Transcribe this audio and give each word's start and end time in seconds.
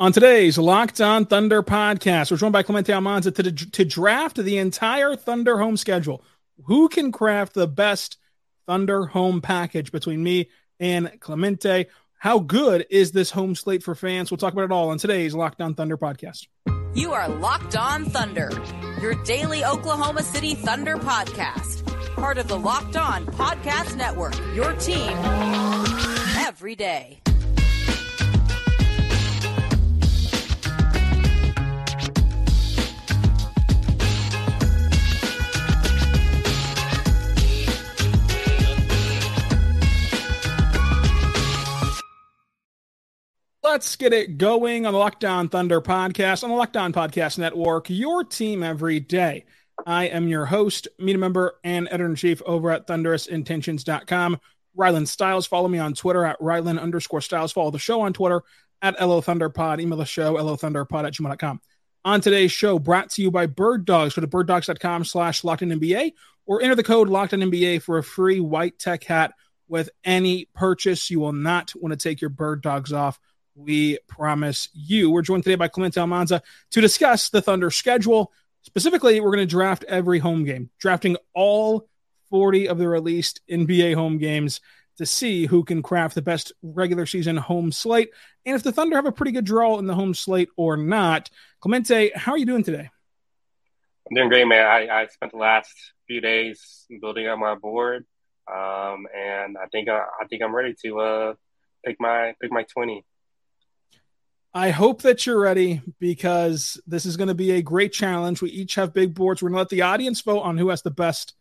On 0.00 0.12
today's 0.12 0.56
Locked 0.58 1.00
On 1.00 1.26
Thunder 1.26 1.62
podcast, 1.62 2.30
we're 2.30 2.36
joined 2.36 2.52
by 2.52 2.62
Clemente 2.62 2.92
Almanza 2.92 3.32
to, 3.32 3.52
to 3.52 3.84
draft 3.84 4.36
the 4.36 4.58
entire 4.58 5.16
Thunder 5.16 5.58
home 5.58 5.76
schedule. 5.76 6.22
Who 6.66 6.88
can 6.88 7.12
craft 7.12 7.54
the 7.54 7.66
best– 7.66 8.16
Thunder 8.68 9.06
home 9.06 9.40
package 9.40 9.90
between 9.90 10.22
me 10.22 10.50
and 10.78 11.10
Clemente. 11.20 11.86
How 12.18 12.38
good 12.38 12.86
is 12.90 13.12
this 13.12 13.30
home 13.30 13.54
slate 13.54 13.82
for 13.82 13.94
fans? 13.94 14.30
We'll 14.30 14.36
talk 14.36 14.52
about 14.52 14.66
it 14.66 14.72
all 14.72 14.90
on 14.90 14.98
today's 14.98 15.34
Locked 15.34 15.62
On 15.62 15.74
Thunder 15.74 15.96
podcast. 15.96 16.46
You 16.94 17.14
are 17.14 17.28
Locked 17.28 17.76
On 17.76 18.04
Thunder, 18.04 18.50
your 19.00 19.14
daily 19.24 19.64
Oklahoma 19.64 20.22
City 20.22 20.54
Thunder 20.54 20.98
podcast. 20.98 21.82
Part 22.14 22.36
of 22.36 22.48
the 22.48 22.58
Locked 22.58 22.96
On 22.96 23.24
Podcast 23.24 23.96
Network, 23.96 24.36
your 24.54 24.74
team 24.74 25.12
every 26.36 26.74
day. 26.74 27.20
Let's 43.68 43.96
get 43.96 44.14
it 44.14 44.38
going 44.38 44.86
on 44.86 44.94
the 44.94 44.98
Locked 44.98 45.26
On 45.26 45.50
Thunder 45.50 45.82
podcast 45.82 46.42
on 46.42 46.48
the 46.48 46.56
Locked 46.56 46.78
On 46.78 46.90
Podcast 46.90 47.36
Network, 47.36 47.90
your 47.90 48.24
team 48.24 48.62
every 48.62 48.98
day. 48.98 49.44
I 49.86 50.06
am 50.06 50.26
your 50.26 50.46
host, 50.46 50.88
media 50.98 51.18
member, 51.18 51.56
and 51.62 51.86
editor 51.88 52.06
in 52.06 52.16
chief 52.16 52.40
over 52.46 52.70
at 52.70 52.86
thunderousintentions.com. 52.86 54.40
Rylan 54.74 55.06
Stiles. 55.06 55.46
Follow 55.46 55.68
me 55.68 55.78
on 55.78 55.92
Twitter 55.92 56.24
at 56.24 56.40
Rylan 56.40 56.80
underscore 56.80 57.20
Stiles. 57.20 57.52
Follow 57.52 57.70
the 57.70 57.78
show 57.78 58.00
on 58.00 58.14
Twitter 58.14 58.40
at 58.80 58.98
LO 58.98 59.20
Thunderpod. 59.20 59.82
Email 59.82 59.98
the 59.98 60.06
show, 60.06 60.36
LOThunderpod 60.36 61.06
at 61.06 61.12
gmail.com. 61.12 61.60
On 62.06 62.20
today's 62.22 62.50
show, 62.50 62.78
brought 62.78 63.10
to 63.10 63.22
you 63.22 63.30
by 63.30 63.44
Bird 63.44 63.84
Dogs. 63.84 64.14
Go 64.14 64.22
to 64.22 64.26
birddogs.com 64.26 65.04
slash 65.04 65.44
locked 65.44 65.60
in 65.60 65.68
NBA 65.68 66.14
or 66.46 66.62
enter 66.62 66.74
the 66.74 66.82
code 66.82 67.10
locked 67.10 67.34
in 67.34 67.40
NBA 67.40 67.82
for 67.82 67.98
a 67.98 68.02
free 68.02 68.40
white 68.40 68.78
tech 68.78 69.04
hat 69.04 69.34
with 69.68 69.90
any 70.04 70.46
purchase. 70.54 71.10
You 71.10 71.20
will 71.20 71.34
not 71.34 71.74
want 71.76 71.92
to 71.92 72.02
take 72.02 72.22
your 72.22 72.30
bird 72.30 72.62
dogs 72.62 72.94
off 72.94 73.20
we 73.58 73.98
promise 74.06 74.68
you. 74.72 75.10
We're 75.10 75.22
joined 75.22 75.44
today 75.44 75.56
by 75.56 75.68
Clemente 75.68 76.00
Almanza 76.00 76.42
to 76.70 76.80
discuss 76.80 77.28
the 77.28 77.42
Thunder 77.42 77.70
schedule. 77.70 78.32
Specifically, 78.62 79.20
we're 79.20 79.34
going 79.34 79.46
to 79.46 79.46
draft 79.46 79.84
every 79.88 80.18
home 80.18 80.44
game, 80.44 80.70
drafting 80.78 81.16
all 81.34 81.88
40 82.30 82.68
of 82.68 82.78
the 82.78 82.88
released 82.88 83.40
NBA 83.50 83.94
home 83.94 84.18
games 84.18 84.60
to 84.98 85.06
see 85.06 85.46
who 85.46 85.64
can 85.64 85.82
craft 85.82 86.14
the 86.14 86.22
best 86.22 86.52
regular 86.62 87.06
season 87.06 87.36
home 87.36 87.70
slate 87.70 88.10
and 88.44 88.56
if 88.56 88.62
the 88.62 88.72
Thunder 88.72 88.96
have 88.96 89.06
a 89.06 89.12
pretty 89.12 89.32
good 89.32 89.44
draw 89.44 89.78
in 89.78 89.86
the 89.86 89.94
home 89.94 90.14
slate 90.14 90.48
or 90.56 90.76
not. 90.76 91.30
Clemente, 91.60 92.10
how 92.14 92.32
are 92.32 92.38
you 92.38 92.46
doing 92.46 92.62
today? 92.64 92.90
I'm 94.08 94.14
doing 94.14 94.28
great, 94.28 94.46
man. 94.46 94.64
I, 94.64 95.02
I 95.02 95.06
spent 95.06 95.32
the 95.32 95.38
last 95.38 95.72
few 96.06 96.20
days 96.20 96.86
building 97.00 97.26
up 97.26 97.38
my 97.38 97.54
board, 97.56 98.06
um, 98.50 99.06
and 99.14 99.58
I 99.58 99.66
think 99.70 99.90
I, 99.90 99.98
I 99.98 100.26
think 100.28 100.42
I'm 100.42 100.54
ready 100.54 100.74
to 100.82 101.00
uh, 101.00 101.34
pick 101.84 102.00
my 102.00 102.34
pick 102.40 102.50
my 102.50 102.62
20. 102.62 103.04
I 104.54 104.70
hope 104.70 105.02
that 105.02 105.26
you're 105.26 105.38
ready 105.38 105.82
because 106.00 106.80
this 106.86 107.04
is 107.04 107.16
going 107.16 107.28
to 107.28 107.34
be 107.34 107.52
a 107.52 107.62
great 107.62 107.92
challenge. 107.92 108.40
We 108.40 108.50
each 108.50 108.76
have 108.76 108.94
big 108.94 109.14
boards. 109.14 109.42
We're 109.42 109.50
going 109.50 109.56
to 109.56 109.60
let 109.60 109.68
the 109.68 109.82
audience 109.82 110.20
vote 110.22 110.40
on 110.40 110.56
who 110.56 110.70
has 110.70 110.82
the 110.82 110.90
best 110.90 111.34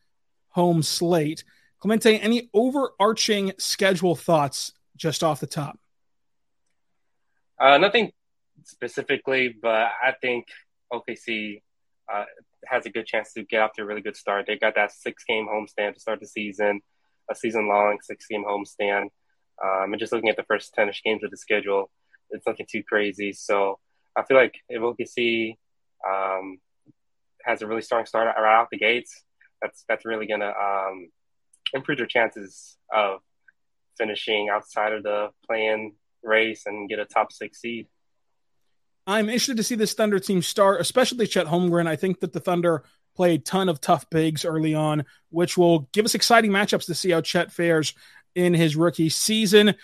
home 0.50 0.84
slate. 0.84 1.44
Clemente, 1.80 2.20
any 2.20 2.50
overarching 2.54 3.54
schedule 3.58 4.16
thoughts 4.16 4.74
just 4.96 5.24
off 5.24 5.40
the 5.40 5.48
top? 5.48 5.80
Uh, 7.60 7.78
nothing 7.78 8.12
specifically, 8.64 9.56
but 9.62 9.92
I 10.04 10.14
think 10.20 10.48
OKC 10.92 11.62
uh, 12.12 12.26
has 12.66 12.86
a 12.86 12.90
good 12.90 13.06
chance 13.06 13.34
to 13.34 13.44
get 13.44 13.62
off 13.62 13.74
to 13.74 13.84
a 13.84 13.86
really 13.86 14.02
good 14.02 14.18
start. 14.18 14.46
They 14.48 14.58
got 14.58 14.76
that 14.76 14.92
six 14.92 15.24
game 15.24 15.48
homestand 15.48 15.94
to 15.94 16.00
start 16.00 16.20
the 16.20 16.28
season, 16.28 16.82
a 17.30 17.36
season 17.36 17.68
long 17.68 18.00
six 18.02 18.26
game 18.28 18.44
homestand. 18.44 19.10
Um, 19.64 19.94
and 19.94 20.00
just 20.00 20.12
looking 20.12 20.30
at 20.30 20.36
the 20.36 20.44
first 20.44 20.74
10 20.76 20.92
games 21.04 21.24
of 21.24 21.32
the 21.32 21.38
schedule, 21.38 21.90
it's 22.30 22.46
nothing 22.46 22.66
too 22.70 22.84
crazy. 22.84 23.34
So 23.34 23.80
I 24.16 24.24
feel 24.24 24.38
like 24.38 24.56
if 24.70 24.82
OKC 24.82 25.56
um, 26.08 26.60
has 27.44 27.62
a 27.62 27.68
really 27.68 27.82
strong 27.82 28.06
start 28.06 28.28
right 28.38 28.60
out 28.60 28.70
the 28.72 28.78
gates, 28.78 29.24
that's 29.62 29.84
that's 29.88 30.06
really 30.06 30.28
gonna 30.28 30.52
um, 30.60 31.10
improve 31.74 31.98
their 31.98 32.08
chances 32.08 32.78
of 32.94 33.20
finishing 33.98 34.50
outside 34.50 34.94
of 34.94 35.04
the 35.04 35.30
play-in 35.46 35.94
race 36.24 36.64
and 36.66 36.90
get 36.90 37.00
a 37.00 37.06
top 37.06 37.32
six 37.32 37.62
seed. 37.62 37.88
I'm 39.08 39.30
interested 39.30 39.58
to 39.58 39.64
see 39.64 39.76
this 39.76 39.94
Thunder 39.94 40.20
team 40.20 40.42
start, 40.42 40.82
especially 40.82 41.28
Chet 41.28 41.48
Holmgren. 41.48 41.88
I 41.88 41.96
think 41.96 42.20
that 42.20 42.34
the 42.34 42.42
Thunder 42.42 42.84
play 43.16 43.36
a 43.36 43.40
ton 43.40 43.70
of 43.70 43.80
tough 43.80 44.10
bigs 44.10 44.46
early 44.46 44.76
on, 44.76 45.06
which 45.30 45.58
will 45.58 45.90
give 45.94 46.06
us 46.06 46.14
exciting 46.14 46.52
matchups 46.52 46.86
to 46.86 46.94
see 46.94 47.12
how 47.12 47.22
Chet 47.22 47.52
fares 47.52 47.94
in 48.36 48.54
his 48.54 48.76
rookie 48.76 49.10
season. 49.10 49.76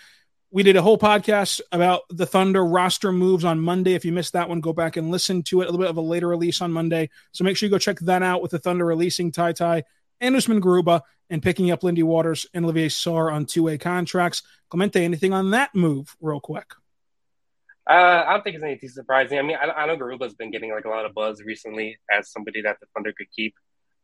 We 0.54 0.62
did 0.62 0.76
a 0.76 0.82
whole 0.82 0.96
podcast 0.96 1.60
about 1.72 2.02
the 2.10 2.26
Thunder 2.26 2.64
roster 2.64 3.10
moves 3.10 3.44
on 3.44 3.58
Monday. 3.58 3.94
If 3.94 4.04
you 4.04 4.12
missed 4.12 4.34
that 4.34 4.48
one, 4.48 4.60
go 4.60 4.72
back 4.72 4.96
and 4.96 5.10
listen 5.10 5.42
to 5.42 5.62
it. 5.62 5.64
A 5.64 5.66
little 5.72 5.80
bit 5.80 5.90
of 5.90 5.96
a 5.96 6.00
later 6.00 6.28
release 6.28 6.60
on 6.60 6.70
Monday. 6.70 7.10
So 7.32 7.42
make 7.42 7.56
sure 7.56 7.66
you 7.66 7.72
go 7.72 7.78
check 7.78 7.98
that 7.98 8.22
out 8.22 8.40
with 8.40 8.52
the 8.52 8.60
Thunder 8.60 8.86
releasing 8.86 9.32
Ty 9.32 9.54
Ty 9.54 9.82
and 10.20 10.36
Usman 10.36 10.62
and 11.28 11.42
picking 11.42 11.72
up 11.72 11.82
Lindy 11.82 12.04
Waters 12.04 12.46
and 12.54 12.64
Olivier 12.64 12.86
Sarr 12.86 13.32
on 13.32 13.46
two 13.46 13.64
way 13.64 13.78
contracts. 13.78 14.44
Clemente, 14.68 15.04
anything 15.04 15.32
on 15.32 15.50
that 15.50 15.74
move, 15.74 16.16
real 16.20 16.38
quick? 16.38 16.72
Uh, 17.90 18.22
I 18.24 18.34
don't 18.34 18.44
think 18.44 18.54
it's 18.54 18.64
anything 18.64 18.90
surprising. 18.90 19.40
I 19.40 19.42
mean, 19.42 19.56
I, 19.60 19.68
I 19.68 19.86
know 19.86 19.96
Garuba's 19.96 20.34
been 20.34 20.52
getting 20.52 20.70
like 20.70 20.84
a 20.84 20.88
lot 20.88 21.04
of 21.04 21.14
buzz 21.14 21.42
recently 21.42 21.98
as 22.08 22.30
somebody 22.30 22.62
that 22.62 22.78
the 22.78 22.86
Thunder 22.94 23.12
could 23.12 23.26
keep 23.34 23.56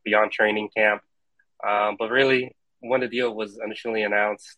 beyond 0.05 0.33
training 0.33 0.71
camp. 0.77 1.03
Um, 1.65 1.95
but 1.97 2.11
really, 2.11 2.57
when 2.81 3.03
the 3.03 3.09
deal 3.09 3.33
was 3.33 3.61
initially 3.65 4.03
announced, 4.03 4.57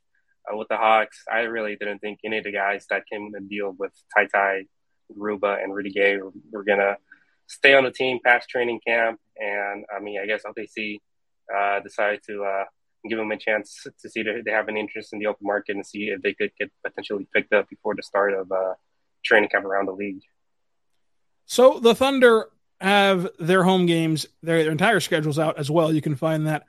uh, 0.50 0.56
with 0.56 0.68
the 0.68 0.76
Hawks, 0.76 1.22
I 1.30 1.40
really 1.40 1.76
didn't 1.76 1.98
think 1.98 2.20
any 2.24 2.38
of 2.38 2.44
the 2.44 2.52
guys 2.52 2.86
that 2.90 3.04
came 3.10 3.26
in 3.26 3.32
the 3.32 3.40
deal 3.40 3.74
with 3.78 3.92
Ty 4.14 4.26
Ty, 4.26 4.64
Garuba, 5.16 5.62
and 5.62 5.74
Rudy 5.74 5.90
Gay 5.90 6.16
were, 6.16 6.32
were 6.50 6.64
going 6.64 6.78
to 6.78 6.96
stay 7.46 7.74
on 7.74 7.84
the 7.84 7.90
team 7.90 8.18
past 8.24 8.48
training 8.48 8.80
camp. 8.86 9.20
And 9.36 9.84
I 9.94 10.00
mean, 10.00 10.20
I 10.20 10.26
guess 10.26 10.42
OKC 10.44 10.98
uh, 11.54 11.80
decided 11.80 12.20
to 12.28 12.44
uh, 12.44 12.64
give 13.08 13.18
them 13.18 13.30
a 13.30 13.36
chance 13.36 13.86
to 14.00 14.08
see 14.08 14.20
if 14.20 14.44
they 14.44 14.50
have 14.50 14.68
an 14.68 14.76
interest 14.76 15.12
in 15.12 15.18
the 15.18 15.26
open 15.26 15.46
market 15.46 15.76
and 15.76 15.86
see 15.86 16.04
if 16.04 16.22
they 16.22 16.34
could 16.34 16.50
get 16.58 16.70
potentially 16.84 17.26
picked 17.34 17.52
up 17.52 17.68
before 17.68 17.94
the 17.94 18.02
start 18.02 18.32
of 18.34 18.50
uh, 18.50 18.74
training 19.24 19.48
camp 19.48 19.64
around 19.64 19.86
the 19.86 19.92
league. 19.92 20.22
So 21.46 21.78
the 21.78 21.94
Thunder 21.94 22.48
have 22.80 23.28
their 23.38 23.62
home 23.62 23.86
games, 23.86 24.26
their, 24.42 24.62
their 24.62 24.72
entire 24.72 25.00
schedules 25.00 25.38
out 25.38 25.58
as 25.58 25.70
well. 25.70 25.92
You 25.92 26.00
can 26.02 26.16
find 26.16 26.46
that 26.46 26.64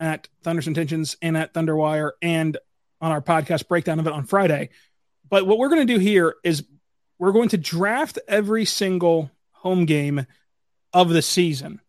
at 0.00 0.28
Thunderous 0.42 0.66
Intentions 0.66 1.16
and 1.20 1.36
at 1.36 1.52
Thunderwire 1.52 2.12
and 2.22 2.56
on 3.00 3.12
our 3.12 3.22
podcast 3.22 3.68
breakdown 3.68 4.00
of 4.00 4.06
it 4.06 4.12
on 4.12 4.24
Friday. 4.24 4.70
But 5.28 5.46
what 5.46 5.58
we're 5.58 5.68
going 5.68 5.86
to 5.86 5.94
do 5.94 6.00
here 6.00 6.34
is 6.42 6.64
we're 7.18 7.32
going 7.32 7.50
to 7.50 7.58
draft 7.58 8.18
every 8.28 8.64
single 8.64 9.30
home 9.52 9.84
game 9.84 10.26
of 10.92 11.10
the 11.10 11.22
season. 11.22 11.80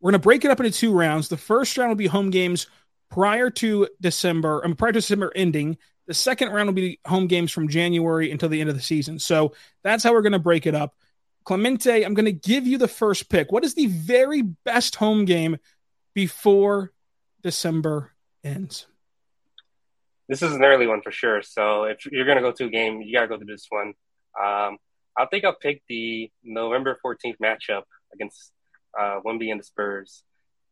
We're 0.00 0.10
going 0.10 0.20
to 0.20 0.24
break 0.24 0.44
it 0.44 0.50
up 0.50 0.60
into 0.60 0.70
two 0.70 0.92
rounds. 0.92 1.28
The 1.28 1.36
first 1.36 1.76
round 1.76 1.90
will 1.90 1.96
be 1.96 2.06
home 2.06 2.30
games 2.30 2.66
prior 3.10 3.50
to 3.50 3.88
December, 4.00 4.62
I 4.62 4.66
mean, 4.66 4.76
prior 4.76 4.92
to 4.92 4.98
December 4.98 5.32
ending. 5.34 5.78
The 6.06 6.14
second 6.14 6.50
round 6.50 6.68
will 6.68 6.74
be 6.74 7.00
home 7.06 7.26
games 7.26 7.50
from 7.50 7.68
January 7.68 8.30
until 8.30 8.50
the 8.50 8.60
end 8.60 8.68
of 8.68 8.76
the 8.76 8.82
season. 8.82 9.18
So 9.18 9.54
that's 9.82 10.04
how 10.04 10.12
we're 10.12 10.22
going 10.22 10.32
to 10.32 10.38
break 10.38 10.66
it 10.66 10.74
up. 10.74 10.94
Clemente, 11.44 12.02
I'm 12.02 12.14
going 12.14 12.26
to 12.26 12.32
give 12.32 12.66
you 12.66 12.78
the 12.78 12.88
first 12.88 13.28
pick. 13.30 13.50
What 13.50 13.64
is 13.64 13.74
the 13.74 13.86
very 13.86 14.42
best 14.42 14.96
home 14.96 15.24
game 15.24 15.58
before 16.14 16.92
December 17.42 18.12
ends? 18.42 18.86
This 20.28 20.42
is 20.42 20.54
an 20.54 20.64
early 20.64 20.86
one 20.86 21.02
for 21.02 21.10
sure. 21.12 21.42
So 21.42 21.84
if 21.84 22.06
you're 22.10 22.26
gonna 22.26 22.40
go 22.40 22.52
to 22.52 22.64
a 22.64 22.70
game, 22.70 23.02
you 23.02 23.14
gotta 23.14 23.28
go 23.28 23.38
to 23.38 23.44
this 23.44 23.66
one. 23.68 23.88
Um, 24.40 24.78
I 25.16 25.26
think 25.30 25.44
I'll 25.44 25.54
pick 25.54 25.82
the 25.88 26.30
November 26.42 26.98
14th 27.04 27.36
matchup 27.42 27.84
against 28.12 28.52
uh, 28.98 29.20
Wemby 29.24 29.50
and 29.50 29.60
the 29.60 29.64
Spurs. 29.64 30.24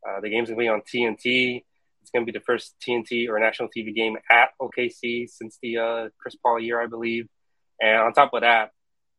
Uh, 0.07 0.19
the 0.21 0.29
game's 0.29 0.49
gonna 0.49 0.59
be 0.59 0.67
on 0.67 0.81
TNT. 0.81 1.63
It's 2.01 2.11
gonna 2.11 2.25
be 2.25 2.31
the 2.31 2.41
first 2.41 2.75
TNT 2.85 3.29
or 3.29 3.39
national 3.39 3.69
TV 3.69 3.93
game 3.95 4.17
at 4.31 4.49
OKC 4.61 5.29
since 5.29 5.57
the 5.61 5.77
uh, 5.77 6.09
Chris 6.19 6.35
Paul 6.35 6.59
year, 6.59 6.81
I 6.81 6.87
believe. 6.87 7.27
And 7.81 7.97
on 7.97 8.13
top 8.13 8.33
of 8.33 8.41
that, 8.41 8.71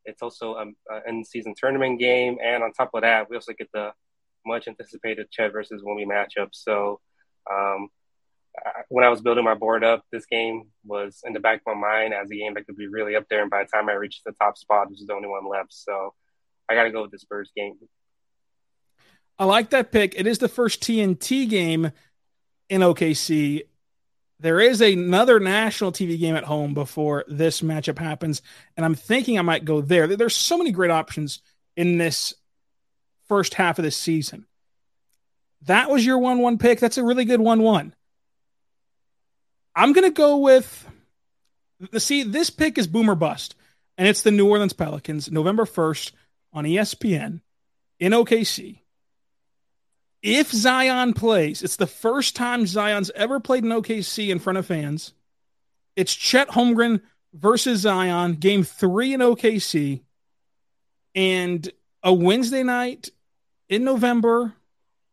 It's 0.07 0.23
also 0.23 0.57
an 0.57 0.75
in 1.07 1.25
season 1.25 1.55
tournament 1.57 1.99
game, 1.99 2.39
and 2.43 2.63
on 2.63 2.73
top 2.73 2.91
of 2.95 3.03
that, 3.03 3.31
we 3.31 3.37
also 3.37 3.53
get 3.55 3.71
the 3.73 3.93
much 4.47 4.69
anticipated 4.69 5.31
Chet 5.31 5.53
versus 5.53 5.83
Wemby 5.83 6.07
matchup. 6.07 6.49
So, 6.53 7.01
um, 7.51 7.89
when 8.89 9.05
I 9.05 9.09
was 9.09 9.21
building 9.21 9.45
my 9.45 9.55
board 9.55 9.85
up, 9.85 10.05
this 10.13 10.27
game 10.27 10.69
was 10.85 11.21
in 11.25 11.33
the 11.33 11.41
back 11.41 11.63
of 11.67 11.75
my 11.75 11.89
mind 11.89 12.15
as 12.15 12.31
a 12.31 12.37
game 12.37 12.55
that 12.55 12.67
could 12.67 12.77
be 12.77 12.87
really 12.87 13.17
up 13.17 13.25
there. 13.29 13.43
And 13.43 13.51
by 13.51 13.65
the 13.65 13.69
time 13.69 13.89
I 13.89 13.95
reached 13.95 14.23
the 14.25 14.33
top 14.33 14.57
spot, 14.57 14.89
this 14.91 15.01
is 15.01 15.07
the 15.07 15.15
only 15.15 15.29
one 15.29 15.49
left. 15.49 15.73
So, 15.73 16.15
I 16.69 16.75
got 16.75 16.85
to 16.85 16.91
go 16.91 17.03
with 17.03 17.11
the 17.11 17.19
Spurs 17.19 17.51
game. 17.57 17.75
I 19.39 19.45
like 19.45 19.71
that 19.71 19.93
pick. 19.93 20.15
It 20.17 20.27
is 20.27 20.39
the 20.39 20.49
first 20.49 20.83
TNT 20.83 21.49
game 21.49 21.91
in 22.69 22.81
OKC. 22.81 23.63
There 24.41 24.61
is 24.61 24.81
another 24.81 25.41
national 25.41 25.93
TV 25.93 26.19
game 26.19 26.37
at 26.37 26.45
home 26.45 26.75
before 26.75 27.25
this 27.29 27.61
matchup 27.61 27.99
happens, 27.99 28.43
and 28.77 28.85
I'm 28.85 28.95
thinking 28.95 29.39
I 29.39 29.43
might 29.43 29.65
go 29.65 29.81
there. 29.81 30.07
There's 30.07 30.37
so 30.37 30.59
many 30.59 30.71
great 30.71 30.91
options 30.91 31.41
in 31.77 31.99
this 31.99 32.35
first 33.27 33.55
half 33.55 33.79
of 33.79 33.85
the 33.85 33.91
season. 33.91 34.47
That 35.63 35.91
was 35.91 36.05
your 36.05 36.19
1 36.19 36.39
1 36.39 36.59
pick. 36.59 36.79
That's 36.79 36.99
a 36.99 37.05
really 37.05 37.25
good 37.25 37.41
1 37.41 37.63
1. 37.63 37.95
I'm 39.75 39.93
going 39.93 40.07
to 40.09 40.15
go 40.15 40.39
with 40.39 40.87
the 41.91 42.01
see, 42.01 42.23
this 42.23 42.51
pick 42.51 42.79
is 42.79 42.87
boomer 42.87 43.15
bust, 43.15 43.55
and 43.99 44.07
it's 44.07 44.23
the 44.23 44.31
New 44.31 44.49
Orleans 44.49 44.73
Pelicans, 44.73 45.31
November 45.31 45.65
1st 45.65 46.13
on 46.53 46.65
ESPN 46.65 47.41
in 47.99 48.13
OKC 48.13 48.79
if 50.25 50.51
Zion 50.51 51.13
plays, 51.13 51.63
it's 51.63 51.77
the 51.77 51.87
first 51.87 52.35
time 52.35 52.67
Zion's 52.67 53.11
ever 53.11 53.39
played 53.39 53.63
in 53.63 53.71
OKC 53.71 54.31
in 54.31 54.39
front 54.39 54.57
of 54.59 54.65
fans. 54.65 55.13
It's 55.97 56.15
Chet 56.15 56.49
Holmgren 56.49 57.03
versus 57.35 57.81
Zion, 57.81 58.37
game 58.37 58.65
three 58.65 59.13
in 59.13 59.21
OKC, 59.21 60.01
and 61.15 61.71
a 62.03 62.15
Wednesday 62.15 62.63
night 62.63 63.11
in 63.69 63.85
November. 63.85 64.55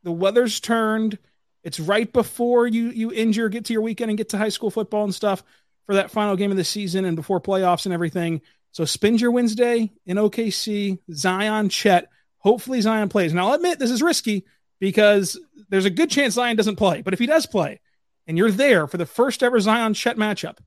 The 0.03 0.13
weather's 0.13 0.61
turned. 0.61 1.19
It's 1.63 1.79
right 1.79 2.11
before 2.11 2.67
you 2.67 2.89
you 2.89 3.11
injure, 3.11 3.49
get 3.49 3.65
to 3.65 3.73
your 3.73 3.81
weekend, 3.81 4.09
and 4.09 4.17
get 4.17 4.29
to 4.29 4.37
high 4.37 4.49
school 4.49 4.71
football 4.71 5.03
and 5.03 5.13
stuff 5.13 5.43
for 5.85 5.95
that 5.95 6.11
final 6.11 6.35
game 6.35 6.51
of 6.51 6.57
the 6.57 6.63
season 6.63 7.05
and 7.05 7.15
before 7.15 7.41
playoffs 7.41 7.85
and 7.85 7.93
everything. 7.93 8.41
So 8.71 8.85
spend 8.85 9.19
your 9.19 9.31
Wednesday 9.31 9.91
in 10.05 10.17
OKC. 10.17 10.99
Zion, 11.13 11.69
Chet. 11.69 12.09
Hopefully 12.39 12.81
Zion 12.81 13.09
plays. 13.09 13.33
Now 13.33 13.49
I'll 13.49 13.53
admit 13.53 13.79
this 13.79 13.91
is 13.91 14.01
risky 14.01 14.45
because 14.79 15.39
there's 15.69 15.85
a 15.85 15.89
good 15.89 16.09
chance 16.09 16.33
Zion 16.33 16.55
doesn't 16.55 16.77
play. 16.77 17.01
But 17.01 17.13
if 17.13 17.19
he 17.19 17.25
does 17.25 17.45
play 17.45 17.79
and 18.27 18.37
you're 18.37 18.51
there 18.51 18.87
for 18.87 18.97
the 18.97 19.05
first 19.05 19.43
ever 19.43 19.59
Zion 19.59 19.93
Chet 19.93 20.17
matchup, 20.17 20.57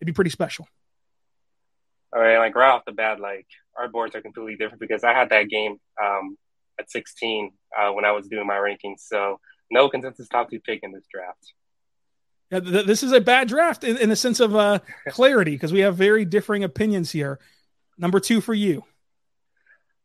it'd 0.00 0.06
be 0.06 0.12
pretty 0.12 0.30
special. 0.30 0.68
All 2.14 2.22
right, 2.22 2.38
like 2.38 2.54
right 2.54 2.70
off 2.70 2.86
the 2.86 2.92
bat, 2.92 3.20
like 3.20 3.46
our 3.76 3.88
boards 3.88 4.14
are 4.14 4.22
completely 4.22 4.56
different 4.56 4.80
because 4.80 5.04
I 5.04 5.12
had 5.12 5.28
that 5.30 5.48
game 5.48 5.76
um, 6.02 6.38
at 6.80 6.90
16 6.90 7.52
uh, 7.78 7.90
when 7.90 8.06
I 8.06 8.12
was 8.12 8.28
doing 8.28 8.46
my 8.46 8.56
rankings. 8.56 9.00
So 9.00 9.38
no 9.70 9.88
consensus 9.88 10.28
top 10.28 10.50
two 10.50 10.60
pick 10.60 10.80
in 10.82 10.92
this 10.92 11.04
draft. 11.12 11.52
Yeah, 12.50 12.60
th- 12.60 12.86
this 12.86 13.02
is 13.02 13.12
a 13.12 13.20
bad 13.20 13.48
draft 13.48 13.84
in, 13.84 13.98
in 13.98 14.08
the 14.08 14.16
sense 14.16 14.40
of 14.40 14.56
uh, 14.56 14.78
clarity 15.08 15.52
because 15.52 15.72
we 15.72 15.80
have 15.80 15.96
very 15.96 16.24
differing 16.24 16.64
opinions 16.64 17.10
here. 17.10 17.38
Number 17.98 18.20
two 18.20 18.40
for 18.40 18.54
you. 18.54 18.84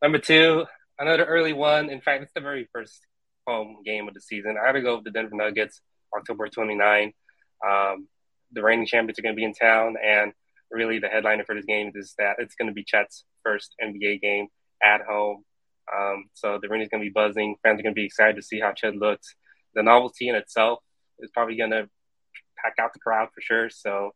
Number 0.02 0.18
two, 0.18 0.66
another 1.00 1.26
early 1.26 1.54
one. 1.54 1.90
In 1.90 2.02
fact, 2.02 2.24
it's 2.24 2.34
the 2.34 2.42
very 2.42 2.68
first 2.74 3.00
home 3.48 3.78
game 3.86 4.08
of 4.08 4.14
the 4.14 4.22
season. 4.22 4.58
I 4.62 4.66
got 4.66 4.72
to 4.74 4.82
go 4.82 4.96
with 4.96 5.06
the 5.06 5.12
Denver 5.12 5.36
Nuggets, 5.36 5.82
October 6.16 6.48
29. 6.50 7.14
Um, 7.66 8.08
the 8.52 8.62
reigning 8.62 8.86
champions 8.86 9.18
are 9.20 9.22
going 9.22 9.36
to 9.36 9.40
be 9.40 9.46
in 9.46 9.54
town, 9.54 9.96
and 10.04 10.34
really 10.72 11.00
the 11.00 11.08
headliner 11.08 11.46
for 11.46 11.56
this 11.56 11.66
game 11.66 11.92
is 11.96 12.14
that 12.18 12.36
it's 12.40 12.56
going 12.56 12.68
to 12.68 12.74
be 12.74 12.84
Chet's 12.84 13.24
first 13.44 13.76
NBA 13.82 14.22
game 14.22 14.48
at 14.84 15.02
home. 15.02 15.44
Um, 15.96 16.26
so 16.34 16.60
the 16.62 16.68
arena 16.68 16.84
is 16.84 16.90
going 16.90 17.02
to 17.02 17.10
be 17.10 17.14
buzzing. 17.14 17.56
Fans 17.64 17.80
are 17.80 17.84
going 17.84 17.96
to 17.96 18.00
be 18.00 18.06
excited 18.06 18.36
to 18.36 18.42
see 18.42 18.60
how 18.60 18.72
Chet 18.72 18.96
looks. 18.96 19.36
The 19.76 19.84
novelty 19.84 20.30
in 20.30 20.36
itself 20.36 20.80
is 21.20 21.30
probably 21.34 21.56
going 21.56 21.72
to 21.72 21.90
pack 22.64 22.74
out 22.80 22.94
the 22.94 23.00
crowd 23.00 23.30
for 23.34 23.42
sure. 23.42 23.70
So 23.70 24.12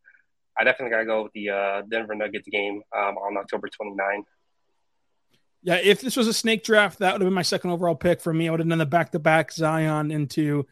I 0.58 0.64
definitely 0.64 0.92
got 0.92 1.00
to 1.00 1.06
go 1.06 1.24
with 1.24 1.34
the 1.34 1.50
uh, 1.50 1.82
Denver 1.90 2.16
Nuggets 2.16 2.48
game 2.50 2.82
um, 2.96 3.18
on 3.18 3.38
October 3.38 3.68
29. 3.68 4.24
Yeah, 5.64 5.76
if 5.76 6.02
this 6.02 6.16
was 6.16 6.28
a 6.28 6.34
snake 6.34 6.64
draft, 6.64 7.00
that 7.00 7.14
would 7.14 7.22
have 7.22 7.28
been 7.28 7.34
my 7.34 7.42
second 7.42 7.72
overall 7.72 7.96
pick 7.96 8.22
for 8.22 8.34
me. 8.34 8.48
I 8.48 8.52
would 8.52 8.60
have 8.60 8.70
done 8.70 8.78
the 8.78 8.86
back 8.86 9.12
to 9.12 9.20
back 9.20 9.52
Zion 9.52 10.12
into 10.12 10.66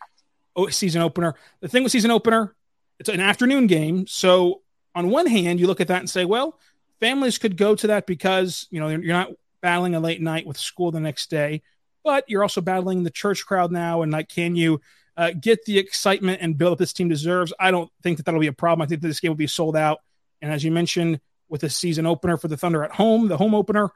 season 0.69 1.01
opener. 1.01 1.35
The 1.59 1.67
thing 1.67 1.83
with 1.83 1.91
season 1.91 2.11
opener, 2.11 2.55
it's 2.99 3.09
an 3.09 3.19
afternoon 3.19 3.67
game. 3.67 4.07
So 4.07 4.61
on 4.93 5.09
one 5.09 5.27
hand, 5.27 5.59
you 5.59 5.67
look 5.67 5.81
at 5.81 5.87
that 5.89 5.99
and 5.99 6.09
say, 6.09 6.23
well, 6.23 6.57
families 6.99 7.37
could 7.37 7.57
go 7.57 7.75
to 7.75 7.87
that 7.87 8.07
because 8.07 8.67
you 8.69 8.79
know 8.79 8.87
you're 8.87 9.01
not 9.01 9.31
battling 9.61 9.95
a 9.95 9.99
late 9.99 10.21
night 10.21 10.45
with 10.45 10.57
school 10.57 10.91
the 10.91 10.99
next 10.99 11.29
day, 11.29 11.61
but 12.05 12.23
you're 12.29 12.43
also 12.43 12.61
battling 12.61 13.03
the 13.03 13.09
church 13.09 13.45
crowd 13.45 13.71
now. 13.71 14.03
And 14.03 14.11
like, 14.13 14.29
can 14.29 14.55
you 14.55 14.79
uh, 15.17 15.31
get 15.31 15.65
the 15.65 15.79
excitement 15.79 16.41
and 16.41 16.57
build 16.57 16.71
up 16.73 16.77
this 16.77 16.93
team 16.93 17.09
deserves? 17.09 17.51
I 17.59 17.71
don't 17.71 17.91
think 18.03 18.17
that 18.17 18.25
that'll 18.25 18.39
be 18.39 18.47
a 18.47 18.53
problem. 18.53 18.85
I 18.85 18.87
think 18.87 19.01
that 19.01 19.07
this 19.07 19.19
game 19.19 19.31
will 19.31 19.35
be 19.35 19.47
sold 19.47 19.75
out. 19.75 19.99
And 20.41 20.53
as 20.53 20.63
you 20.63 20.71
mentioned, 20.71 21.19
with 21.49 21.61
the 21.61 21.69
season 21.69 22.05
opener 22.05 22.37
for 22.37 22.47
the 22.47 22.57
Thunder 22.57 22.83
at 22.83 22.91
home, 22.91 23.27
the 23.27 23.37
home 23.37 23.55
opener, 23.55 23.89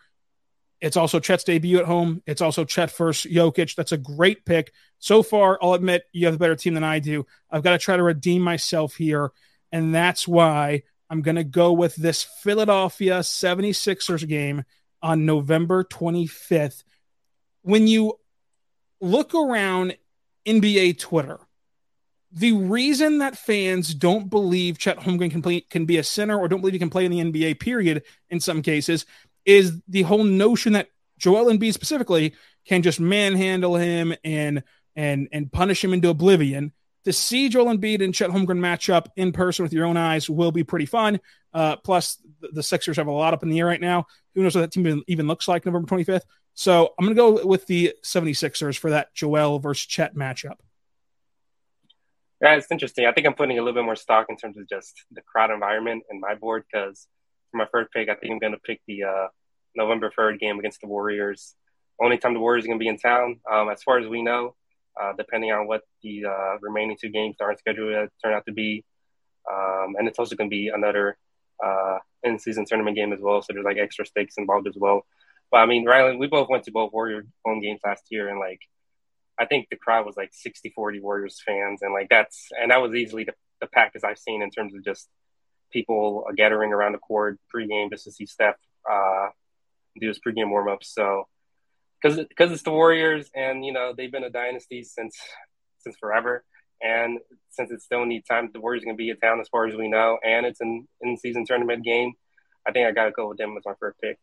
it's 0.82 0.98
also 0.98 1.20
Chet's 1.20 1.44
debut 1.44 1.80
at 1.80 1.86
home. 1.86 2.24
It's 2.26 2.42
also 2.42 2.66
Chet 2.66 2.90
first 2.90 3.26
Jokic. 3.26 3.76
That's 3.76 3.92
a 3.92 3.98
great 3.98 4.46
pick. 4.46 4.72
So 4.98 5.22
far, 5.22 5.60
I'll 5.62 5.74
admit 5.74 6.04
you 6.12 6.26
have 6.26 6.36
a 6.36 6.40
better 6.40 6.56
team 6.56 6.74
than 6.74 6.84
I 6.84 7.00
do. 7.00 7.26
I've 7.52 7.64
got 7.64 7.72
to 7.72 7.78
try 7.78 7.98
to 7.98 8.04
redeem 8.04 8.42
myself 8.42 8.96
here. 8.96 9.32
And 9.72 9.94
that's 9.94 10.28
why 10.28 10.84
I'm 11.10 11.22
going 11.22 11.36
to 11.36 11.44
go 11.44 11.74
with 11.74 11.96
this 11.96 12.24
Philadelphia 12.24 13.20
76ers 13.20 14.28
game 14.28 14.64
on 15.02 15.26
November 15.26 15.84
25th. 15.84 16.84
When 17.70 17.86
you 17.86 18.20
look 19.00 19.36
around 19.36 19.96
NBA 20.44 20.98
Twitter, 20.98 21.38
the 22.32 22.54
reason 22.54 23.20
that 23.20 23.38
fans 23.38 23.94
don't 23.94 24.28
believe 24.28 24.80
Chet 24.80 24.98
Holmgren 24.98 25.30
can, 25.30 25.44
play, 25.44 25.62
can 25.62 25.86
be 25.86 25.98
a 25.98 26.04
center 26.04 26.36
or 26.36 26.48
don't 26.48 26.62
believe 26.62 26.74
he 26.74 26.80
can 26.80 26.90
play 26.90 27.06
in 27.06 27.12
the 27.12 27.20
NBA, 27.20 27.60
period, 27.60 28.02
in 28.32 28.40
some 28.40 28.64
cases, 28.64 29.06
is 29.46 29.80
the 29.88 30.02
whole 30.02 30.24
notion 30.24 30.74
that 30.74 30.88
Joel 31.20 31.46
Embiid 31.46 31.74
specifically 31.74 32.34
can 32.66 32.82
just 32.82 33.00
manhandle 33.00 33.76
him 33.76 34.16
and 34.24 34.64
and 34.96 35.28
and 35.32 35.52
punish 35.52 35.84
him 35.84 35.94
into 35.94 36.10
oblivion. 36.10 36.74
To 37.06 37.14
see 37.14 37.50
Joel 37.50 37.78
Embiid 37.78 38.04
and 38.04 38.16
Chet 38.16 38.32
Holmgren 38.32 38.58
match 38.58 38.90
up 38.90 39.12
in 39.16 39.32
person 39.32 39.62
with 39.62 39.74
your 39.74 39.86
own 39.86 39.96
eyes 39.96 40.28
will 40.28 40.52
be 40.52 40.64
pretty 40.64 40.88
fun. 40.88 41.20
Uh, 41.54 41.76
plus, 41.76 42.18
the, 42.42 42.64
Sixers 42.64 42.98
have 42.98 43.08
a 43.08 43.12
lot 43.12 43.36
up 43.36 43.44
in 43.44 43.50
the 43.50 43.60
air 43.60 43.68
right 43.68 43.80
now. 43.80 44.08
Who 44.34 44.42
knows 44.42 44.56
what 44.56 44.62
that 44.62 44.72
team 44.72 45.04
even 45.08 45.28
looks 45.28 45.48
like 45.48 45.68
November 45.68 45.88
25th? 45.88 46.24
So 46.60 46.94
I'm 47.00 47.06
going 47.06 47.16
to 47.16 47.40
go 47.40 47.48
with 47.48 47.68
the 47.68 47.94
76ers 48.04 48.78
for 48.78 48.90
that 48.90 49.16
Joel 49.16 49.60
versus 49.60 49.86
Chet 49.86 50.14
matchup. 50.14 50.58
Yeah, 52.42 52.56
it's 52.56 52.68
interesting. 52.70 53.06
I 53.06 53.14
think 53.14 53.28
I'm 53.28 53.34
putting 53.34 53.58
a 53.58 53.62
little 53.62 53.80
bit 53.80 53.86
more 53.86 53.96
stock 53.96 54.26
in 54.28 54.36
terms 54.36 54.58
of 54.58 54.68
just 54.68 54.94
the 55.10 55.22
crowd 55.22 55.52
environment 55.52 56.04
in 56.12 56.20
my 56.20 56.36
board 56.36 56.66
because 56.70 57.08
for 57.50 57.60
my 57.60 57.66
first 57.72 57.94
pick, 57.94 58.10
I 58.10 58.16
think 58.16 58.34
I'm 58.34 58.40
going 58.40 58.52
to 58.52 58.60
pick 58.60 58.82
the 58.90 59.04
uh, 59.04 59.28
November 59.74 60.12
3rd 60.12 60.42
game 60.42 60.60
against 60.60 60.82
the 60.82 60.88
Warriors. 60.88 61.56
Only 61.98 62.18
time 62.18 62.34
the 62.34 62.42
Warriors 62.42 62.66
are 62.66 62.68
going 62.68 62.80
to 62.80 62.84
be 62.84 62.90
in 62.90 62.98
town, 62.98 63.40
um, 63.50 63.70
as 63.70 63.82
far 63.82 63.98
as 63.98 64.10
we 64.10 64.22
know, 64.22 64.56
uh, 65.02 65.14
depending 65.18 65.54
on 65.54 65.66
what 65.66 65.84
the 66.04 66.26
uh, 66.26 66.58
remaining 66.60 66.98
two 67.00 67.08
games 67.08 67.38
are 67.40 67.56
scheduled 67.58 67.94
to 67.94 68.10
turn 68.22 68.34
out 68.34 68.46
to 68.48 68.52
be. 68.52 68.84
Um, 69.50 69.96
and 69.98 70.10
it's 70.10 70.20
also 70.20 70.36
going 70.36 70.50
to 70.50 70.54
be 70.54 70.68
another 70.68 71.18
uh, 71.66 72.00
in 72.24 72.38
season 72.38 72.66
tournament 72.66 72.98
game 72.98 73.14
as 73.14 73.22
well. 73.22 73.42
So 73.42 73.54
there's 73.54 73.64
like 73.64 73.78
extra 73.78 74.06
stakes 74.06 74.36
involved 74.38 74.68
as 74.68 74.76
well. 74.76 75.06
But 75.52 75.58
I 75.58 75.66
mean, 75.66 75.86
Rylan, 75.86 76.20
we 76.20 76.28
both 76.28 76.50
went 76.50 76.64
to 76.66 76.72
both 76.72 76.94
Warrior 76.94 77.26
home 77.46 77.62
games 77.62 77.82
last 77.84 78.04
year, 78.10 78.30
and 78.30 78.40
like, 78.40 78.62
I 79.40 79.46
think 79.46 79.68
the 79.70 79.78
crowd 79.78 80.06
was 80.06 80.18
like 80.18 80.30
60 80.34 80.72
40 80.76 81.00
Warriors 81.00 81.42
fans. 81.46 81.82
And 81.82 81.94
like, 81.94 82.10
that's, 82.10 82.50
and 82.60 82.72
that 82.72 82.82
was 82.82 82.94
easily 82.94 83.24
the, 83.24 83.34
the 83.62 83.68
packest 83.68 84.06
I've 84.06 84.20
seen 84.20 84.42
in 84.42 84.52
terms 84.52 84.76
of 84.76 84.84
just 84.84 85.08
people 85.72 86.26
gathering 86.36 86.74
around 86.74 86.94
the 86.94 86.98
court 87.00 87.40
pregame 87.54 87.90
just 87.90 88.04
to 88.06 88.12
see 88.12 88.26
Steph 88.26 88.56
uh, 88.90 89.30
do 90.00 90.08
his 90.08 90.20
pregame 90.20 90.50
warm 90.50 90.68
ups. 90.68 90.94
So 90.94 91.28
because 92.02 92.18
because 92.28 92.52
it's 92.52 92.64
the 92.64 92.72
Warriors 92.72 93.30
and 93.36 93.66
you 93.66 93.74
know 93.74 93.94
they've 93.96 94.12
been 94.12 94.24
a 94.24 94.30
dynasty 94.30 94.84
since 94.84 95.18
since 95.80 95.96
forever, 95.98 96.44
and 96.82 97.20
since 97.50 97.72
it's 97.72 97.86
still 97.86 98.06
need 98.06 98.24
time, 98.26 98.50
the 98.54 98.60
Warriors 98.60 98.84
are 98.84 98.88
gonna 98.88 98.98
be 98.98 99.10
in 99.10 99.18
town 99.18 99.40
as 99.40 99.50
far 99.50 99.68
as 99.68 99.76
we 99.76 99.88
know, 99.88 100.18
and 100.24 100.46
it's 100.46 100.62
an 100.62 100.88
in 101.02 101.18
season 101.18 101.46
tournament 101.46 101.84
game. 101.84 102.14
I 102.68 102.72
think 102.72 102.88
I 102.88 102.92
got 102.92 103.06
to 103.06 103.12
go 103.12 103.30
with 103.30 103.38
them 103.38 103.56
as 103.58 103.64
my 103.66 103.74
first 103.80 104.00
pick. 104.02 104.20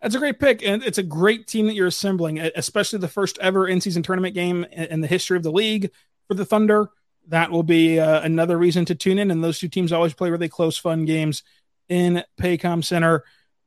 That's 0.00 0.14
a 0.14 0.18
great 0.18 0.40
pick, 0.40 0.62
and 0.62 0.82
it's 0.82 0.98
a 0.98 1.02
great 1.02 1.46
team 1.46 1.66
that 1.66 1.74
you're 1.74 1.86
assembling, 1.86 2.38
especially 2.38 3.00
the 3.00 3.08
first 3.08 3.38
ever 3.38 3.68
in 3.68 3.80
season 3.80 4.02
tournament 4.02 4.34
game 4.34 4.64
in 4.64 5.02
the 5.02 5.06
history 5.06 5.36
of 5.36 5.42
the 5.42 5.52
league 5.52 5.90
for 6.26 6.34
the 6.34 6.46
Thunder. 6.46 6.88
That 7.28 7.50
will 7.50 7.62
be 7.62 8.00
uh, 8.00 8.22
another 8.22 8.56
reason 8.56 8.86
to 8.86 8.94
tune 8.94 9.18
in, 9.18 9.30
and 9.30 9.44
those 9.44 9.58
two 9.58 9.68
teams 9.68 9.92
always 9.92 10.14
play 10.14 10.30
really 10.30 10.48
close, 10.48 10.78
fun 10.78 11.04
games 11.04 11.42
in 11.88 12.24
Paycom 12.40 12.82
Center. 12.82 13.24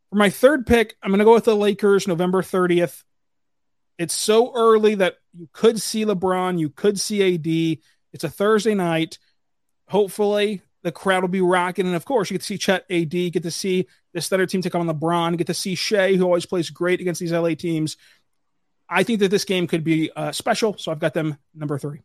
For 0.10 0.16
my 0.16 0.32
third 0.32 0.66
pick, 0.66 0.96
I'm 1.04 1.12
going 1.12 1.20
to 1.20 1.26
go 1.26 1.34
with 1.34 1.46
the 1.46 1.56
Lakers 1.56 2.08
November 2.08 2.42
30th. 2.42 3.04
It's 4.00 4.16
so 4.16 4.52
early 4.56 4.96
that 4.96 5.18
you 5.34 5.48
could 5.54 5.80
see 5.80 6.04
LeBron, 6.04 6.60
you 6.60 6.70
could 6.70 7.00
see 7.00 7.36
AD. 7.36 7.80
It's 8.12 8.24
a 8.24 8.30
Thursday 8.30 8.74
night. 8.74 9.20
Hopefully, 9.88 10.62
The 10.84 10.92
crowd 10.92 11.24
will 11.24 11.30
be 11.30 11.42
rocking. 11.42 11.88
And 11.88 11.96
of 11.96 12.06
course, 12.06 12.30
you 12.30 12.36
get 12.36 12.42
to 12.42 12.48
see 12.48 12.58
Chet 12.58 12.86
AD, 12.90 13.10
get 13.10 13.44
to 13.44 13.52
see 13.52 13.88
this 14.14 14.28
Thunder 14.28 14.46
team 14.46 14.62
take 14.62 14.76
on 14.76 14.88
LeBron, 14.88 15.38
get 15.38 15.48
to 15.48 15.54
see 15.54 15.76
Shai, 15.76 16.16
who 16.16 16.26
always 16.26 16.46
plays 16.46 16.70
great 16.70 17.02
against 17.02 17.20
these 17.20 17.32
LA 17.32 17.56
teams. 17.56 17.98
I 18.90 19.04
think 19.04 19.20
that 19.20 19.30
this 19.30 19.46
game 19.46 19.66
could 19.66 19.84
be 19.84 20.12
uh, 20.16 20.32
special. 20.32 20.78
So 20.78 20.92
I've 20.92 21.00
got 21.00 21.14
them 21.14 21.38
number 21.56 21.78
three. 21.80 22.02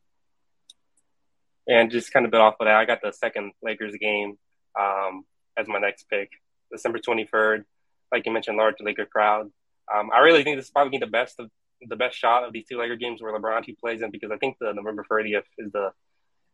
And 1.67 1.91
just 1.91 2.13
kind 2.13 2.25
of 2.25 2.33
bit 2.33 2.41
off 2.41 2.57
of 2.61 2.67
that, 2.67 2.77
I 2.77 2.87
got 2.87 3.03
the 3.03 3.13
second 3.13 3.53
Lakers 3.63 3.95
game 4.01 4.39
um, 4.79 5.25
as 5.57 5.69
my 5.69 5.79
next 5.79 6.09
pick, 6.09 6.31
December 6.73 6.99
23rd. 6.99 7.65
Like 8.11 8.25
you 8.25 8.33
mentioned, 8.33 8.57
large 8.57 8.77
Laker 8.81 9.05
crowd. 9.05 9.51
Um, 9.95 10.11
I 10.15 10.21
really 10.21 10.45
think 10.45 10.57
this 10.57 10.67
is 10.67 10.71
probably 10.71 10.99
the 10.99 11.07
best 11.07 11.39
of 11.39 11.51
the 11.87 11.97
best 11.97 12.17
shot 12.17 12.43
of 12.45 12.53
these 12.53 12.67
two 12.67 12.79
Laker 12.79 12.97
games 12.97 13.23
where 13.23 13.39
LeBron 13.39 13.65
he 13.65 13.73
plays 13.73 14.03
in 14.03 14.11
because 14.11 14.31
I 14.31 14.37
think 14.37 14.57
the 14.61 14.73
November 14.73 15.05
30th 15.11 15.45
is 15.59 15.71
the 15.73 15.93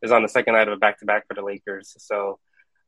is 0.05 0.13
on 0.13 0.23
the 0.23 0.29
second 0.29 0.55
night 0.55 0.69
of 0.69 0.75
a 0.75 0.77
back 0.77 0.99
to 1.01 1.07
back 1.07 1.27
for 1.27 1.35
the 1.35 1.43
Lakers. 1.43 1.95
So 1.99 2.39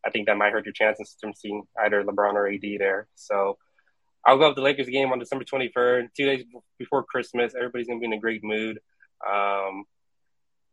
I 0.04 0.10
think 0.10 0.26
that 0.26 0.36
might 0.36 0.52
hurt 0.52 0.66
your 0.66 0.72
chances 0.72 1.16
from 1.20 1.34
seeing 1.34 1.62
either 1.84 2.04
LeBron 2.04 2.34
or 2.34 2.48
AD 2.48 2.62
there. 2.78 3.08
So 3.16 3.56
I'll 4.24 4.38
go 4.38 4.48
with 4.48 4.56
the 4.56 4.62
Lakers 4.62 4.88
game 4.88 5.10
on 5.12 5.18
December 5.18 5.44
23rd, 5.44 6.08
two 6.16 6.26
days 6.26 6.44
before 6.78 7.02
Christmas. 7.04 7.54
Everybody's 7.54 7.88
gonna 7.88 8.00
be 8.00 8.06
in 8.06 8.12
a 8.12 8.20
great 8.20 8.44
mood. 8.44 8.78
Um, 9.26 9.84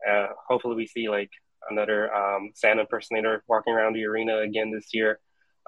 uh, 0.08 0.28
hopefully, 0.48 0.76
we 0.76 0.86
see 0.86 1.10
like 1.10 1.32
another 1.70 2.14
um, 2.14 2.52
Santa 2.56 2.82
impersonator 2.82 3.44
walking 3.48 3.74
around 3.74 3.94
the 3.94 4.06
arena 4.06 4.40
again 4.40 4.72
this 4.72 4.90
year. 4.94 5.20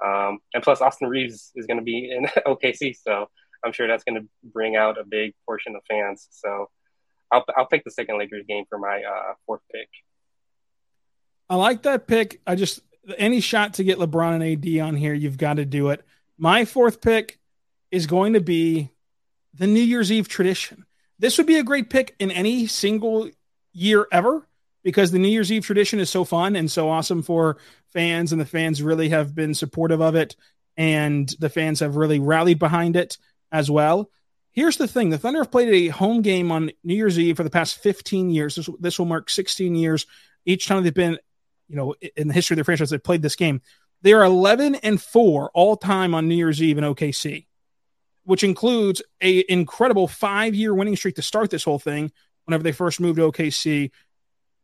Um, 0.04 0.40
and 0.52 0.62
plus, 0.62 0.82
Austin 0.82 1.08
Reaves 1.08 1.52
is 1.54 1.66
going 1.66 1.78
to 1.78 1.84
be 1.84 2.10
in 2.10 2.26
OKC, 2.46 2.94
so 2.96 3.30
I'm 3.64 3.72
sure 3.72 3.88
that's 3.88 4.04
going 4.04 4.20
to 4.20 4.28
bring 4.44 4.76
out 4.76 5.00
a 5.00 5.04
big 5.04 5.32
portion 5.46 5.74
of 5.74 5.82
fans. 5.88 6.28
So 6.30 6.68
I'll, 7.32 7.44
I'll 7.56 7.66
pick 7.66 7.84
the 7.84 7.90
second 7.90 8.18
Lakers 8.18 8.44
game 8.46 8.64
for 8.68 8.78
my 8.78 9.02
uh, 9.02 9.34
fourth 9.46 9.62
pick. 9.72 9.88
I 11.48 11.56
like 11.56 11.82
that 11.82 12.06
pick. 12.06 12.40
I 12.46 12.54
just 12.54 12.80
any 13.18 13.40
shot 13.40 13.74
to 13.74 13.84
get 13.84 13.98
LeBron 13.98 14.34
and 14.34 14.66
AD 14.66 14.86
on 14.86 14.96
here, 14.96 15.14
you've 15.14 15.38
got 15.38 15.54
to 15.54 15.64
do 15.64 15.90
it. 15.90 16.04
My 16.38 16.64
fourth 16.64 17.00
pick 17.00 17.38
is 17.90 18.06
going 18.06 18.32
to 18.32 18.40
be 18.40 18.90
the 19.54 19.66
New 19.66 19.80
Year's 19.80 20.12
Eve 20.12 20.28
tradition. 20.28 20.84
This 21.18 21.38
would 21.38 21.46
be 21.46 21.58
a 21.58 21.62
great 21.62 21.88
pick 21.88 22.14
in 22.18 22.30
any 22.30 22.66
single 22.66 23.30
year 23.72 24.06
ever 24.12 24.46
because 24.82 25.10
the 25.10 25.18
New 25.18 25.28
Year's 25.28 25.50
Eve 25.50 25.64
tradition 25.64 25.98
is 25.98 26.10
so 26.10 26.24
fun 26.24 26.56
and 26.56 26.70
so 26.70 26.88
awesome 26.88 27.22
for 27.22 27.56
fans, 27.92 28.32
and 28.32 28.40
the 28.40 28.46
fans 28.46 28.82
really 28.82 29.08
have 29.08 29.34
been 29.34 29.54
supportive 29.54 30.00
of 30.00 30.14
it, 30.14 30.36
and 30.76 31.28
the 31.38 31.48
fans 31.48 31.80
have 31.80 31.96
really 31.96 32.18
rallied 32.18 32.58
behind 32.58 32.96
it 32.96 33.18
as 33.50 33.70
well. 33.70 34.10
Here's 34.52 34.76
the 34.76 34.88
thing 34.88 35.10
the 35.10 35.18
Thunder 35.18 35.40
have 35.40 35.50
played 35.50 35.68
a 35.68 35.88
home 35.88 36.22
game 36.22 36.52
on 36.52 36.70
New 36.84 36.94
Year's 36.94 37.18
Eve 37.18 37.36
for 37.36 37.42
the 37.42 37.50
past 37.50 37.78
15 37.78 38.30
years. 38.30 38.54
This, 38.54 38.68
this 38.78 38.98
will 38.98 39.06
mark 39.06 39.28
16 39.28 39.74
years. 39.74 40.06
Each 40.44 40.66
time 40.66 40.84
they've 40.84 40.94
been, 40.94 41.18
you 41.68 41.76
know, 41.76 41.94
in 42.16 42.28
the 42.28 42.34
history 42.34 42.54
of 42.54 42.56
their 42.56 42.64
franchise, 42.64 42.90
they've 42.90 43.02
played 43.02 43.22
this 43.22 43.36
game. 43.36 43.60
They 44.02 44.12
are 44.12 44.24
11 44.24 44.76
and 44.76 45.00
4 45.00 45.50
all 45.52 45.76
time 45.76 46.14
on 46.14 46.28
New 46.28 46.34
Year's 46.34 46.62
Eve 46.62 46.78
in 46.78 46.84
OKC, 46.84 47.46
which 48.24 48.44
includes 48.44 49.02
a 49.20 49.44
incredible 49.48 50.06
five 50.06 50.54
year 50.54 50.74
winning 50.74 50.96
streak 50.96 51.16
to 51.16 51.22
start 51.22 51.50
this 51.50 51.64
whole 51.64 51.78
thing 51.78 52.12
whenever 52.44 52.62
they 52.62 52.72
first 52.72 53.00
moved 53.00 53.18
to 53.18 53.30
OKC. 53.30 53.90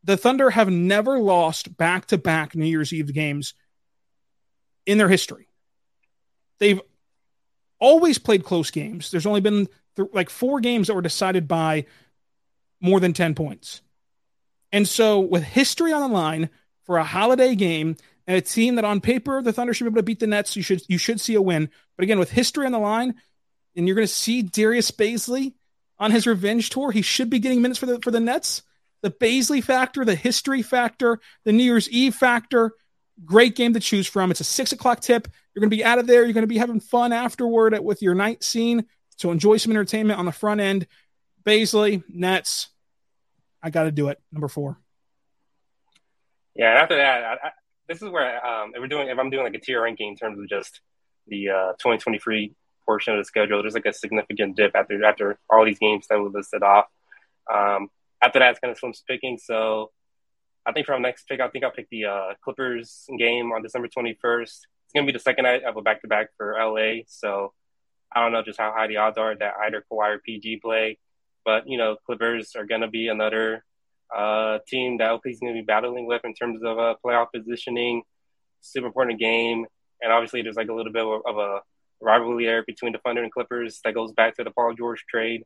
The 0.04 0.16
Thunder 0.16 0.50
have 0.50 0.70
never 0.70 1.18
lost 1.18 1.76
back 1.76 2.06
to 2.06 2.18
back 2.18 2.54
New 2.54 2.66
Year's 2.66 2.92
Eve 2.92 3.12
games 3.12 3.54
in 4.84 4.98
their 4.98 5.08
history. 5.08 5.48
They've 6.58 6.80
always 7.78 8.18
played 8.18 8.44
close 8.44 8.70
games. 8.70 9.10
There's 9.10 9.26
only 9.26 9.40
been 9.40 9.68
th- 9.96 10.08
like 10.12 10.30
four 10.30 10.60
games 10.60 10.86
that 10.86 10.94
were 10.94 11.02
decided 11.02 11.48
by 11.48 11.86
more 12.80 13.00
than 13.00 13.12
10 13.12 13.34
points. 13.34 13.80
And 14.72 14.88
so, 14.88 15.20
with 15.20 15.42
history 15.42 15.92
on 15.92 16.00
the 16.00 16.14
line 16.14 16.50
for 16.84 16.98
a 16.98 17.04
holiday 17.04 17.54
game 17.54 17.96
and 18.26 18.36
a 18.36 18.40
team 18.40 18.76
that 18.76 18.84
on 18.84 19.00
paper 19.00 19.42
the 19.42 19.52
Thunder 19.52 19.74
should 19.74 19.84
be 19.84 19.88
able 19.88 19.96
to 19.96 20.02
beat 20.02 20.20
the 20.20 20.26
Nets, 20.26 20.56
you 20.56 20.62
should 20.62 20.82
you 20.88 20.98
should 20.98 21.20
see 21.20 21.34
a 21.34 21.42
win. 21.42 21.70
But 21.96 22.04
again, 22.04 22.18
with 22.18 22.30
history 22.30 22.66
on 22.66 22.72
the 22.72 22.78
line, 22.78 23.14
and 23.76 23.86
you're 23.86 23.96
going 23.96 24.06
to 24.06 24.12
see 24.12 24.42
Darius 24.42 24.90
Bazley 24.90 25.54
on 25.98 26.10
his 26.10 26.26
revenge 26.26 26.70
tour, 26.70 26.90
he 26.90 27.02
should 27.02 27.30
be 27.30 27.38
getting 27.38 27.62
minutes 27.62 27.78
for 27.78 27.86
the 27.86 28.00
for 28.00 28.10
the 28.10 28.20
Nets. 28.20 28.62
The 29.02 29.10
Bazley 29.10 29.62
factor, 29.62 30.04
the 30.04 30.14
history 30.14 30.62
factor, 30.62 31.18
the 31.44 31.52
New 31.52 31.64
Year's 31.64 31.90
Eve 31.90 32.14
factor, 32.14 32.72
great 33.24 33.56
game 33.56 33.74
to 33.74 33.80
choose 33.80 34.06
from. 34.06 34.30
It's 34.30 34.40
a 34.40 34.44
six 34.44 34.72
o'clock 34.72 35.00
tip. 35.00 35.26
You're 35.54 35.60
going 35.60 35.70
to 35.70 35.76
be 35.76 35.84
out 35.84 35.98
of 35.98 36.06
there. 36.06 36.24
You're 36.24 36.32
going 36.32 36.42
to 36.42 36.48
be 36.48 36.58
having 36.58 36.80
fun 36.80 37.12
afterward 37.12 37.78
with 37.80 38.00
your 38.00 38.14
night 38.14 38.44
scene. 38.44 38.86
So 39.16 39.30
enjoy 39.30 39.56
some 39.56 39.72
entertainment 39.72 40.18
on 40.18 40.24
the 40.24 40.32
front 40.32 40.60
end. 40.60 40.86
Bazley, 41.44 42.02
Nets. 42.08 42.68
I 43.62 43.70
got 43.70 43.84
to 43.84 43.92
do 43.92 44.08
it. 44.08 44.20
Number 44.30 44.48
four. 44.48 44.78
Yeah. 46.54 46.70
And 46.70 46.78
after 46.78 46.96
that, 46.96 47.24
I, 47.24 47.32
I, 47.48 47.50
this 47.88 48.02
is 48.02 48.08
where 48.08 48.44
um, 48.44 48.72
if 48.74 48.80
we're 48.80 48.88
doing 48.88 49.08
if 49.08 49.18
I'm 49.18 49.30
doing 49.30 49.44
like 49.44 49.54
a 49.54 49.60
tier 49.60 49.82
ranking 49.82 50.08
in 50.08 50.16
terms 50.16 50.38
of 50.38 50.48
just 50.48 50.80
the 51.26 51.48
uh, 51.50 51.72
2023 51.72 52.54
portion 52.86 53.14
of 53.14 53.20
the 53.20 53.24
schedule, 53.24 53.62
there's 53.62 53.74
like 53.74 53.86
a 53.86 53.92
significant 53.92 54.56
dip 54.56 54.74
after 54.74 55.04
after 55.04 55.38
all 55.50 55.64
these 55.64 55.78
games 55.78 56.06
that 56.08 56.20
we 56.20 56.28
listed 56.28 56.62
off. 56.62 56.86
Um, 57.52 57.88
after 58.22 58.38
that, 58.38 58.50
it's 58.50 58.60
kind 58.60 58.72
of 58.72 58.78
slim 58.78 58.92
picking. 59.08 59.38
So 59.38 59.90
I 60.64 60.72
think 60.72 60.86
for 60.86 60.92
my 60.92 60.98
next 60.98 61.26
pick, 61.28 61.40
I 61.40 61.48
think 61.48 61.64
I'll 61.64 61.72
pick 61.72 61.88
the 61.90 62.04
uh, 62.04 62.34
Clippers 62.42 63.06
game 63.18 63.52
on 63.52 63.62
December 63.62 63.88
21st. 63.88 64.42
It's 64.42 64.66
going 64.94 65.06
to 65.06 65.12
be 65.12 65.16
the 65.16 65.22
second 65.22 65.44
night 65.44 65.64
of 65.64 65.76
a 65.76 65.82
back 65.82 66.02
to 66.02 66.08
back 66.08 66.28
for 66.36 66.54
LA. 66.58 67.02
So 67.06 67.52
I 68.14 68.20
don't 68.20 68.32
know 68.32 68.42
just 68.42 68.60
how 68.60 68.72
high 68.72 68.86
the 68.86 68.98
odds 68.98 69.18
are 69.18 69.34
that 69.34 69.54
either 69.64 69.84
Kawhi 69.90 70.16
or 70.16 70.18
PG 70.18 70.58
play. 70.58 70.98
But, 71.44 71.68
you 71.68 71.78
know, 71.78 71.96
Clippers 72.06 72.54
are 72.54 72.64
going 72.66 72.82
to 72.82 72.88
be 72.88 73.08
another 73.08 73.64
uh, 74.16 74.58
team 74.68 74.98
that 74.98 75.08
LP 75.08 75.30
is 75.30 75.40
going 75.40 75.54
to 75.54 75.60
be 75.60 75.64
battling 75.64 76.06
with 76.06 76.22
in 76.24 76.34
terms 76.34 76.60
of 76.64 76.78
uh, 76.78 76.94
playoff 77.04 77.26
positioning. 77.34 78.02
Super 78.60 78.86
important 78.86 79.18
game. 79.18 79.66
And 80.00 80.12
obviously, 80.12 80.42
there's 80.42 80.56
like 80.56 80.68
a 80.68 80.74
little 80.74 80.92
bit 80.92 81.04
of 81.04 81.38
a 81.38 81.60
rivalry 82.00 82.46
there 82.46 82.64
between 82.64 82.92
the 82.92 82.98
Thunder 82.98 83.22
and 83.22 83.32
Clippers 83.32 83.80
that 83.84 83.94
goes 83.94 84.12
back 84.12 84.36
to 84.36 84.44
the 84.44 84.50
Paul 84.50 84.74
George 84.74 85.04
trade. 85.08 85.44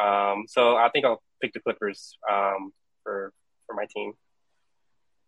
Um, 0.00 0.44
so 0.48 0.76
I 0.76 0.88
think 0.92 1.04
I'll 1.04 1.22
pick 1.40 1.52
the 1.52 1.60
Clippers 1.60 2.18
um, 2.30 2.72
for 3.02 3.32
for 3.66 3.74
my 3.74 3.86
team. 3.94 4.14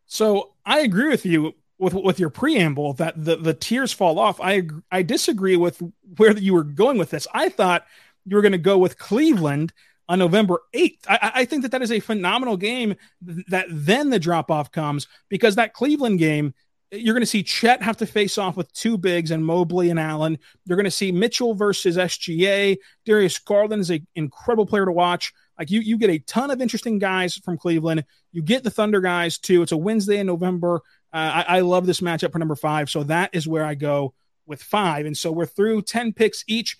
So 0.06 0.52
I 0.64 0.80
agree 0.80 1.08
with 1.08 1.24
you 1.24 1.54
with 1.78 1.94
with 1.94 2.18
your 2.18 2.30
preamble 2.30 2.94
that 2.94 3.22
the 3.22 3.36
the 3.36 3.54
tiers 3.54 3.92
fall 3.92 4.18
off. 4.18 4.40
I 4.40 4.68
I 4.90 5.02
disagree 5.02 5.56
with 5.56 5.82
where 6.16 6.36
you 6.36 6.54
were 6.54 6.64
going 6.64 6.98
with 6.98 7.10
this. 7.10 7.26
I 7.32 7.48
thought 7.48 7.86
you 8.24 8.36
were 8.36 8.42
going 8.42 8.52
to 8.52 8.58
go 8.58 8.78
with 8.78 8.98
Cleveland 8.98 9.72
on 10.08 10.18
November 10.18 10.60
8th. 10.74 10.98
I, 11.08 11.32
I, 11.34 11.44
think 11.44 11.62
that 11.62 11.70
that 11.72 11.82
is 11.82 11.92
a 11.92 12.00
phenomenal 12.00 12.56
game 12.56 12.94
that 13.22 13.66
then 13.70 14.10
the 14.10 14.18
drop 14.18 14.50
off 14.50 14.70
comes 14.70 15.08
because 15.28 15.54
that 15.54 15.72
Cleveland 15.72 16.18
game, 16.18 16.52
you're 16.90 17.14
going 17.14 17.22
to 17.22 17.26
see 17.26 17.42
Chet 17.42 17.82
have 17.82 17.96
to 17.96 18.06
face 18.06 18.38
off 18.38 18.56
with 18.56 18.72
two 18.72 18.98
bigs 18.98 19.30
and 19.30 19.44
Mobley 19.44 19.90
and 19.90 19.98
Allen. 19.98 20.38
You're 20.66 20.76
going 20.76 20.84
to 20.84 20.90
see 20.90 21.10
Mitchell 21.10 21.54
versus 21.54 21.96
SGA. 21.96 22.76
Darius 23.04 23.38
Garland 23.38 23.80
is 23.80 23.90
an 23.90 24.06
incredible 24.14 24.66
player 24.66 24.84
to 24.84 24.92
watch. 24.92 25.32
Like 25.58 25.70
you, 25.70 25.80
you 25.80 25.96
get 25.98 26.10
a 26.10 26.18
ton 26.18 26.50
of 26.50 26.60
interesting 26.60 26.98
guys 26.98 27.36
from 27.36 27.56
Cleveland. 27.56 28.04
You 28.32 28.42
get 28.42 28.62
the 28.62 28.70
Thunder 28.70 29.00
guys 29.00 29.38
too. 29.38 29.62
It's 29.62 29.72
a 29.72 29.76
Wednesday 29.76 30.18
in 30.18 30.26
November. 30.26 30.82
Uh, 31.12 31.44
I, 31.46 31.56
I 31.58 31.60
love 31.60 31.86
this 31.86 32.00
matchup 32.00 32.32
for 32.32 32.38
number 32.38 32.56
five. 32.56 32.90
So 32.90 33.04
that 33.04 33.30
is 33.32 33.48
where 33.48 33.64
I 33.64 33.74
go 33.74 34.14
with 34.46 34.62
five. 34.62 35.06
And 35.06 35.16
so 35.16 35.32
we're 35.32 35.46
through 35.46 35.82
10 35.82 36.12
picks 36.12 36.44
each. 36.46 36.76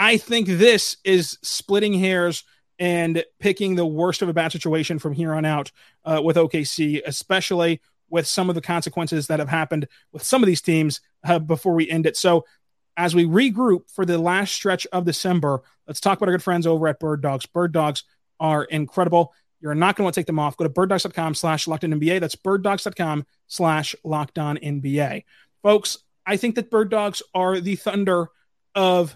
I 0.00 0.16
think 0.16 0.48
this 0.48 0.96
is 1.04 1.36
splitting 1.42 1.92
hairs 1.92 2.42
and 2.78 3.22
picking 3.38 3.74
the 3.74 3.84
worst 3.84 4.22
of 4.22 4.30
a 4.30 4.32
bad 4.32 4.50
situation 4.50 4.98
from 4.98 5.12
here 5.12 5.34
on 5.34 5.44
out 5.44 5.70
uh, 6.06 6.22
with 6.24 6.36
OKC, 6.36 7.02
especially 7.04 7.82
with 8.08 8.26
some 8.26 8.48
of 8.48 8.54
the 8.54 8.62
consequences 8.62 9.26
that 9.26 9.40
have 9.40 9.50
happened 9.50 9.86
with 10.10 10.22
some 10.22 10.42
of 10.42 10.46
these 10.46 10.62
teams 10.62 11.02
uh, 11.24 11.38
before 11.38 11.74
we 11.74 11.88
end 11.90 12.06
it. 12.06 12.16
So 12.16 12.46
as 12.96 13.14
we 13.14 13.26
regroup 13.26 13.90
for 13.90 14.06
the 14.06 14.16
last 14.16 14.54
stretch 14.54 14.86
of 14.90 15.04
December, 15.04 15.62
let's 15.86 16.00
talk 16.00 16.16
about 16.16 16.28
our 16.28 16.34
good 16.34 16.42
friends 16.42 16.66
over 16.66 16.88
at 16.88 16.98
Bird 16.98 17.20
Dogs. 17.20 17.44
Bird 17.44 17.72
Dogs 17.72 18.04
are 18.40 18.64
incredible. 18.64 19.34
You're 19.60 19.74
not 19.74 19.96
going 19.96 20.04
to 20.04 20.04
want 20.04 20.14
to 20.14 20.20
take 20.20 20.26
them 20.26 20.38
off. 20.38 20.56
Go 20.56 20.64
to 20.64 20.70
birddogs.com 20.70 21.34
slash 21.34 21.66
NBA. 21.66 22.20
That's 22.20 22.36
birddogs.com 22.36 23.26
slash 23.48 23.94
NBA. 24.02 25.24
Folks, 25.62 25.98
I 26.24 26.38
think 26.38 26.54
that 26.54 26.70
Bird 26.70 26.88
Dogs 26.88 27.20
are 27.34 27.60
the 27.60 27.76
thunder 27.76 28.28
of 28.74 29.14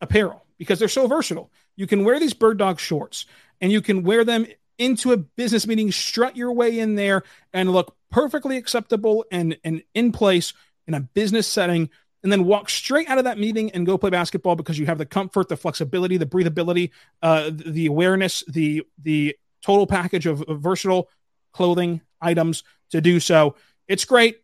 apparel 0.00 0.44
because 0.58 0.78
they're 0.78 0.88
so 0.88 1.06
versatile. 1.06 1.50
You 1.76 1.86
can 1.86 2.04
wear 2.04 2.18
these 2.18 2.34
Bird 2.34 2.58
Dog 2.58 2.80
shorts 2.80 3.26
and 3.60 3.70
you 3.70 3.80
can 3.80 4.02
wear 4.02 4.24
them 4.24 4.46
into 4.78 5.12
a 5.12 5.16
business 5.16 5.66
meeting, 5.66 5.90
strut 5.90 6.36
your 6.36 6.52
way 6.52 6.78
in 6.78 6.94
there 6.94 7.22
and 7.52 7.72
look 7.72 7.96
perfectly 8.10 8.56
acceptable 8.56 9.24
and, 9.30 9.56
and 9.64 9.82
in 9.94 10.12
place 10.12 10.52
in 10.86 10.94
a 10.94 11.00
business 11.00 11.46
setting 11.46 11.90
and 12.22 12.32
then 12.32 12.44
walk 12.44 12.68
straight 12.68 13.08
out 13.08 13.18
of 13.18 13.24
that 13.24 13.38
meeting 13.38 13.70
and 13.70 13.86
go 13.86 13.96
play 13.96 14.10
basketball 14.10 14.56
because 14.56 14.78
you 14.78 14.86
have 14.86 14.98
the 14.98 15.06
comfort, 15.06 15.48
the 15.48 15.56
flexibility, 15.56 16.16
the 16.16 16.26
breathability, 16.26 16.90
uh, 17.22 17.50
the 17.54 17.86
awareness, 17.86 18.42
the 18.48 18.82
the 19.00 19.36
total 19.62 19.86
package 19.86 20.26
of, 20.26 20.42
of 20.42 20.60
versatile 20.60 21.08
clothing 21.52 22.00
items 22.20 22.64
to 22.90 23.00
do 23.00 23.20
so. 23.20 23.54
It's 23.86 24.04
great. 24.04 24.40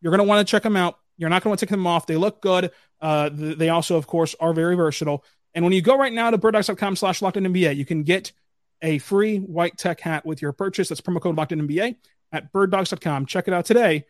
You're 0.00 0.10
going 0.10 0.18
to 0.18 0.28
want 0.28 0.46
to 0.46 0.50
check 0.50 0.62
them 0.62 0.76
out. 0.76 0.98
You're 1.18 1.28
not 1.28 1.42
going 1.42 1.42
to 1.44 1.48
want 1.50 1.60
to 1.60 1.66
take 1.66 1.70
them 1.70 1.86
off. 1.86 2.06
They 2.06 2.16
look 2.16 2.40
good. 2.40 2.72
Uh, 3.00 3.30
they 3.32 3.68
also, 3.68 3.96
of 3.96 4.06
course, 4.06 4.34
are 4.40 4.52
very 4.52 4.74
versatile. 4.74 5.24
And 5.54 5.64
when 5.64 5.72
you 5.72 5.82
go 5.82 5.96
right 5.96 6.12
now 6.12 6.30
to 6.30 6.38
birddogs.com 6.38 6.96
slash 6.96 7.22
locked 7.22 7.36
NBA, 7.36 7.76
you 7.76 7.84
can 7.84 8.02
get 8.02 8.32
a 8.82 8.98
free 8.98 9.38
white 9.38 9.76
tech 9.76 10.00
hat 10.00 10.24
with 10.24 10.40
your 10.42 10.52
purchase. 10.52 10.88
That's 10.88 11.00
promo 11.00 11.20
code 11.20 11.36
locked 11.36 11.52
NBA 11.52 11.96
at 12.32 12.52
birddogs.com. 12.52 13.26
Check 13.26 13.48
it 13.48 13.54
out 13.54 13.64
today 13.64 14.04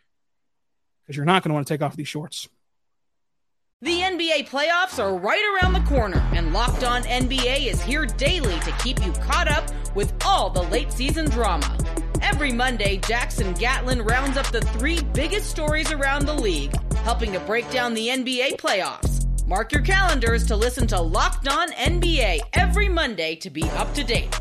because 1.02 1.16
you're 1.16 1.26
not 1.26 1.42
going 1.42 1.50
to 1.50 1.54
want 1.54 1.66
to 1.66 1.74
take 1.74 1.82
off 1.82 1.96
these 1.96 2.08
shorts. 2.08 2.48
The 3.82 4.00
NBA 4.00 4.50
playoffs 4.50 5.02
are 5.02 5.16
right 5.16 5.42
around 5.54 5.72
the 5.72 5.80
corner, 5.88 6.18
and 6.34 6.52
Locked 6.52 6.84
On 6.84 7.02
NBA 7.02 7.64
is 7.64 7.80
here 7.80 8.04
daily 8.04 8.60
to 8.60 8.72
keep 8.72 9.02
you 9.02 9.10
caught 9.12 9.48
up 9.48 9.70
with 9.94 10.12
all 10.22 10.50
the 10.50 10.62
late 10.64 10.92
season 10.92 11.30
drama. 11.30 11.78
Every 12.20 12.52
Monday, 12.52 12.98
Jackson 12.98 13.54
Gatlin 13.54 14.02
rounds 14.02 14.36
up 14.36 14.46
the 14.48 14.60
three 14.60 15.00
biggest 15.14 15.48
stories 15.48 15.90
around 15.92 16.26
the 16.26 16.34
league, 16.34 16.74
helping 17.00 17.32
to 17.32 17.40
break 17.40 17.68
down 17.70 17.94
the 17.94 18.08
NBA 18.08 18.56
playoffs. 18.56 19.26
Mark 19.46 19.72
your 19.72 19.82
calendars 19.82 20.46
to 20.46 20.54
listen 20.54 20.86
to 20.86 21.00
Locked 21.00 21.48
On 21.48 21.70
NBA 21.72 22.40
every 22.52 22.88
Monday 22.88 23.34
to 23.36 23.50
be 23.50 23.64
up 23.70 23.92
to 23.94 24.04
date. 24.04 24.38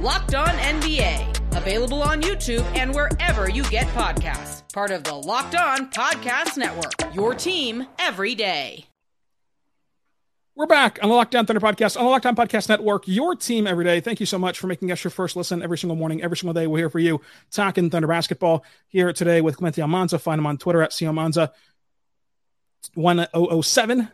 Locked 0.00 0.34
On 0.34 0.48
NBA, 0.48 1.56
available 1.56 2.02
on 2.02 2.22
YouTube 2.22 2.64
and 2.76 2.94
wherever 2.94 3.48
you 3.48 3.62
get 3.64 3.86
podcasts. 3.88 4.62
Part 4.72 4.90
of 4.90 5.04
the 5.04 5.14
Locked 5.14 5.54
On 5.54 5.90
Podcast 5.90 6.56
Network, 6.56 7.14
your 7.14 7.34
team 7.34 7.86
every 7.98 8.34
day. 8.34 8.84
We're 10.58 10.66
back 10.66 10.98
on 11.00 11.08
the 11.08 11.14
Locked 11.14 11.36
On 11.36 11.46
Thunder 11.46 11.60
podcast 11.60 11.96
on 11.96 12.02
the 12.02 12.10
Locked 12.10 12.26
On 12.26 12.34
Podcast 12.34 12.68
Network, 12.68 13.06
your 13.06 13.36
team 13.36 13.68
every 13.68 13.84
day. 13.84 14.00
Thank 14.00 14.18
you 14.18 14.26
so 14.26 14.40
much 14.40 14.58
for 14.58 14.66
making 14.66 14.90
us 14.90 15.04
your 15.04 15.12
first 15.12 15.36
listen 15.36 15.62
every 15.62 15.78
single 15.78 15.94
morning, 15.94 16.20
every 16.20 16.36
single 16.36 16.52
day. 16.52 16.66
We're 16.66 16.78
here 16.78 16.90
for 16.90 16.98
you, 16.98 17.20
talking 17.52 17.90
Thunder 17.90 18.08
basketball 18.08 18.64
here 18.88 19.12
today 19.12 19.40
with 19.40 19.56
Clemente 19.56 19.80
Almanza. 19.80 20.18
Find 20.18 20.40
him 20.40 20.46
on 20.46 20.58
Twitter 20.58 20.82
at 20.82 21.00
Almanza 21.00 21.52
1007. 22.94 24.08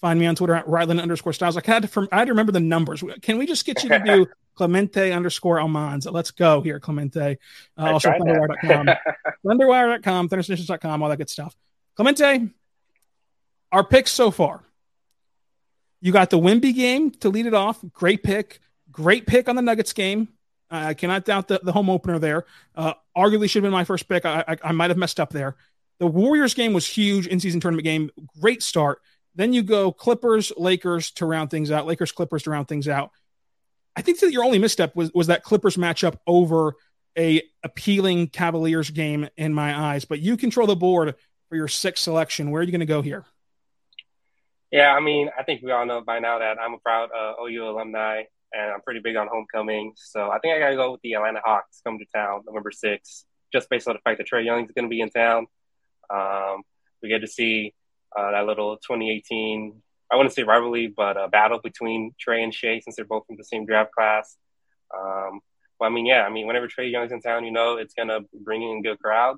Find 0.00 0.20
me 0.20 0.26
on 0.26 0.34
Twitter 0.36 0.54
at 0.54 0.66
Rylan 0.66 1.00
underscore 1.00 1.32
Stiles. 1.32 1.56
I 1.56 1.62
had 1.64 1.82
to, 1.82 1.88
from, 1.88 2.08
I 2.12 2.18
had 2.18 2.26
to 2.26 2.32
remember 2.32 2.52
the 2.52 2.60
numbers. 2.60 3.02
Can 3.22 3.38
we 3.38 3.46
just 3.46 3.64
get 3.64 3.82
you 3.82 3.88
to 3.88 3.98
do 3.98 4.26
Clemente 4.54 5.10
underscore 5.10 5.58
Almanza? 5.58 6.10
Let's 6.10 6.30
go 6.30 6.60
here, 6.60 6.78
Clemente. 6.78 7.38
Uh, 7.78 7.92
also, 7.92 8.10
thunderwire.com, 8.10 8.86
thunderwire.com, 9.44 10.28
thundersnations.com, 10.30 11.02
all 11.02 11.08
that 11.08 11.16
good 11.16 11.30
stuff. 11.30 11.56
Clemente, 11.96 12.50
our 13.72 13.84
picks 13.84 14.10
so 14.12 14.30
far. 14.30 14.62
You 16.00 16.12
got 16.12 16.30
the 16.30 16.38
Wemby 16.38 16.74
game 16.74 17.10
to 17.12 17.30
lead 17.30 17.46
it 17.46 17.54
off. 17.54 17.82
Great 17.92 18.22
pick. 18.22 18.60
Great 18.92 19.26
pick 19.26 19.48
on 19.48 19.56
the 19.56 19.62
Nuggets 19.62 19.92
game. 19.92 20.28
I 20.70 20.94
cannot 20.94 21.24
doubt 21.24 21.48
the, 21.48 21.60
the 21.62 21.72
home 21.72 21.88
opener 21.88 22.18
there. 22.18 22.44
Uh, 22.74 22.94
arguably 23.16 23.48
should 23.48 23.62
have 23.62 23.68
been 23.68 23.72
my 23.72 23.84
first 23.84 24.08
pick. 24.08 24.24
I, 24.24 24.44
I, 24.46 24.56
I 24.64 24.72
might 24.72 24.90
have 24.90 24.98
messed 24.98 25.20
up 25.20 25.30
there. 25.30 25.56
The 25.98 26.06
Warriors 26.06 26.54
game 26.54 26.72
was 26.72 26.86
huge 26.86 27.26
in 27.26 27.40
season 27.40 27.60
tournament 27.60 27.84
game. 27.84 28.10
Great 28.40 28.62
start. 28.62 29.00
Then 29.34 29.52
you 29.52 29.62
go 29.62 29.92
Clippers, 29.92 30.52
Lakers 30.56 31.10
to 31.12 31.26
round 31.26 31.50
things 31.50 31.70
out. 31.70 31.86
Lakers, 31.86 32.12
Clippers 32.12 32.42
to 32.44 32.50
round 32.50 32.68
things 32.68 32.88
out. 32.88 33.10
I 33.94 34.02
think 34.02 34.20
that 34.20 34.32
your 34.32 34.44
only 34.44 34.58
misstep 34.58 34.94
was 34.94 35.10
was 35.12 35.28
that 35.28 35.42
Clippers 35.42 35.76
matchup 35.76 36.16
over 36.26 36.74
a 37.16 37.42
appealing 37.62 38.28
Cavaliers 38.28 38.90
game 38.90 39.28
in 39.36 39.54
my 39.54 39.78
eyes. 39.78 40.04
But 40.04 40.20
you 40.20 40.36
control 40.36 40.66
the 40.66 40.76
board 40.76 41.14
for 41.48 41.56
your 41.56 41.68
sixth 41.68 42.04
selection. 42.04 42.50
Where 42.50 42.60
are 42.60 42.64
you 42.64 42.72
going 42.72 42.80
to 42.80 42.86
go 42.86 43.02
here? 43.02 43.24
Yeah, 44.70 44.92
I 44.92 45.00
mean, 45.00 45.30
I 45.38 45.42
think 45.42 45.62
we 45.62 45.70
all 45.70 45.86
know 45.86 46.02
by 46.02 46.18
now 46.18 46.38
that 46.40 46.58
I'm 46.60 46.74
a 46.74 46.78
proud 46.78 47.10
uh, 47.16 47.42
OU 47.42 47.70
alumni, 47.70 48.24
and 48.52 48.72
I'm 48.72 48.80
pretty 48.82 49.00
big 49.00 49.16
on 49.16 49.28
homecoming. 49.28 49.92
So 49.96 50.30
I 50.30 50.38
think 50.40 50.54
I 50.54 50.58
got 50.58 50.70
to 50.70 50.76
go 50.76 50.92
with 50.92 51.00
the 51.02 51.14
Atlanta 51.14 51.40
Hawks 51.44 51.80
come 51.84 51.98
to 51.98 52.04
town 52.14 52.42
November 52.46 52.70
6th, 52.70 53.24
just 53.52 53.70
based 53.70 53.88
on 53.88 53.94
the 53.94 54.00
fact 54.00 54.18
that 54.18 54.28
Trae 54.28 54.44
Young 54.44 54.64
is 54.64 54.72
going 54.72 54.84
to 54.84 54.90
be 54.90 55.00
in 55.00 55.10
town. 55.10 55.46
Um, 56.10 56.62
we 57.02 57.08
get 57.08 57.20
to 57.20 57.26
see 57.26 57.74
uh, 58.16 58.30
that 58.30 58.46
little 58.46 58.76
2018, 58.76 59.82
I 60.10 60.16
wouldn't 60.16 60.34
say 60.34 60.42
rivalry, 60.42 60.92
but 60.94 61.16
a 61.16 61.28
battle 61.28 61.60
between 61.62 62.14
Trae 62.24 62.42
and 62.42 62.54
Shai 62.54 62.80
since 62.80 62.96
they're 62.96 63.04
both 63.04 63.26
from 63.26 63.36
the 63.36 63.44
same 63.44 63.66
draft 63.66 63.92
class. 63.92 64.36
Um, 64.94 65.40
well, 65.78 65.90
I 65.90 65.92
mean, 65.92 66.06
yeah, 66.06 66.22
I 66.22 66.30
mean, 66.30 66.46
whenever 66.46 66.68
Trae 66.68 66.90
Young's 66.90 67.12
in 67.12 67.20
town, 67.20 67.44
you 67.44 67.50
know, 67.50 67.76
it's 67.76 67.94
going 67.94 68.08
to 68.08 68.20
bring 68.32 68.62
in 68.62 68.78
a 68.78 68.82
good 68.82 68.98
crowd. 68.98 69.36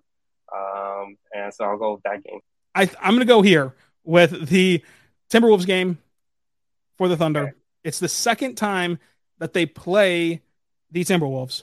Um, 0.54 1.16
and 1.34 1.52
so 1.52 1.64
I'll 1.64 1.78
go 1.78 1.94
with 1.94 2.02
that 2.04 2.22
game. 2.22 2.40
I, 2.74 2.82
I'm 3.00 3.14
going 3.14 3.20
to 3.20 3.24
go 3.24 3.42
here 3.42 3.74
with 4.04 4.48
the 4.48 4.82
Timberwolves 5.30 5.66
game 5.66 5.98
for 6.96 7.08
the 7.08 7.16
Thunder. 7.16 7.40
Okay. 7.40 7.52
It's 7.84 7.98
the 7.98 8.08
second 8.08 8.56
time 8.56 8.98
that 9.38 9.52
they 9.52 9.66
play 9.66 10.42
the 10.90 11.04
Timberwolves 11.04 11.62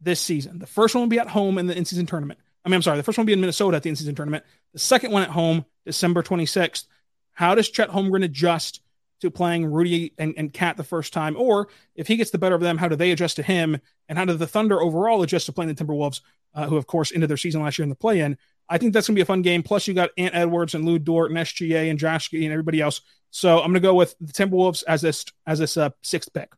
this 0.00 0.20
season. 0.20 0.58
The 0.58 0.66
first 0.66 0.94
one 0.94 1.02
will 1.02 1.08
be 1.08 1.18
at 1.18 1.28
home 1.28 1.58
in 1.58 1.66
the 1.66 1.76
in-season 1.76 2.06
tournament. 2.06 2.38
I 2.66 2.68
mean, 2.68 2.74
I'm 2.74 2.82
sorry, 2.82 2.96
the 2.96 3.04
first 3.04 3.16
one 3.16 3.22
will 3.24 3.28
be 3.28 3.32
in 3.32 3.40
Minnesota 3.40 3.76
at 3.76 3.84
the 3.84 3.90
in-season 3.90 4.16
tournament. 4.16 4.44
The 4.72 4.80
second 4.80 5.12
one 5.12 5.22
at 5.22 5.30
home, 5.30 5.64
December 5.84 6.24
26th. 6.24 6.86
How 7.32 7.54
does 7.54 7.70
Chet 7.70 7.90
Holmgren 7.90 8.24
adjust 8.24 8.80
to 9.20 9.30
playing 9.30 9.66
Rudy 9.66 10.12
and, 10.18 10.34
and 10.36 10.52
KAT 10.52 10.76
the 10.76 10.82
first 10.82 11.12
time? 11.12 11.36
Or 11.36 11.68
if 11.94 12.08
he 12.08 12.16
gets 12.16 12.32
the 12.32 12.38
better 12.38 12.56
of 12.56 12.60
them, 12.60 12.76
how 12.76 12.88
do 12.88 12.96
they 12.96 13.12
adjust 13.12 13.36
to 13.36 13.44
him? 13.44 13.78
And 14.08 14.18
how 14.18 14.24
do 14.24 14.34
the 14.34 14.48
Thunder 14.48 14.80
overall 14.80 15.22
adjust 15.22 15.46
to 15.46 15.52
playing 15.52 15.72
the 15.72 15.84
Timberwolves, 15.84 16.22
uh, 16.54 16.66
who, 16.66 16.76
of 16.76 16.88
course, 16.88 17.12
ended 17.12 17.30
their 17.30 17.36
season 17.36 17.62
last 17.62 17.78
year 17.78 17.84
in 17.84 17.88
the 17.88 17.94
play-in? 17.94 18.36
I 18.68 18.78
think 18.78 18.92
that's 18.92 19.06
going 19.06 19.14
to 19.14 19.18
be 19.18 19.22
a 19.22 19.26
fun 19.26 19.42
game. 19.42 19.62
Plus, 19.62 19.86
you 19.86 19.94
got 19.94 20.10
Ant 20.18 20.34
Edwards 20.34 20.74
and 20.74 20.84
Lou 20.84 20.98
Dort 20.98 21.30
and 21.30 21.38
SGA 21.38 21.88
and 21.88 22.00
Josh 22.00 22.32
and 22.32 22.50
everybody 22.50 22.80
else. 22.80 23.00
So 23.30 23.58
I'm 23.58 23.66
going 23.66 23.74
to 23.74 23.80
go 23.80 23.94
with 23.94 24.16
the 24.20 24.32
Timberwolves 24.32 24.82
as 24.88 25.02
this 25.02 25.24
as 25.46 25.60
this 25.60 25.76
uh, 25.76 25.90
sixth 26.02 26.32
pick. 26.32 26.52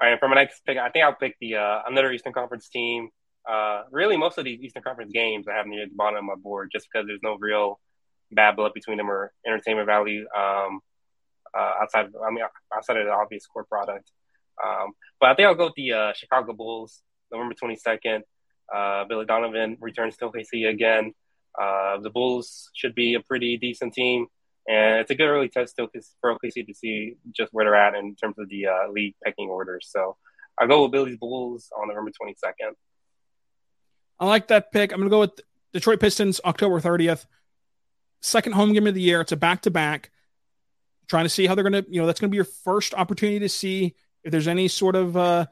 All 0.00 0.08
right, 0.08 0.18
for 0.18 0.28
my 0.28 0.36
next 0.36 0.64
pick, 0.64 0.78
I 0.78 0.88
think 0.88 1.04
I'll 1.04 1.14
pick 1.14 1.36
the 1.40 1.56
uh, 1.56 1.82
another 1.86 2.10
Eastern 2.10 2.32
Conference 2.32 2.70
team. 2.70 3.10
Uh, 3.48 3.82
really, 3.90 4.16
most 4.16 4.38
of 4.38 4.44
these 4.44 4.60
Eastern 4.60 4.82
Conference 4.82 5.12
games 5.12 5.46
I 5.48 5.54
have 5.54 5.66
near 5.66 5.86
the 5.86 5.94
bottom 5.94 6.18
of 6.18 6.24
my 6.24 6.34
board 6.34 6.70
just 6.72 6.88
because 6.90 7.06
there's 7.06 7.22
no 7.22 7.36
real 7.38 7.80
bad 8.30 8.56
blood 8.56 8.72
between 8.74 8.98
them 8.98 9.10
or 9.10 9.32
entertainment 9.46 9.86
value 9.86 10.26
um, 10.36 10.80
uh, 11.56 11.72
outside. 11.82 12.06
Of, 12.06 12.14
I 12.24 12.30
mean, 12.30 12.44
outside 12.74 12.96
of 12.96 13.06
the 13.06 13.12
obvious 13.12 13.46
core 13.46 13.64
product. 13.64 14.10
Um, 14.64 14.92
but 15.20 15.30
I 15.30 15.34
think 15.34 15.46
I'll 15.46 15.54
go 15.54 15.66
with 15.66 15.74
the 15.74 15.92
uh, 15.92 16.12
Chicago 16.14 16.52
Bulls, 16.52 17.02
November 17.32 17.54
22nd. 17.54 18.22
Uh, 18.72 19.04
Billy 19.04 19.24
Donovan 19.24 19.76
returns 19.80 20.16
to 20.18 20.28
OKC 20.28 20.68
again. 20.68 21.12
Uh, 21.60 21.98
the 21.98 22.10
Bulls 22.10 22.70
should 22.74 22.94
be 22.94 23.14
a 23.14 23.20
pretty 23.20 23.56
decent 23.56 23.92
team, 23.94 24.26
and 24.68 25.00
it's 25.00 25.10
a 25.10 25.14
good 25.14 25.26
early 25.28 25.48
test 25.48 25.72
still 25.72 25.88
for 26.20 26.36
OKC 26.36 26.66
to 26.66 26.74
see 26.74 27.16
just 27.32 27.52
where 27.52 27.64
they're 27.64 27.74
at 27.74 27.94
in 27.94 28.14
terms 28.14 28.36
of 28.38 28.48
the 28.48 28.66
uh, 28.66 28.90
league 28.90 29.14
pecking 29.24 29.48
order. 29.48 29.80
So 29.82 30.16
I'll 30.58 30.68
go 30.68 30.82
with 30.82 30.92
Billy's 30.92 31.18
Bulls 31.18 31.70
on 31.76 31.88
November 31.88 32.10
22nd. 32.10 32.74
I 34.20 34.26
like 34.26 34.48
that 34.48 34.70
pick. 34.70 34.92
I'm 34.92 34.98
going 34.98 35.08
to 35.08 35.14
go 35.14 35.20
with 35.20 35.40
Detroit 35.72 35.98
Pistons, 35.98 36.40
October 36.44 36.80
30th. 36.80 37.26
Second 38.20 38.52
home 38.52 38.74
game 38.74 38.86
of 38.86 38.94
the 38.94 39.00
year. 39.00 39.22
It's 39.22 39.32
a 39.32 39.36
back 39.36 39.62
to 39.62 39.70
back. 39.70 40.10
Trying 41.08 41.24
to 41.24 41.30
see 41.30 41.46
how 41.46 41.54
they're 41.54 41.68
going 41.68 41.84
to, 41.84 41.90
you 41.90 42.00
know, 42.00 42.06
that's 42.06 42.20
going 42.20 42.28
to 42.28 42.32
be 42.32 42.36
your 42.36 42.44
first 42.44 42.94
opportunity 42.94 43.40
to 43.40 43.48
see 43.48 43.94
if 44.22 44.30
there's 44.30 44.46
any 44.46 44.68
sort 44.68 44.94
of 44.94 45.16
uh, 45.16 45.46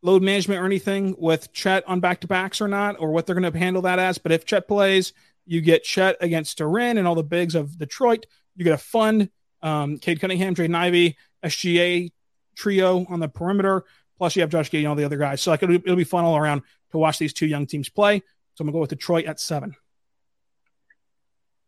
load 0.00 0.22
management 0.22 0.60
or 0.60 0.64
anything 0.64 1.14
with 1.18 1.52
Chet 1.52 1.86
on 1.86 2.00
back 2.00 2.20
to 2.20 2.26
backs 2.28 2.60
or 2.60 2.68
not, 2.68 2.96
or 2.98 3.10
what 3.10 3.26
they're 3.26 3.38
going 3.38 3.52
to 3.52 3.58
handle 3.58 3.82
that 3.82 3.98
as. 3.98 4.18
But 4.18 4.32
if 4.32 4.44
Chet 4.44 4.68
plays, 4.68 5.12
you 5.44 5.60
get 5.60 5.82
Chet 5.82 6.16
against 6.20 6.58
Duren 6.58 6.98
and 6.98 7.06
all 7.06 7.16
the 7.16 7.24
bigs 7.24 7.54
of 7.54 7.76
Detroit. 7.76 8.26
You 8.54 8.64
get 8.64 8.74
a 8.74 8.78
fun 8.78 9.28
um, 9.60 9.98
Cade 9.98 10.20
Cunningham, 10.20 10.54
Jaden 10.54 10.74
Ivey, 10.74 11.16
SGA 11.44 12.12
trio 12.56 13.06
on 13.08 13.20
the 13.20 13.28
perimeter. 13.28 13.84
Plus, 14.22 14.36
you 14.36 14.42
have 14.42 14.50
Josh 14.50 14.70
Giddey 14.70 14.82
and 14.82 14.86
all 14.86 14.94
the 14.94 15.02
other 15.02 15.16
guys. 15.16 15.42
So 15.42 15.50
like 15.50 15.64
it'll, 15.64 15.74
it'll 15.74 15.96
be 15.96 16.04
fun 16.04 16.24
all 16.24 16.36
around 16.36 16.62
to 16.92 16.96
watch 16.96 17.18
these 17.18 17.32
two 17.32 17.48
young 17.48 17.66
teams 17.66 17.88
play. 17.88 18.20
So 18.54 18.62
I'm 18.62 18.68
gonna 18.68 18.74
go 18.74 18.78
with 18.78 18.90
Detroit 18.90 19.24
at 19.24 19.40
seven. 19.40 19.74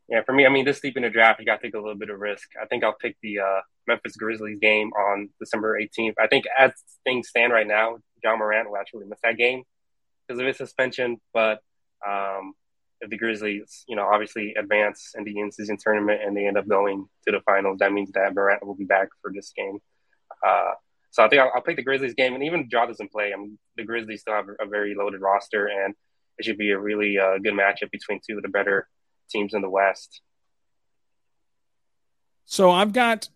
Yeah, 0.09 0.23
for 0.23 0.33
me, 0.33 0.47
I 0.47 0.51
mean, 0.51 0.65
this 0.65 0.79
deep 0.79 0.97
in 0.97 1.03
the 1.03 1.11
draft, 1.11 1.41
you 1.41 1.47
got 1.47 1.61
to 1.61 1.67
take 1.67 1.75
a 1.75 1.81
little 1.81 1.97
bit 1.97 2.11
of 2.11 2.21
risk. 2.21 2.51
I 2.63 2.67
think 2.67 2.85
I'll 2.85 2.95
pick 2.95 3.17
the 3.25 3.41
uh, 3.41 3.61
Memphis 3.89 4.15
Grizzlies 4.15 4.61
game 4.61 4.93
on 4.93 5.31
December 5.41 5.77
18th. 5.81 6.15
I 6.17 6.29
think 6.29 6.45
as 6.57 6.71
things 7.03 7.27
stand 7.27 7.53
right 7.53 7.67
now, 7.67 7.97
Ja 8.23 8.37
Morant 8.37 8.71
will 8.71 8.77
actually 8.77 9.07
miss 9.07 9.19
that 9.25 9.37
game 9.37 9.65
because 10.29 10.41
of 10.41 10.47
his 10.47 10.57
suspension. 10.57 11.21
But 11.33 11.59
um, 12.07 12.53
if 13.01 13.11
the 13.11 13.19
Grizzlies, 13.19 13.83
you 13.89 13.97
know, 13.97 14.07
obviously 14.07 14.55
advance 14.55 15.15
in 15.19 15.25
the 15.25 15.41
in-season 15.41 15.79
tournament 15.83 16.21
and 16.25 16.37
they 16.37 16.47
end 16.47 16.57
up 16.57 16.69
going 16.69 17.09
to 17.27 17.33
the 17.33 17.41
finals, 17.41 17.79
that 17.81 17.93
means 17.93 18.13
that 18.13 18.33
Morant 18.33 18.65
will 18.65 18.77
be 18.77 18.85
back 18.85 19.09
for 19.23 19.33
this 19.35 19.53
game. 19.57 19.81
Uh, 20.47 20.75
so 21.15 21.25
I 21.25 21.29
think 21.29 21.41
I'll, 21.41 21.53
I'll, 21.55 21.63
pick 21.63 21.77
the 21.77 21.85
Grizzlies 21.85 22.15
game. 22.15 22.35
And 22.35 22.43
even 22.43 22.63
if 22.63 22.73
Ja 22.73 22.87
doesn't 22.87 23.13
play, 23.13 23.33
I 23.33 23.37
mean, 23.37 23.57
the 23.77 23.85
Grizzlies 23.85 24.23
still 24.23 24.35
have 24.35 24.47
a 24.61 24.67
very 24.67 24.97
loaded 24.97 25.21
roster, 25.21 25.69
and 25.69 25.95
it 26.39 26.45
should 26.45 26.59
be 26.59 26.73
a 26.73 26.79
really 26.79 27.17
uh, 27.21 27.39
good 27.39 27.55
matchup 27.55 27.93
between 27.93 28.19
two 28.29 28.37
of 28.37 28.43
the 28.43 28.49
better 28.49 28.89
teams 29.31 29.55
in 29.55 29.63
the 29.63 29.71
West. 29.71 30.23
So 32.47 32.69
I've 32.73 32.93
got 32.93 33.29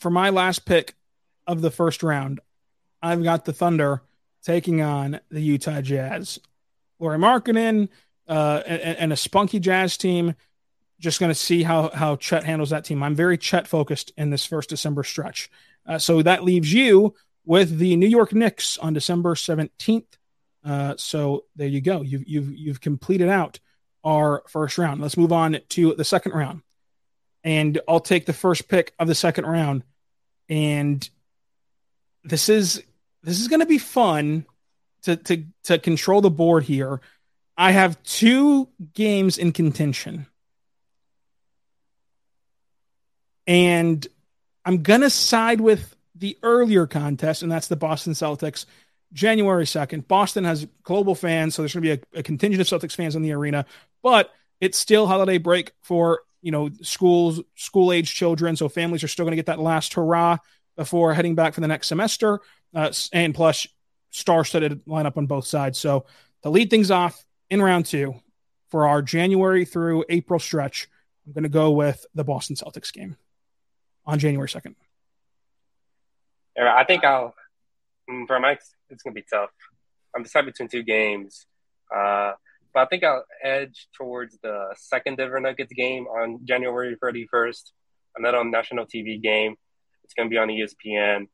for 0.00 0.10
my 0.10 0.30
last 0.30 0.64
pick 0.64 0.96
of 1.46 1.60
the 1.62 1.70
first 1.70 2.02
round, 2.02 2.40
I've 3.00 3.22
got 3.22 3.44
the 3.44 3.52
Thunder 3.52 4.02
taking 4.42 4.82
on 4.82 5.20
the 5.30 5.40
Utah 5.40 5.82
Jazz. 5.82 6.40
Lauri 6.98 7.16
Markkanen 7.16 7.90
uh, 8.26 8.64
and, 8.66 8.98
and, 8.98 9.12
a 9.12 9.16
spunky 9.16 9.60
Jazz 9.60 9.96
team. 9.96 10.34
Just 10.98 11.20
going 11.20 11.30
to 11.30 11.34
see 11.36 11.62
how 11.62 11.90
how 11.94 12.16
Chet 12.16 12.42
handles 12.42 12.70
that 12.70 12.84
team. 12.84 13.04
I'm 13.04 13.14
very 13.14 13.38
Chet 13.38 13.68
focused 13.68 14.12
in 14.16 14.30
this 14.30 14.44
first 14.44 14.68
December 14.68 15.04
stretch. 15.04 15.48
Uh, 15.86 15.98
so 15.98 16.22
that 16.22 16.44
leaves 16.44 16.72
you 16.72 17.14
with 17.44 17.78
the 17.78 17.96
New 17.96 18.08
York 18.08 18.32
Knicks 18.32 18.78
on 18.78 18.92
December 18.92 19.34
17th. 19.34 20.04
Uh, 20.64 20.94
so 20.96 21.44
there 21.56 21.68
you 21.68 21.80
go. 21.80 22.02
You've 22.02 22.26
you've 22.26 22.52
you've 22.52 22.80
completed 22.80 23.28
out 23.28 23.58
our 24.04 24.42
first 24.48 24.78
round. 24.78 25.00
Let's 25.00 25.16
move 25.16 25.32
on 25.32 25.58
to 25.70 25.94
the 25.94 26.04
second 26.04 26.32
round. 26.32 26.62
And 27.42 27.80
I'll 27.88 28.00
take 28.00 28.26
the 28.26 28.32
first 28.32 28.68
pick 28.68 28.92
of 28.98 29.08
the 29.08 29.14
second 29.14 29.46
round. 29.46 29.84
And 30.48 31.08
this 32.24 32.48
is 32.48 32.82
this 33.22 33.40
is 33.40 33.48
going 33.48 33.60
to 33.60 33.66
be 33.66 33.78
fun 33.78 34.44
to 35.02 35.16
to 35.16 35.44
to 35.64 35.78
control 35.78 36.20
the 36.20 36.30
board 36.30 36.64
here. 36.64 37.00
I 37.56 37.72
have 37.72 38.02
two 38.02 38.68
games 38.94 39.38
in 39.38 39.52
contention. 39.52 40.26
And 43.46 44.06
I'm 44.64 44.82
going 44.82 45.00
to 45.00 45.10
side 45.10 45.60
with 45.60 45.96
the 46.14 46.38
earlier 46.42 46.86
contest, 46.86 47.42
and 47.42 47.50
that's 47.50 47.68
the 47.68 47.76
Boston 47.76 48.12
Celtics, 48.12 48.66
January 49.12 49.64
2nd. 49.64 50.06
Boston 50.06 50.44
has 50.44 50.66
global 50.82 51.14
fans, 51.14 51.54
so 51.54 51.62
there's 51.62 51.74
going 51.74 51.84
to 51.84 51.96
be 51.96 52.02
a, 52.16 52.20
a 52.20 52.22
contingent 52.22 52.60
of 52.60 52.80
Celtics 52.80 52.94
fans 52.94 53.16
in 53.16 53.22
the 53.22 53.32
arena, 53.32 53.64
but 54.02 54.30
it's 54.60 54.78
still 54.78 55.06
holiday 55.06 55.38
break 55.38 55.72
for 55.82 56.20
you 56.42 56.52
know 56.52 56.70
schools, 56.82 57.40
school 57.54 57.92
age 57.92 58.14
children, 58.14 58.56
so 58.56 58.68
families 58.68 59.02
are 59.02 59.08
still 59.08 59.24
going 59.24 59.32
to 59.32 59.36
get 59.36 59.46
that 59.46 59.58
last 59.58 59.94
hurrah 59.94 60.38
before 60.76 61.12
heading 61.14 61.34
back 61.34 61.54
for 61.54 61.60
the 61.60 61.68
next 61.68 61.88
semester, 61.88 62.40
uh, 62.74 62.92
and 63.12 63.34
plus 63.34 63.66
star-studded 64.10 64.84
lineup 64.86 65.16
on 65.16 65.26
both 65.26 65.46
sides. 65.46 65.78
So 65.78 66.06
to 66.42 66.50
lead 66.50 66.70
things 66.70 66.90
off 66.90 67.24
in 67.48 67.62
round 67.62 67.86
two 67.86 68.14
for 68.68 68.86
our 68.86 69.02
January 69.02 69.64
through 69.64 70.04
April 70.08 70.38
stretch, 70.38 70.88
I'm 71.26 71.32
going 71.32 71.44
to 71.44 71.48
go 71.48 71.70
with 71.70 72.04
the 72.14 72.24
Boston 72.24 72.56
Celtics 72.56 72.92
game 72.92 73.16
on 74.06 74.18
January 74.18 74.48
2nd. 74.48 74.74
I 76.58 76.84
think 76.84 77.04
I'll, 77.04 77.34
mm, 78.08 78.26
for 78.26 78.38
Mike, 78.38 78.60
it's 78.90 79.02
going 79.02 79.14
to 79.14 79.20
be 79.20 79.26
tough. 79.30 79.50
I'm 80.14 80.22
deciding 80.22 80.50
between 80.50 80.68
two 80.68 80.82
games. 80.82 81.46
Uh, 81.94 82.32
but 82.72 82.80
I 82.80 82.86
think 82.86 83.04
I'll 83.04 83.24
edge 83.42 83.88
towards 83.96 84.38
the 84.42 84.74
second 84.76 85.16
Denver 85.16 85.40
Nuggets 85.40 85.72
game 85.72 86.06
on 86.06 86.40
January 86.44 86.96
31st, 87.02 87.62
another 88.16 88.44
national 88.44 88.86
TV 88.86 89.20
game. 89.20 89.56
It's 90.04 90.14
going 90.14 90.28
to 90.28 90.32
be 90.32 90.38
on 90.38 90.48
ESPN. 90.48 91.26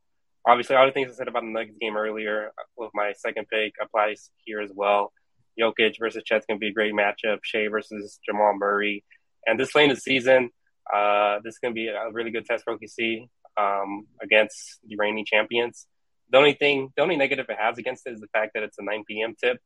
Obviously, 0.47 0.75
all 0.75 0.85
the 0.85 0.91
things 0.91 1.11
I 1.11 1.15
said 1.15 1.27
about 1.27 1.43
the 1.43 1.49
Nuggets 1.49 1.77
game 1.79 1.97
earlier 1.97 2.51
with 2.77 2.91
my 2.93 3.13
second 3.17 3.47
pick 3.49 3.73
applies 3.81 4.29
here 4.45 4.61
as 4.61 4.71
well. 4.73 5.11
Jokic 5.59 5.95
versus 5.99 6.23
Chet's 6.25 6.45
going 6.45 6.57
to 6.57 6.59
be 6.59 6.69
a 6.69 6.73
great 6.73 6.93
matchup. 6.93 7.39
Shai 7.43 7.67
versus 7.67 8.19
Jamal 8.25 8.53
Murray. 8.55 9.03
And 9.45 9.59
this 9.59 9.75
late 9.75 9.85
in 9.85 9.89
the 9.89 9.95
season, 9.95 10.51
uh, 10.93 11.39
this 11.43 11.55
is 11.55 11.59
going 11.59 11.73
to 11.73 11.75
be 11.75 11.87
a 11.87 12.11
really 12.11 12.31
good 12.31 12.45
test 12.45 12.63
for 12.63 12.77
OKC 12.77 13.27
um, 13.57 14.07
against 14.21 14.79
the 14.87 14.95
reigning 14.97 15.25
champions. 15.25 15.87
The 16.29 16.37
only 16.37 16.53
thing, 16.53 16.91
the 16.95 17.01
only 17.01 17.15
negative 17.15 17.45
it 17.49 17.57
has 17.59 17.77
against 17.77 18.05
it 18.05 18.13
is 18.13 18.19
the 18.19 18.27
fact 18.27 18.51
that 18.53 18.63
it's 18.63 18.77
a 18.77 18.83
9 18.83 19.03
p.m. 19.07 19.35
tip 19.41 19.59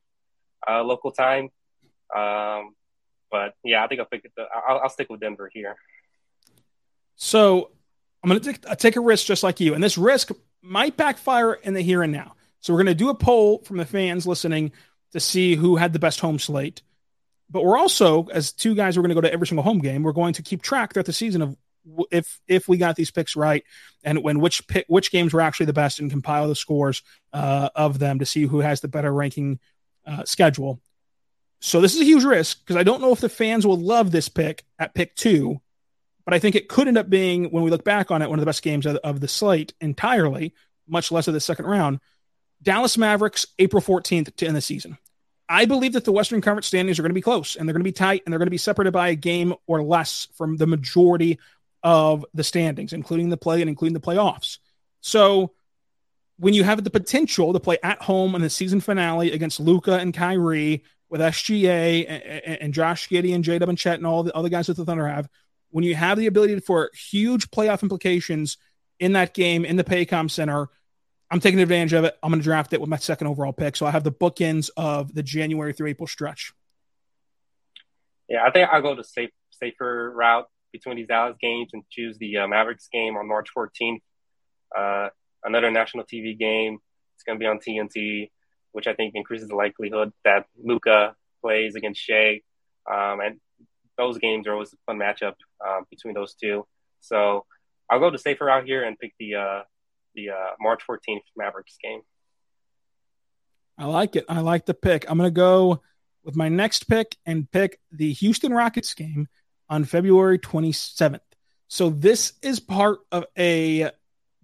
uh, 0.68 0.84
local 0.84 1.12
time. 1.12 1.50
Um, 2.16 2.76
but 3.30 3.54
yeah, 3.64 3.84
I 3.84 3.88
think 3.88 4.00
I'll 4.00 4.08
pick 4.08 4.26
it. 4.26 4.32
I'll, 4.38 4.80
I'll 4.80 4.90
stick 4.90 5.08
with 5.10 5.20
Denver 5.20 5.50
here. 5.52 5.76
So 7.16 7.72
I'm 8.24 8.30
going 8.30 8.42
to 8.42 8.54
take, 8.54 8.78
take 8.78 8.96
a 8.96 9.02
risk 9.02 9.26
just 9.26 9.44
like 9.44 9.60
you, 9.60 9.74
and 9.74 9.84
this 9.84 9.98
risk 9.98 10.32
might 10.62 10.98
backfire 10.98 11.54
in 11.54 11.74
the 11.74 11.82
here 11.82 12.04
and 12.04 12.12
now. 12.12 12.36
So 12.60 12.74
we're 12.74 12.84
going 12.84 12.88
to 12.88 12.96
do 12.96 13.10
a 13.10 13.16
poll 13.16 13.60
from 13.64 13.78
the 13.78 13.86
fans 13.86 14.28
listening 14.28 14.72
to 15.14 15.20
see 15.20 15.56
who 15.56 15.76
had 15.78 15.94
the 15.94 16.00
best 16.00 16.20
home 16.20 16.40
slate. 16.40 16.82
But 17.52 17.66
we're 17.66 17.78
also, 17.78 18.28
as 18.28 18.54
two 18.54 18.76
guys, 18.76 18.98
we're 18.98 19.04
going 19.04 19.10
to 19.10 19.16
go 19.16 19.22
to 19.22 19.34
every 19.34 19.46
single 19.46 19.64
home 19.64 19.80
game. 19.80 20.04
We're 20.04 20.14
going 20.14 20.34
to 20.34 20.42
keep 20.42 20.62
track 20.62 20.94
throughout 20.94 21.06
the 21.06 21.14
season 21.14 21.42
of 21.42 21.58
if 22.12 22.40
if 22.48 22.68
we 22.68 22.78
got 22.78 22.96
these 22.96 23.10
picks 23.10 23.36
right 23.36 23.64
and 24.04 24.24
when 24.24 24.40
which 24.40 24.68
pick, 24.68 24.86
which 24.88 25.12
games 25.12 25.34
were 25.34 25.42
actually 25.42 25.66
the 25.66 25.74
best 25.74 26.00
and 26.00 26.12
compile 26.12 26.48
the 26.48 26.56
scores 26.56 27.02
uh, 27.34 27.70
of 27.76 28.00
them 28.00 28.20
to 28.20 28.26
see 28.26 28.44
who 28.44 28.60
has 28.60 28.82
the 28.82 28.88
better 28.88 29.12
ranking 29.12 29.60
uh, 30.06 30.24
schedule. 30.24 30.80
So 31.60 31.82
this 31.82 31.94
is 31.94 32.02
a 32.02 32.06
huge 32.06 32.24
risk 32.24 32.60
because 32.60 32.76
I 32.76 32.84
don't 32.84 33.02
know 33.02 33.12
if 33.12 33.20
the 33.20 33.30
fans 33.30 33.66
will 33.66 33.78
love 33.78 34.12
this 34.12 34.30
pick 34.30 34.64
at 34.80 34.94
pick 34.94 35.16
two, 35.16 35.62
but 36.26 36.34
I 36.34 36.40
think 36.40 36.56
it 36.56 36.70
could 36.70 36.88
end 36.88 36.98
up 36.98 37.10
being 37.10 37.46
when 37.46 37.64
we 37.64 37.72
look 37.72 37.84
back 37.84 38.12
on 38.12 38.22
it 38.22 38.30
one 38.30 38.40
of 38.40 38.42
the 38.42 38.50
best 38.50 38.64
games 38.64 38.86
of, 38.86 38.98
of 38.98 39.20
the 39.20 39.28
slate 39.28 39.74
entirely, 39.82 40.54
much 40.88 41.12
less 41.12 41.28
of 41.28 41.34
the 41.34 41.40
second 41.40 41.66
round. 41.66 42.00
Dallas 42.64 42.98
Mavericks, 42.98 43.48
April 43.60 43.82
14th 43.82 44.36
to 44.36 44.48
end 44.48 44.56
the 44.56 44.62
season. 44.62 44.98
I 45.52 45.66
believe 45.66 45.92
that 45.94 46.06
the 46.06 46.14
Western 46.14 46.40
Conference 46.40 46.68
standings 46.68 46.98
are 46.98 47.02
going 47.02 47.10
to 47.10 47.14
be 47.14 47.22
close 47.22 47.58
and 47.58 47.68
they're 47.68 47.74
going 47.74 47.82
to 47.82 47.84
be 47.84 47.92
tight 47.92 48.24
and 48.26 48.32
they're 48.32 48.40
going 48.40 48.48
to 48.48 48.52
be 48.52 48.58
separated 48.58 48.92
by 48.92 49.10
a 49.10 49.16
game 49.16 49.54
or 49.68 49.84
less 49.84 50.30
from 50.34 50.56
the 50.56 50.66
majority 50.66 51.40
of 51.84 52.26
the 52.34 52.44
standings, 52.44 52.94
including 52.94 53.28
the 53.28 53.36
play 53.36 53.60
and 53.60 53.68
including 53.68 53.94
the 53.94 54.00
playoffs. 54.00 54.60
So 55.02 55.52
when 56.38 56.54
you 56.54 56.64
have 56.64 56.82
the 56.82 56.90
potential 56.90 57.52
to 57.52 57.60
play 57.60 57.78
at 57.84 58.02
home 58.02 58.34
in 58.34 58.42
the 58.42 58.50
season 58.50 58.80
finale 58.80 59.34
against 59.34 59.60
Luka 59.60 59.98
and 59.98 60.14
Kyrie 60.14 60.86
with 61.10 61.20
SGA 61.20 62.62
and, 62.62 62.74
Josh 62.74 63.10
Giddey 63.10 63.36
and 63.36 63.44
J.W. 63.44 63.70
and 63.70 63.78
Chet 63.78 63.98
and 63.98 64.08
all 64.08 64.24
the 64.24 64.34
other 64.34 64.48
guys 64.48 64.68
that 64.68 64.78
the 64.78 64.86
Thunder 64.86 65.06
have, 65.06 65.28
when 65.72 65.84
you 65.84 65.96
have 65.96 66.18
the 66.18 66.28
ability 66.28 66.58
for 66.62 66.92
huge 66.94 67.52
playoff 67.52 67.84
implications 67.84 68.58
in 69.02 69.12
that 69.14 69.34
game 69.34 69.66
in 69.66 69.76
the 69.76 69.84
Paycom 69.84 70.32
Center– 70.32 70.70
I'm 71.32 71.40
taking 71.40 71.62
advantage 71.62 71.94
of 71.94 72.04
it. 72.04 72.18
I'm 72.22 72.30
going 72.30 72.42
to 72.42 72.44
draft 72.44 72.74
it 72.74 72.82
with 72.82 72.90
my 72.90 72.98
second 72.98 73.28
overall 73.28 73.54
pick. 73.54 73.78
So 73.78 73.86
I 73.86 73.92
have 73.92 74.04
the 74.04 74.12
bookends 74.12 74.70
of 74.76 75.16
the 75.16 75.24
January 75.24 75.72
through 75.72 75.88
April 75.88 76.06
stretch. 76.06 76.52
Yeah, 78.28 78.44
I 78.46 78.52
think 78.52 78.70
I'll 78.70 78.82
go 78.82 78.96
the 78.96 79.04
safe, 79.06 79.30
safer 79.52 80.12
route 80.14 80.48
between 80.74 80.98
these 80.98 81.08
Dallas 81.08 81.38
games 81.42 81.70
and 81.72 81.84
choose 81.90 82.18
the 82.18 82.40
uh, 82.40 82.48
Mavericks 82.48 82.90
game 82.92 83.16
on 83.16 83.30
March 83.30 83.48
14th. 83.58 84.02
Uh, 84.78 85.10
another 85.46 85.72
national 85.72 86.04
TV 86.04 86.38
game. 86.38 86.80
It's 87.16 87.24
going 87.24 87.40
to 87.40 87.44
be 87.44 87.48
on 87.48 87.60
TNT, 87.60 88.30
which 88.74 88.88
I 88.88 88.94
think 88.94 89.16
increases 89.16 89.48
the 89.48 89.56
likelihood 89.56 90.12
that 90.26 90.48
Luka 90.62 91.16
plays 91.42 91.76
against 91.76 92.02
Shai. 92.02 92.42
Um, 92.92 93.22
and 93.22 93.40
those 93.98 94.18
games 94.18 94.48
are 94.48 94.54
always 94.54 94.74
a 94.74 94.78
fun 94.86 94.98
matchup 94.98 95.36
uh, 95.66 95.82
between 95.90 96.14
those 96.14 96.34
two. 96.34 96.66
So 97.00 97.46
I'll 97.90 98.00
go 98.00 98.12
the 98.12 98.18
safer 98.18 98.46
route 98.46 98.66
here 98.66 98.84
and 98.84 99.00
pick 99.00 99.14
the 99.18 99.36
uh, 99.36 99.62
the 100.16 100.30
uh, 100.30 100.52
March 100.60 100.82
14th 100.90 101.22
Mavericks 101.36 101.78
game. 101.82 102.02
I 103.78 103.86
like 103.86 104.16
it. 104.16 104.26
I 104.30 104.42
like 104.42 104.66
the 104.66 104.74
pick. 104.74 105.10
I'm 105.10 105.18
going 105.18 105.28
to 105.28 105.34
go 105.34 105.82
with 106.24 106.36
my 106.36 106.50
next 106.50 106.88
pick 106.88 107.16
and 107.26 107.50
pick 107.50 107.80
the 107.92 108.14
Houston 108.14 108.54
Rockets 108.54 108.94
game 108.94 109.28
on 109.70 109.86
February 109.86 110.38
27th. 110.38 111.20
So 111.68 111.90
this 111.90 112.34
is 112.42 112.60
part 112.60 113.00
of 113.12 113.26
a 113.38 113.92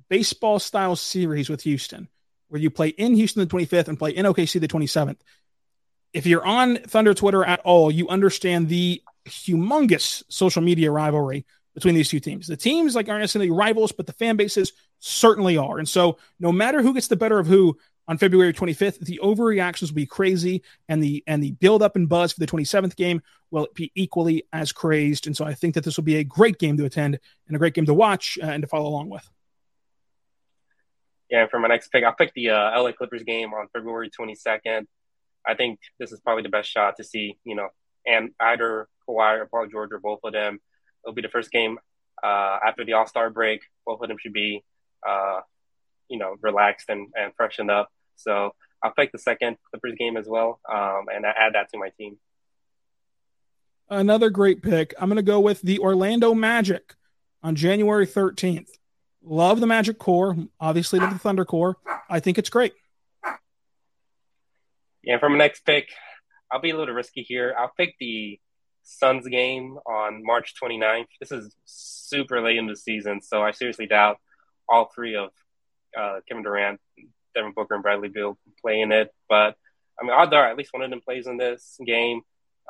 baseball 0.09 0.59
style 0.59 0.95
series 0.95 1.49
with 1.49 1.61
Houston 1.63 2.07
where 2.47 2.61
you 2.61 2.69
play 2.69 2.89
in 2.89 3.13
Houston 3.15 3.41
the 3.41 3.53
25th 3.53 3.89
and 3.89 3.99
play 3.99 4.11
in 4.11 4.25
OKC 4.25 4.59
the 4.59 4.67
27th. 4.67 5.17
If 6.13 6.25
you're 6.25 6.45
on 6.45 6.77
Thunder 6.77 7.13
Twitter 7.13 7.43
at 7.43 7.59
all, 7.59 7.91
you 7.91 8.07
understand 8.07 8.69
the 8.69 9.03
humongous 9.27 10.23
social 10.29 10.61
media 10.61 10.89
rivalry 10.89 11.45
between 11.77 11.93
these 11.93 12.09
two 12.09 12.19
teams. 12.19 12.47
The 12.47 12.57
teams 12.57 12.95
like 12.95 13.07
aren't 13.07 13.21
necessarily 13.21 13.51
rivals, 13.51 13.91
but 13.91 14.07
the 14.07 14.13
fan 14.13 14.35
bases 14.35 14.73
certainly 14.97 15.57
are. 15.57 15.77
And 15.77 15.87
so 15.87 16.17
no 16.39 16.51
matter 16.51 16.81
who 16.81 16.91
gets 16.91 17.07
the 17.07 17.15
better 17.15 17.37
of 17.37 17.45
who 17.45 17.77
on 18.07 18.17
February 18.17 18.51
25th, 18.51 18.97
the 19.01 19.19
overreactions 19.23 19.89
will 19.89 19.95
be 19.95 20.07
crazy 20.07 20.63
and 20.89 21.03
the 21.03 21.23
and 21.27 21.43
the 21.43 21.51
build 21.51 21.83
up 21.83 21.95
and 21.95 22.09
buzz 22.09 22.33
for 22.33 22.39
the 22.39 22.47
27th 22.47 22.95
game 22.95 23.21
will 23.51 23.67
be 23.75 23.91
equally 23.93 24.43
as 24.51 24.71
crazed. 24.71 25.27
And 25.27 25.37
so 25.37 25.45
I 25.45 25.53
think 25.53 25.75
that 25.75 25.83
this 25.83 25.97
will 25.97 26.03
be 26.03 26.15
a 26.15 26.23
great 26.23 26.57
game 26.57 26.77
to 26.77 26.85
attend 26.85 27.19
and 27.45 27.55
a 27.55 27.59
great 27.59 27.75
game 27.75 27.85
to 27.85 27.93
watch 27.93 28.39
uh, 28.41 28.47
and 28.47 28.63
to 28.63 28.67
follow 28.67 28.89
along 28.89 29.09
with. 29.09 29.29
Yeah, 31.29 31.45
for 31.45 31.59
my 31.59 31.67
next 31.67 31.89
pick, 31.89 32.03
I'll 32.03 32.15
pick 32.15 32.33
the 32.33 32.49
uh, 32.49 32.81
LA 32.81 32.91
Clippers 32.93 33.21
game 33.21 33.53
on 33.53 33.67
February 33.71 34.09
22nd. 34.19 34.87
I 35.45 35.53
think 35.53 35.79
this 35.99 36.11
is 36.11 36.19
probably 36.21 36.41
the 36.41 36.49
best 36.49 36.71
shot 36.71 36.97
to 36.97 37.03
see, 37.03 37.37
you 37.43 37.53
know, 37.53 37.69
and 38.07 38.31
either 38.39 38.87
Kawhi 39.07 39.41
or 39.41 39.45
Paul 39.45 39.67
George 39.67 39.91
or 39.91 39.99
both 39.99 40.21
of 40.23 40.33
them 40.33 40.59
It'll 41.07 41.15
be 41.15 41.21
the 41.21 41.29
first 41.29 41.51
game 41.51 41.79
uh, 42.21 42.59
after 42.67 42.83
the 42.83 42.93
All 42.93 43.07
Star 43.07 43.29
break. 43.29 43.61
Both 43.85 44.01
of 44.01 44.09
them 44.09 44.17
should 44.19 44.33
be, 44.33 44.61
uh, 45.07 45.39
you 46.09 46.19
know, 46.19 46.35
relaxed 46.41 46.89
and, 46.89 47.07
and 47.17 47.31
freshened 47.37 47.71
up. 47.71 47.89
So 48.17 48.51
I'll 48.83 48.91
pick 48.91 49.13
the 49.13 49.17
second 49.17 49.55
Clippers 49.71 49.95
game 49.97 50.17
as 50.17 50.27
well, 50.27 50.59
um, 50.69 51.05
and 51.13 51.25
I 51.25 51.29
add 51.29 51.53
that 51.53 51.71
to 51.71 51.77
my 51.77 51.91
team. 51.97 52.17
Another 53.89 54.29
great 54.29 54.61
pick. 54.61 54.93
I'm 54.99 55.07
going 55.07 55.15
to 55.15 55.21
go 55.21 55.39
with 55.39 55.61
the 55.61 55.79
Orlando 55.79 56.33
Magic 56.33 56.93
on 57.41 57.55
January 57.55 58.05
13th. 58.05 58.67
Love 59.23 59.61
the 59.61 59.67
Magic 59.67 59.97
core. 59.97 60.35
Obviously, 60.59 60.99
love 60.99 61.13
the 61.13 61.19
Thunder 61.19 61.45
core. 61.45 61.77
I 62.09 62.19
think 62.19 62.37
it's 62.37 62.49
great. 62.49 62.73
Yeah, 65.03 65.19
for 65.19 65.29
my 65.29 65.37
next 65.37 65.65
pick, 65.65 65.87
I'll 66.51 66.59
be 66.59 66.71
a 66.71 66.77
little 66.77 66.93
risky 66.93 67.21
here. 67.21 67.55
I'll 67.57 67.71
pick 67.77 67.95
the 67.97 68.41
Suns 68.87 69.27
game 69.27 69.77
on 69.85 70.23
March 70.23 70.53
29th. 70.61 71.07
This 71.19 71.33
is 71.33 71.53
super 71.65 72.41
late 72.41 72.57
in 72.57 72.67
the 72.67 72.75
season, 72.75 73.21
so 73.21 73.43
I 73.43 73.51
seriously 73.51 73.85
doubt 73.85 74.17
all 74.69 74.89
three 74.95 75.15
of 75.15 75.31
uh, 75.99 76.21
Kevin 76.27 76.43
Durant, 76.43 76.79
Devin 77.35 77.51
Booker, 77.53 77.73
and 77.73 77.83
Bradley 77.83 78.07
Beal 78.07 78.37
playing 78.61 78.93
it. 78.93 79.13
But 79.27 79.55
I 79.99 80.03
mean, 80.03 80.11
odds 80.11 80.31
are 80.31 80.49
at 80.49 80.55
least 80.55 80.71
one 80.71 80.83
of 80.83 80.89
them 80.89 81.01
plays 81.01 81.27
in 81.27 81.35
this 81.35 81.77
game. 81.85 82.21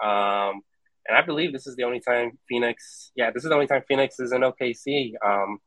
Um, 0.03 0.61
and 1.07 1.15
I 1.15 1.21
believe 1.23 1.53
this 1.53 1.67
is 1.67 1.75
the 1.75 1.83
only 1.83 1.99
time 1.99 2.39
Phoenix, 2.49 3.11
yeah, 3.15 3.29
this 3.29 3.43
is 3.43 3.49
the 3.49 3.55
only 3.55 3.67
time 3.67 3.83
Phoenix 3.87 4.19
is 4.19 4.31
in 4.31 4.41
OKC 4.41 5.13
um, 5.23 5.59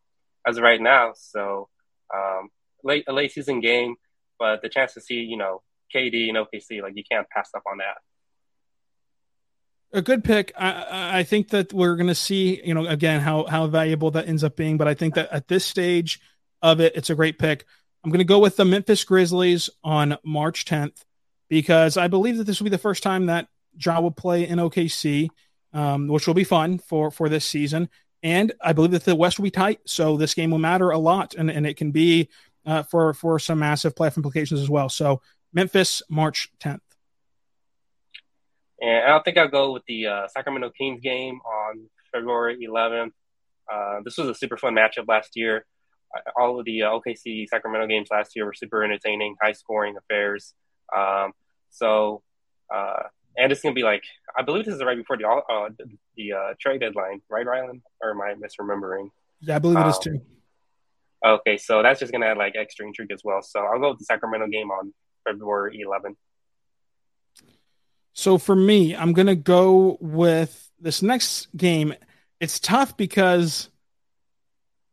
as 0.47 0.57
of 0.57 0.65
right 0.65 0.81
now. 0.81 1.13
So 1.15 1.69
um, 2.13 2.49
late 2.83 3.05
a 3.07 3.13
late 3.13 3.31
season 3.31 3.61
game, 3.61 3.95
but 4.37 4.63
the 4.63 4.69
chance 4.69 4.95
to 4.95 5.01
see 5.01 5.21
you 5.21 5.37
know 5.37 5.63
KD 5.95 6.29
and 6.29 6.39
OKC, 6.39 6.83
like 6.83 6.97
you 6.97 7.05
can't 7.09 7.29
pass 7.31 7.51
up 7.55 7.63
on 7.71 7.79
that 7.79 7.99
a 9.93 10.03
good 10.03 10.25
pick. 10.25 10.53
I, 10.57 11.19
I 11.19 11.23
think 11.23 11.49
that 11.51 11.73
we're 11.73 11.97
going 11.97 12.07
to 12.07 12.15
see, 12.15 12.61
you 12.65 12.75
know, 12.75 12.87
again 12.87 13.21
how 13.21 13.47
how 13.47 13.67
valuable 13.67 14.11
that 14.13 14.29
ends 14.29 14.45
up 14.45 14.57
being. 14.57 14.77
But 14.77 14.89
I 14.89 14.95
think 14.95 15.15
that 15.15 15.31
at 15.33 15.49
this 15.49 15.65
stage 15.65 16.21
of 16.63 16.81
it, 16.81 16.95
it's 16.97 17.11
a 17.11 17.15
great 17.15 17.39
pick. 17.39 17.65
I'm 18.05 18.11
going 18.11 18.19
to 18.19 18.25
go 18.25 18.39
with 18.39 18.57
the 18.57 18.65
Memphis 18.65 19.05
Grizzlies 19.05 19.69
on 19.85 20.17
March 20.25 20.65
10th 20.65 21.05
because 21.49 21.97
I 21.97 22.09
believe 22.09 22.39
that 22.39 22.45
this 22.45 22.59
will 22.59 22.65
be 22.65 22.71
the 22.71 22.79
first 22.79 23.03
time 23.03 23.27
that 23.27 23.49
Ja 23.79 24.01
will 24.01 24.11
play 24.11 24.47
in 24.49 24.59
OKC, 24.59 25.29
um, 25.75 26.09
which 26.09 26.27
will 26.27 26.35
be 26.35 26.45
fun 26.45 26.79
for 26.79 27.11
for 27.11 27.29
this 27.29 27.45
season. 27.45 27.89
And 28.23 28.53
I 28.61 28.73
believe 28.73 28.91
that 28.93 29.05
the 29.05 29.17
West 29.17 29.39
will 29.39 29.45
be 29.45 29.51
tight, 29.51 29.81
so 29.87 30.17
this 30.17 30.35
game 30.35 30.51
will 30.51 30.59
matter 30.59 30.91
a 30.91 30.99
lot, 30.99 31.35
and, 31.35 31.51
and 31.51 31.67
it 31.67 31.79
can 31.79 31.91
be 31.91 32.29
uh, 32.67 32.83
for 32.83 33.15
for 33.15 33.39
some 33.39 33.59
massive 33.59 33.95
playoff 33.95 34.17
implications 34.17 34.61
as 34.61 34.69
well. 34.69 34.89
So 34.89 35.23
Memphis, 35.53 36.03
March 36.09 36.51
10th. 36.61 36.81
And 38.81 39.05
I 39.05 39.09
don't 39.09 39.25
think 39.25 39.37
I'll 39.37 39.49
go 39.49 39.73
with 39.73 39.85
the 39.87 40.07
uh, 40.07 40.29
Sacramento 40.29 40.71
Kings 40.77 41.01
game 41.01 41.41
on 41.45 41.89
February 42.13 42.67
11th. 42.67 43.13
Uh, 43.71 44.01
this 44.05 44.17
was 44.17 44.29
a 44.29 44.35
super 44.35 44.57
fun 44.57 44.75
matchup 44.75 45.07
last 45.07 45.37
year. 45.37 45.67
All 46.37 46.59
of 46.59 46.65
the 46.65 46.83
uh, 46.83 46.91
OKC 46.91 47.47
Sacramento 47.49 47.87
games 47.87 48.09
last 48.11 48.35
year 48.35 48.45
were 48.47 48.55
super 48.55 48.83
entertaining, 48.83 49.37
high 49.41 49.53
scoring 49.53 49.97
affairs. 49.97 50.55
Um, 50.97 51.33
so, 51.71 52.23
uh, 52.75 53.05
and 53.37 53.53
it's 53.53 53.61
going 53.61 53.75
to 53.75 53.79
be 53.79 53.85
like, 53.85 54.03
I 54.37 54.43
believe 54.43 54.65
this 54.65 54.75
is 54.75 54.83
right 54.83 54.97
before 54.97 55.17
the, 55.17 55.29
uh, 55.29 55.69
the, 56.17 56.33
uh, 56.33 56.55
trade 56.59 56.81
deadline, 56.81 57.23
right, 57.29 57.47
Rylan? 57.47 57.83
Or 58.03 58.11
am 58.11 58.21
I 58.21 58.35
misremembering? 58.35 59.11
Yeah, 59.41 59.57
I 59.57 59.59
believe 59.61 59.79
it 59.79 59.87
is 59.87 59.97
um, 59.97 60.03
too. 60.03 60.21
Okay, 61.25 61.59
so 61.59 61.83
that's 61.83 62.01
just 62.01 62.13
going 62.13 62.23
to 62.23 62.29
add 62.29 62.39
like 62.39 62.55
extra 62.57 62.87
intrigue 62.87 63.13
as 63.13 63.21
well. 63.23 63.43
So 63.43 63.61
I'll 63.61 63.79
go 63.79 63.91
with 63.91 63.99
the 63.99 64.05
Sacramento 64.05 64.47
game 64.49 64.71
on 64.71 64.93
February 65.25 65.85
11th. 65.87 66.17
So 68.13 68.39
for 68.39 68.57
me, 68.57 68.95
I'm 68.95 69.13
going 69.13 69.27
to 69.27 69.37
go 69.37 69.99
with 70.01 70.71
this 70.81 71.03
next 71.03 71.49
game. 71.57 71.95
It's 72.41 72.59
tough 72.59 72.97
because 72.97 73.69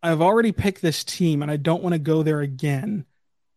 I've 0.04 0.22
already 0.22 0.52
picked 0.52 0.82
this 0.82 1.04
team 1.04 1.42
and 1.42 1.52
I 1.52 1.58
don't 1.58 1.84
want 1.84 1.94
to 1.94 2.00
go 2.00 2.24
there 2.24 2.42
again. 2.42 3.06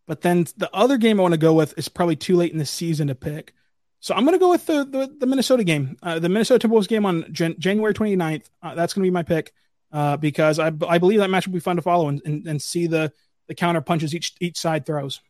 But 0.07 0.21
then 0.21 0.45
the 0.57 0.69
other 0.73 0.97
game 0.97 1.19
I 1.19 1.23
want 1.23 1.33
to 1.33 1.37
go 1.37 1.53
with 1.53 1.77
is 1.77 1.87
probably 1.87 2.15
too 2.15 2.35
late 2.35 2.51
in 2.51 2.57
the 2.57 2.65
season 2.65 3.07
to 3.07 3.15
pick. 3.15 3.53
So 3.99 4.15
I'm 4.15 4.25
going 4.25 4.33
to 4.33 4.39
go 4.39 4.49
with 4.49 4.65
the, 4.65 4.83
the, 4.83 5.15
the 5.19 5.27
Minnesota 5.27 5.63
game, 5.63 5.95
uh, 6.01 6.17
the 6.17 6.27
Minnesota 6.27 6.67
Timberwolves 6.67 6.87
game 6.87 7.05
on 7.05 7.31
Jan- 7.31 7.55
January 7.59 7.93
29th. 7.93 8.49
Uh, 8.61 8.73
that's 8.75 8.93
going 8.93 9.03
to 9.03 9.07
be 9.07 9.13
my 9.13 9.23
pick 9.23 9.53
uh, 9.91 10.17
because 10.17 10.57
I, 10.57 10.71
I 10.87 10.97
believe 10.97 11.19
that 11.19 11.29
match 11.29 11.47
will 11.47 11.53
be 11.53 11.59
fun 11.59 11.75
to 11.75 11.81
follow 11.83 12.07
and, 12.09 12.21
and, 12.25 12.47
and 12.47 12.61
see 12.61 12.87
the, 12.87 13.13
the 13.47 13.55
counter 13.55 13.81
punches 13.81 14.15
each 14.15 14.33
each 14.39 14.57
side 14.57 14.85
throws. 14.85 15.21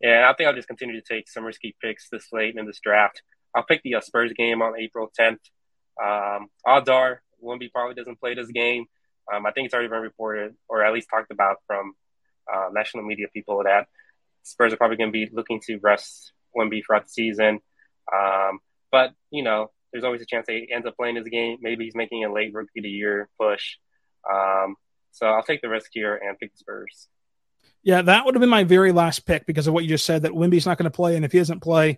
Yeah, 0.00 0.28
I 0.30 0.34
think 0.34 0.48
I'll 0.48 0.54
just 0.54 0.68
continue 0.68 1.00
to 1.00 1.14
take 1.14 1.28
some 1.28 1.44
risky 1.44 1.74
picks 1.80 2.08
this 2.10 2.28
late 2.32 2.56
in 2.56 2.66
this 2.66 2.80
draft. 2.80 3.22
I'll 3.54 3.64
pick 3.64 3.82
the 3.82 3.94
uh, 3.94 4.00
Spurs 4.00 4.32
game 4.36 4.60
on 4.60 4.78
April 4.78 5.10
10th. 5.18 5.38
Um, 6.02 6.48
odds 6.66 6.88
are 6.88 7.22
Wemby 7.42 7.72
probably 7.72 7.94
doesn't 7.94 8.20
play 8.20 8.34
this 8.34 8.50
game. 8.50 8.86
Um, 9.32 9.46
I 9.46 9.52
think 9.52 9.66
it's 9.66 9.74
already 9.74 9.88
been 9.88 10.00
reported, 10.00 10.54
or 10.68 10.84
at 10.84 10.92
least 10.92 11.08
talked 11.10 11.30
about 11.30 11.56
from 11.66 11.94
uh, 12.52 12.68
national 12.72 13.04
media 13.04 13.26
people, 13.32 13.62
that 13.64 13.88
Spurs 14.42 14.72
are 14.72 14.76
probably 14.76 14.96
going 14.96 15.08
to 15.08 15.12
be 15.12 15.28
looking 15.32 15.60
to 15.66 15.78
rest 15.82 16.32
Wemby 16.56 16.82
throughout 16.84 17.04
the 17.04 17.10
season. 17.10 17.60
Um, 18.14 18.60
but 18.92 19.14
you 19.30 19.42
know, 19.42 19.70
there's 19.92 20.04
always 20.04 20.22
a 20.22 20.26
chance 20.26 20.46
he 20.48 20.68
ends 20.72 20.86
up 20.86 20.96
playing 20.96 21.16
this 21.16 21.28
game. 21.28 21.58
Maybe 21.60 21.84
he's 21.84 21.96
making 21.96 22.24
a 22.24 22.32
late 22.32 22.52
rookie 22.52 22.78
of 22.78 22.82
the 22.84 22.90
year 22.90 23.28
push. 23.40 23.76
Um, 24.30 24.76
so 25.10 25.26
I'll 25.26 25.42
take 25.42 25.62
the 25.62 25.68
risk 25.68 25.90
here 25.92 26.14
and 26.14 26.38
pick 26.38 26.52
the 26.52 26.58
Spurs. 26.58 27.08
Yeah, 27.86 28.02
that 28.02 28.24
would 28.24 28.34
have 28.34 28.40
been 28.40 28.50
my 28.50 28.64
very 28.64 28.90
last 28.90 29.26
pick 29.26 29.46
because 29.46 29.68
of 29.68 29.72
what 29.72 29.84
you 29.84 29.88
just 29.88 30.04
said 30.04 30.22
that 30.22 30.32
Wemby's 30.32 30.66
not 30.66 30.76
going 30.76 30.90
to 30.90 30.90
play, 30.90 31.14
and 31.14 31.24
if 31.24 31.30
he 31.30 31.38
doesn't 31.38 31.60
play, 31.60 31.90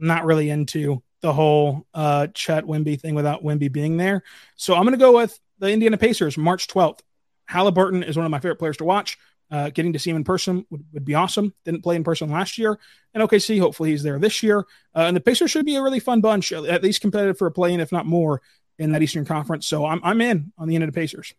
I'm 0.00 0.06
not 0.08 0.24
really 0.24 0.50
into 0.50 1.04
the 1.20 1.32
whole 1.32 1.86
uh, 1.94 2.26
Chet 2.34 2.64
Wemby 2.64 3.00
thing 3.00 3.14
without 3.14 3.44
Wemby 3.44 3.70
being 3.70 3.96
there. 3.96 4.24
So 4.56 4.74
I'm 4.74 4.82
going 4.82 4.98
to 4.98 4.98
go 4.98 5.14
with 5.14 5.38
the 5.60 5.70
Indiana 5.70 5.98
Pacers, 5.98 6.36
March 6.36 6.66
12th. 6.66 6.98
Halliburton 7.44 8.02
is 8.02 8.16
one 8.16 8.26
of 8.26 8.32
my 8.32 8.40
favorite 8.40 8.58
players 8.58 8.78
to 8.78 8.84
watch. 8.84 9.18
Uh, 9.48 9.70
getting 9.70 9.92
to 9.92 10.00
see 10.00 10.10
him 10.10 10.16
in 10.16 10.24
person 10.24 10.66
would, 10.68 10.84
would, 10.92 11.04
be 11.04 11.14
awesome. 11.14 11.54
Didn't 11.64 11.82
play 11.82 11.94
in 11.94 12.02
person 12.02 12.28
last 12.28 12.58
year. 12.58 12.76
And 13.14 13.22
OKC, 13.22 13.60
hopefully 13.60 13.90
he's 13.90 14.02
there 14.02 14.18
this 14.18 14.42
year. 14.42 14.66
Uh, 14.96 15.02
and 15.02 15.16
the 15.16 15.20
Pacers 15.20 15.52
should 15.52 15.64
be 15.64 15.76
a 15.76 15.82
really 15.82 16.00
fun 16.00 16.20
bunch, 16.20 16.50
at 16.50 16.82
least 16.82 17.00
competitive 17.00 17.38
for 17.38 17.46
a 17.46 17.52
play 17.52 17.72
in, 17.72 17.78
if 17.78 17.92
not 17.92 18.04
more, 18.04 18.42
in 18.80 18.90
that 18.90 19.02
Eastern 19.02 19.24
Conference. 19.24 19.68
So 19.68 19.86
I'm, 19.86 20.00
I'm 20.02 20.20
in 20.20 20.52
on 20.58 20.66
the 20.66 20.74
end 20.74 20.82
of 20.82 20.92
the 20.92 21.00
Pacers. 21.00 21.32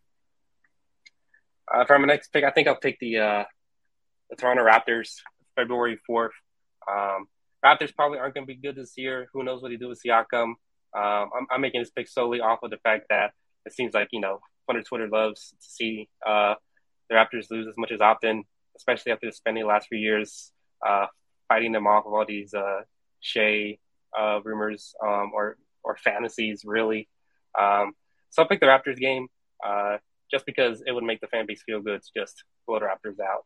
Uh, 1.70 1.84
for 1.84 2.00
my 2.00 2.08
next 2.08 2.32
pick, 2.32 2.46
I 2.46 2.52
think 2.52 2.70
I'll 2.70 2.80
take 2.80 3.00
the 3.00 3.18
uh, 3.18 3.44
the 4.30 4.36
Toronto 4.36 4.64
Raptors, 4.64 5.16
February 5.56 6.00
4th. 6.10 6.30
Um, 6.92 7.28
Raptors 7.64 7.94
probably 7.96 8.20
aren't 8.20 8.34
going 8.34 8.46
to 8.46 8.54
be 8.54 8.60
good 8.60 8.76
this 8.76 8.94
year. 8.98 9.28
Who 9.34 9.44
knows 9.44 9.62
what 9.62 9.70
they 9.70 9.78
do 9.78 9.90
with 9.90 10.02
Siakam? 10.06 10.54
Um, 10.96 11.30
I'm, 11.36 11.48
I'm, 11.52 11.62
making 11.62 11.82
this 11.82 11.92
pick 11.92 12.08
solely 12.08 12.40
off 12.40 12.60
of 12.64 12.72
the 12.72 12.78
fact 12.78 13.08
that 13.10 13.32
it 13.66 13.74
seems 13.74 13.94
like, 13.94 14.10
you 14.12 14.22
know, 14.22 14.40
Thunder 14.66 14.84
Twitter 14.84 15.08
loves 15.08 15.50
to 15.50 15.56
see 15.60 16.08
uh, 16.26 16.56
the 17.10 17.16
Raptors 17.16 17.52
lose 17.52 17.68
as 17.68 17.78
much 17.78 17.92
as 17.92 18.02
often, 18.02 18.44
especially 18.76 19.12
after 19.12 19.30
spending 19.32 19.64
the 19.64 19.68
last 19.68 19.88
few 19.88 19.98
years 19.98 20.52
uh, 20.86 21.08
fighting 21.48 21.72
them 21.72 21.88
off 21.88 22.06
of 22.06 22.14
all 22.14 22.26
these 22.26 22.54
uh, 22.54 22.82
Shai 23.20 23.78
uh, 24.18 24.40
rumors 24.44 24.94
um, 25.06 25.32
or, 25.34 25.58
or 25.84 25.98
fantasies, 25.98 26.64
really. 26.66 27.10
Um, 27.60 27.94
so 28.30 28.42
I'll 28.42 28.48
pick 28.48 28.60
the 28.60 28.68
Raptors 28.68 28.98
game 28.98 29.28
uh, 29.66 29.98
just 30.32 30.46
because 30.46 30.84
it 30.86 30.92
would 30.92 31.04
make 31.04 31.22
the 31.22 31.28
fan 31.28 31.46
base 31.48 31.64
feel 31.66 31.82
good 31.82 32.02
to 32.02 32.10
just 32.16 32.44
blow 32.66 32.80
the 32.80 32.86
Raptors 32.86 33.20
out. 33.20 33.46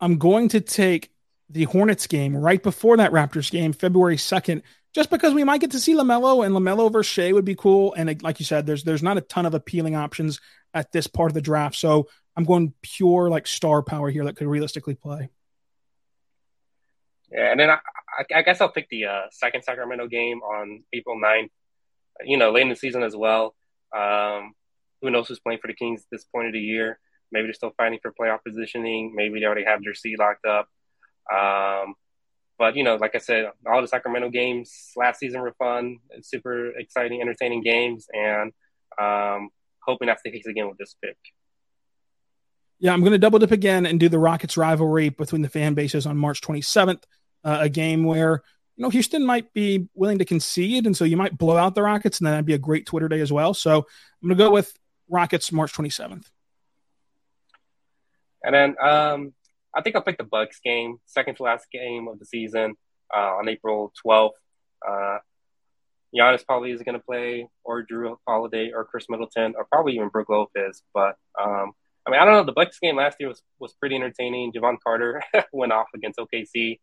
I'm 0.00 0.18
going 0.18 0.48
to 0.50 0.60
take 0.60 1.10
the 1.48 1.64
Hornets 1.64 2.06
game 2.06 2.36
right 2.36 2.62
before 2.62 2.96
that 2.96 3.12
Raptors 3.12 3.50
game, 3.50 3.72
February 3.72 4.16
2nd, 4.16 4.62
just 4.94 5.10
because 5.10 5.34
we 5.34 5.44
might 5.44 5.60
get 5.60 5.72
to 5.72 5.80
see 5.80 5.94
LaMelo 5.94 6.44
and 6.44 6.54
LaMelo 6.54 6.90
versus 6.92 7.12
Shai 7.12 7.32
would 7.32 7.44
be 7.44 7.54
cool. 7.54 7.94
And 7.94 8.22
like 8.22 8.40
you 8.40 8.46
said, 8.46 8.66
there's 8.66 8.84
there's 8.84 9.02
not 9.02 9.18
a 9.18 9.20
ton 9.20 9.46
of 9.46 9.54
appealing 9.54 9.94
options 9.94 10.40
at 10.74 10.92
this 10.92 11.06
part 11.06 11.30
of 11.30 11.34
the 11.34 11.40
draft. 11.40 11.76
So 11.76 12.08
I'm 12.36 12.44
going 12.44 12.74
pure 12.82 13.30
like 13.30 13.46
star 13.46 13.82
power 13.82 14.10
here 14.10 14.24
that 14.24 14.36
could 14.36 14.46
realistically 14.46 14.94
play. 14.94 15.30
Yeah, 17.30 17.50
and 17.50 17.58
then 17.58 17.70
I, 17.70 17.78
I 18.34 18.42
guess 18.42 18.60
I'll 18.60 18.70
pick 18.70 18.88
the 18.88 19.06
uh, 19.06 19.22
second 19.32 19.64
Sacramento 19.64 20.06
game 20.06 20.40
on 20.42 20.84
April 20.92 21.20
9th, 21.20 21.50
you 22.24 22.36
know, 22.36 22.52
late 22.52 22.62
in 22.62 22.68
the 22.68 22.76
season 22.76 23.02
as 23.02 23.16
well. 23.16 23.54
Um, 23.94 24.54
who 25.02 25.10
knows 25.10 25.28
who's 25.28 25.40
playing 25.40 25.58
for 25.60 25.66
the 25.66 25.74
Kings 25.74 26.02
at 26.02 26.06
this 26.10 26.24
point 26.24 26.46
of 26.46 26.52
the 26.52 26.60
year? 26.60 26.98
Maybe 27.32 27.46
they're 27.46 27.54
still 27.54 27.74
fighting 27.76 27.98
for 28.00 28.12
playoff 28.12 28.38
positioning. 28.46 29.14
Maybe 29.14 29.40
they 29.40 29.46
already 29.46 29.64
have 29.64 29.82
their 29.82 29.94
seat 29.94 30.18
locked 30.18 30.46
up. 30.46 30.68
Um, 31.32 31.94
but 32.58 32.76
you 32.76 32.84
know, 32.84 32.96
like 32.96 33.14
I 33.14 33.18
said, 33.18 33.50
all 33.66 33.82
the 33.82 33.88
Sacramento 33.88 34.30
games 34.30 34.92
last 34.96 35.20
season 35.20 35.40
were 35.40 35.54
fun, 35.58 35.98
super 36.22 36.70
exciting, 36.78 37.20
entertaining 37.20 37.62
games, 37.62 38.06
and 38.12 38.52
um, 38.98 39.50
hoping 39.80 40.06
that's 40.06 40.22
the 40.22 40.30
case 40.30 40.46
again 40.46 40.68
with 40.68 40.78
this 40.78 40.96
pick. 41.02 41.16
Yeah, 42.78 42.92
I'm 42.92 43.00
going 43.00 43.12
to 43.12 43.18
double 43.18 43.38
dip 43.38 43.52
again 43.52 43.86
and 43.86 43.98
do 43.98 44.08
the 44.08 44.18
Rockets 44.18 44.56
rivalry 44.56 45.08
between 45.08 45.42
the 45.42 45.48
fan 45.48 45.74
bases 45.74 46.06
on 46.06 46.16
March 46.16 46.40
27th, 46.42 47.02
uh, 47.44 47.58
a 47.60 47.68
game 47.68 48.04
where 48.04 48.42
you 48.76 48.82
know 48.82 48.90
Houston 48.90 49.24
might 49.24 49.52
be 49.52 49.88
willing 49.94 50.18
to 50.18 50.24
concede, 50.24 50.86
and 50.86 50.96
so 50.96 51.04
you 51.04 51.16
might 51.16 51.36
blow 51.36 51.56
out 51.56 51.74
the 51.74 51.82
Rockets, 51.82 52.20
and 52.20 52.26
then 52.26 52.32
that'd 52.32 52.46
be 52.46 52.54
a 52.54 52.58
great 52.58 52.86
Twitter 52.86 53.08
day 53.08 53.20
as 53.20 53.32
well. 53.32 53.54
So 53.54 53.78
I'm 53.78 54.28
going 54.28 54.36
to 54.36 54.44
go 54.44 54.50
with 54.50 54.72
Rockets 55.08 55.52
March 55.52 55.72
27th. 55.72 56.26
And 58.44 58.54
then 58.54 58.76
um, 58.80 59.34
I 59.74 59.82
think 59.82 59.96
I'll 59.96 60.02
pick 60.02 60.18
the 60.18 60.24
Bucks 60.24 60.60
game, 60.64 60.98
second 61.06 61.36
to 61.36 61.42
last 61.42 61.66
game 61.72 62.08
of 62.08 62.18
the 62.18 62.24
season 62.24 62.74
uh, 63.14 63.36
on 63.36 63.48
April 63.48 63.92
12th. 64.04 64.30
Uh, 64.86 65.18
Giannis 66.16 66.46
probably 66.46 66.70
is 66.70 66.82
going 66.82 66.98
to 66.98 67.04
play, 67.04 67.48
or 67.64 67.84
Jrue 67.84 68.16
Holiday, 68.26 68.72
or 68.72 68.84
Khris 68.84 69.06
Middleton, 69.08 69.54
or 69.56 69.66
probably 69.70 69.94
even 69.94 70.08
Brook 70.08 70.28
Lopez. 70.28 70.82
But 70.94 71.16
um, 71.40 71.72
I 72.06 72.10
mean, 72.10 72.20
I 72.20 72.24
don't 72.24 72.34
know. 72.34 72.44
The 72.44 72.52
Bucks 72.52 72.78
game 72.78 72.96
last 72.96 73.16
year 73.18 73.28
was 73.28 73.42
was 73.58 73.74
pretty 73.74 73.96
entertaining. 73.96 74.52
Jevon 74.52 74.76
Carter 74.82 75.22
went 75.52 75.72
off 75.72 75.88
against 75.94 76.18
OKC. 76.18 76.78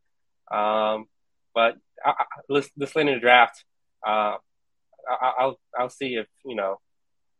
Um, 0.51 1.07
but 1.55 1.77
I, 2.05 2.11
I, 2.11 2.25
this 2.49 2.95
late 2.95 3.07
in 3.07 3.13
the 3.13 3.19
draft, 3.19 3.63
uh, 4.05 4.35
I, 5.09 5.45
will 5.45 5.59
I'll 5.77 5.89
see 5.89 6.15
if 6.15 6.27
you 6.45 6.55
know 6.55 6.79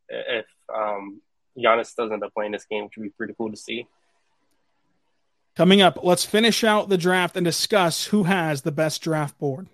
if 0.09 0.45
um, 0.73 1.21
Giannis 1.57 1.95
doesn't 1.95 2.13
end 2.13 2.23
up 2.23 2.33
playing 2.33 2.53
this 2.53 2.65
game, 2.65 2.85
which 2.85 2.93
would 2.97 3.03
be 3.03 3.09
pretty 3.09 3.33
cool 3.37 3.51
to 3.51 3.57
see. 3.57 3.87
Coming 5.55 5.83
up, 5.83 5.99
let's 6.01 6.25
finish 6.25 6.63
out 6.63 6.89
the 6.89 6.97
draft 6.97 7.37
and 7.37 7.45
discuss 7.45 8.05
who 8.05 8.23
has 8.23 8.63
the 8.63 8.71
best 8.71 9.03
draft 9.03 9.37
board. 9.37 9.67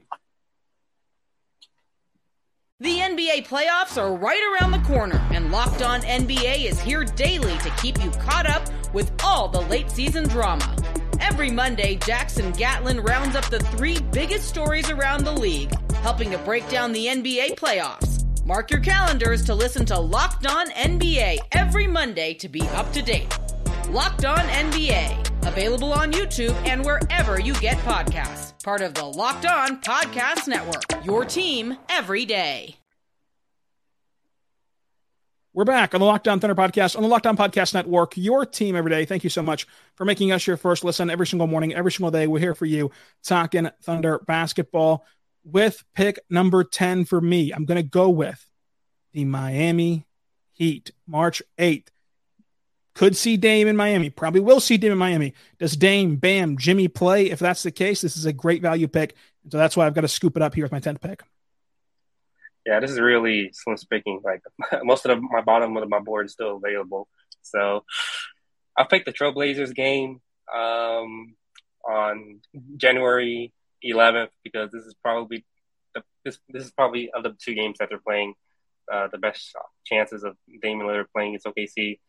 The 2.81 2.97
NBA 2.97 3.47
playoffs 3.47 3.97
are 3.97 4.13
right 4.13 4.41
around 4.53 4.71
the 4.71 4.85
corner, 4.87 5.25
and 5.31 5.51
Locked 5.51 5.81
On 5.81 6.01
NBA 6.01 6.65
is 6.65 6.81
here 6.81 7.05
daily 7.05 7.57
to 7.59 7.69
keep 7.81 8.01
you 8.03 8.11
caught 8.11 8.45
up 8.45 8.67
with 8.93 9.11
all 9.23 9.47
the 9.47 9.61
late 9.61 9.89
season 9.89 10.27
drama. 10.27 10.75
Every 11.21 11.49
Monday, 11.49 11.95
Jackson 11.95 12.51
Gatlin 12.51 12.99
rounds 12.99 13.37
up 13.37 13.49
the 13.49 13.59
three 13.59 13.99
biggest 14.11 14.49
stories 14.49 14.89
around 14.89 15.23
the 15.23 15.31
league, 15.31 15.73
helping 15.95 16.31
to 16.31 16.37
break 16.39 16.67
down 16.69 16.91
the 16.91 17.07
NBA 17.07 17.55
playoffs. 17.55 18.25
Mark 18.45 18.69
your 18.69 18.81
calendars 18.81 19.45
to 19.45 19.55
listen 19.55 19.85
to 19.85 19.97
Locked 19.97 20.45
On 20.45 20.69
NBA 20.71 21.37
every 21.53 21.87
Monday 21.87 22.33
to 22.33 22.49
be 22.49 22.61
up 22.69 22.91
to 22.93 23.01
date. 23.01 23.37
Locked 23.89 24.25
On 24.25 24.39
NBA 24.39 25.28
Available 25.43 25.93
on 25.93 26.11
YouTube 26.11 26.53
and 26.67 26.83
wherever 26.83 27.39
you 27.39 27.53
get 27.55 27.77
podcasts. 27.79 28.61
Part 28.63 28.81
of 28.81 28.93
the 28.93 29.05
Locked 29.05 29.45
On 29.45 29.79
Podcast 29.81 30.47
Network. 30.47 31.05
Your 31.05 31.25
team 31.25 31.77
every 31.89 32.25
day. 32.25 32.75
We're 35.51 35.65
back 35.65 35.93
on 35.95 35.99
the 35.99 36.05
Locked 36.05 36.27
On 36.27 36.39
Thunder 36.39 36.55
podcast 36.55 36.95
on 36.95 37.01
the 37.01 37.09
Locked 37.09 37.25
On 37.25 37.35
Podcast 37.35 37.73
Network. 37.73 38.15
Your 38.15 38.45
team 38.45 38.75
every 38.75 38.91
day. 38.91 39.05
Thank 39.05 39.23
you 39.23 39.29
so 39.29 39.41
much 39.41 39.67
for 39.95 40.05
making 40.05 40.31
us 40.31 40.45
your 40.45 40.57
first 40.57 40.83
listen 40.83 41.09
every 41.09 41.25
single 41.25 41.47
morning, 41.47 41.73
every 41.73 41.91
single 41.91 42.11
day. 42.11 42.27
We're 42.27 42.39
here 42.39 42.53
for 42.55 42.65
you 42.65 42.91
talking 43.23 43.69
Thunder 43.81 44.19
basketball. 44.27 45.05
with 45.43 45.83
pick 45.95 46.19
number 46.29 46.63
10 46.63 47.05
for 47.05 47.19
me. 47.19 47.51
I'm 47.51 47.65
going 47.65 47.77
to 47.77 47.89
go 47.89 48.09
with 48.09 48.47
the 49.13 49.25
Miami 49.25 50.05
Heat, 50.51 50.91
March 51.07 51.41
8th. 51.57 51.87
Could 52.99 53.15
see 53.15 53.37
Dame 53.37 53.69
in 53.69 53.77
Miami. 53.77 54.09
Probably 54.09 54.41
will 54.41 54.59
see 54.59 54.75
Dame 54.75 54.91
in 54.91 54.97
Miami. 54.97 55.33
Does 55.57 55.77
Dame, 55.77 56.17
Bam, 56.17 56.57
Jimmy 56.57 56.89
play? 56.89 57.29
If 57.29 57.39
that's 57.39 57.63
the 57.63 57.71
case, 57.71 58.01
this 58.01 58.17
is 58.17 58.25
a 58.25 58.33
great 58.33 58.61
value 58.61 58.89
pick. 58.89 59.15
So 59.49 59.57
that's 59.57 59.77
why 59.77 59.87
I've 59.87 59.93
got 59.93 60.01
to 60.01 60.09
scoop 60.09 60.35
it 60.35 60.41
up 60.41 60.53
here 60.53 60.65
with 60.65 60.73
my 60.73 60.81
10th 60.81 60.99
pick. 60.99 61.23
Yeah, 62.65 62.81
this 62.81 62.91
is 62.91 62.99
really 62.99 63.51
slim 63.53 63.77
picking. 63.89 64.19
Like 64.21 64.41
most 64.83 65.05
of 65.05 65.15
the, 65.15 65.21
my 65.31 65.39
bottom 65.39 65.77
of 65.77 65.87
my 65.87 65.99
board 65.99 66.25
is 66.25 66.33
still 66.33 66.57
available. 66.57 67.07
So 67.41 67.85
I'll 68.75 68.85
pick 68.85 69.05
the 69.05 69.13
Trailblazers 69.13 69.73
game 69.73 70.19
um, 70.53 71.35
on 71.87 72.41
January 72.75 73.53
11th 73.81 74.27
because 74.43 74.71
this 74.71 74.83
is 74.83 74.93
probably 75.01 75.45
the, 75.95 76.03
this 76.25 76.37
this 76.49 76.65
is 76.65 76.71
probably 76.71 77.11
of 77.11 77.23
the 77.23 77.33
two 77.41 77.55
games 77.55 77.77
that 77.79 77.87
they're 77.87 77.99
playing 77.99 78.33
uh, 78.91 79.07
the 79.09 79.19
best 79.19 79.55
chances 79.85 80.25
of 80.25 80.35
Damian 80.61 80.85
Lillard 80.85 81.05
playing 81.15 81.35
against 81.35 81.47
OKC. 81.47 81.99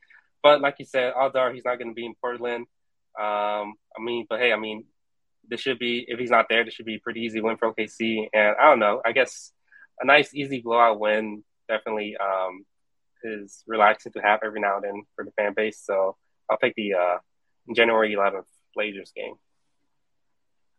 But 0.43 0.61
like 0.61 0.77
you 0.79 0.85
said, 0.85 1.13
are 1.15 1.53
he's 1.53 1.65
not 1.65 1.79
going 1.79 1.89
to 1.89 1.95
be 1.95 2.07
in 2.07 2.15
Portland. 2.21 2.67
Um, 3.19 3.75
I 3.97 4.01
mean, 4.01 4.27
but 4.29 4.41
hey, 4.41 4.53
I 4.53 4.57
mean, 4.57 4.85
this 5.49 5.61
should 5.61 5.79
be 5.79 6.05
if 6.07 6.19
he's 6.19 6.31
not 6.31 6.47
there, 6.49 6.65
this 6.65 6.75
should 6.75 6.87
be 6.87 6.99
pretty 6.99 7.21
easy 7.21 7.41
win 7.41 7.57
for 7.57 7.73
OKC. 7.73 8.29
And 8.33 8.57
I 8.61 8.71
don't 8.71 8.79
know, 8.79 9.03
I 9.05 9.13
guess 9.13 9.53
a 10.01 10.07
nice 10.07 10.35
easy 10.35 10.61
blowout 10.61 10.99
win 10.99 11.45
definitely 11.69 12.17
um, 12.17 12.65
is 13.23 13.63
relaxing 13.67 14.13
to 14.13 14.21
have 14.21 14.41
every 14.45 14.61
now 14.61 14.77
and 14.77 14.85
then 14.85 15.03
for 15.15 15.25
the 15.25 15.33
fan 15.33 15.55
base. 15.55 15.81
So 15.85 16.17
I'll 16.49 16.59
take 16.59 16.75
the 16.75 16.95
uh, 16.95 17.19
January 17.75 18.15
11th 18.15 18.45
Blazers 18.75 19.13
game. 19.15 19.35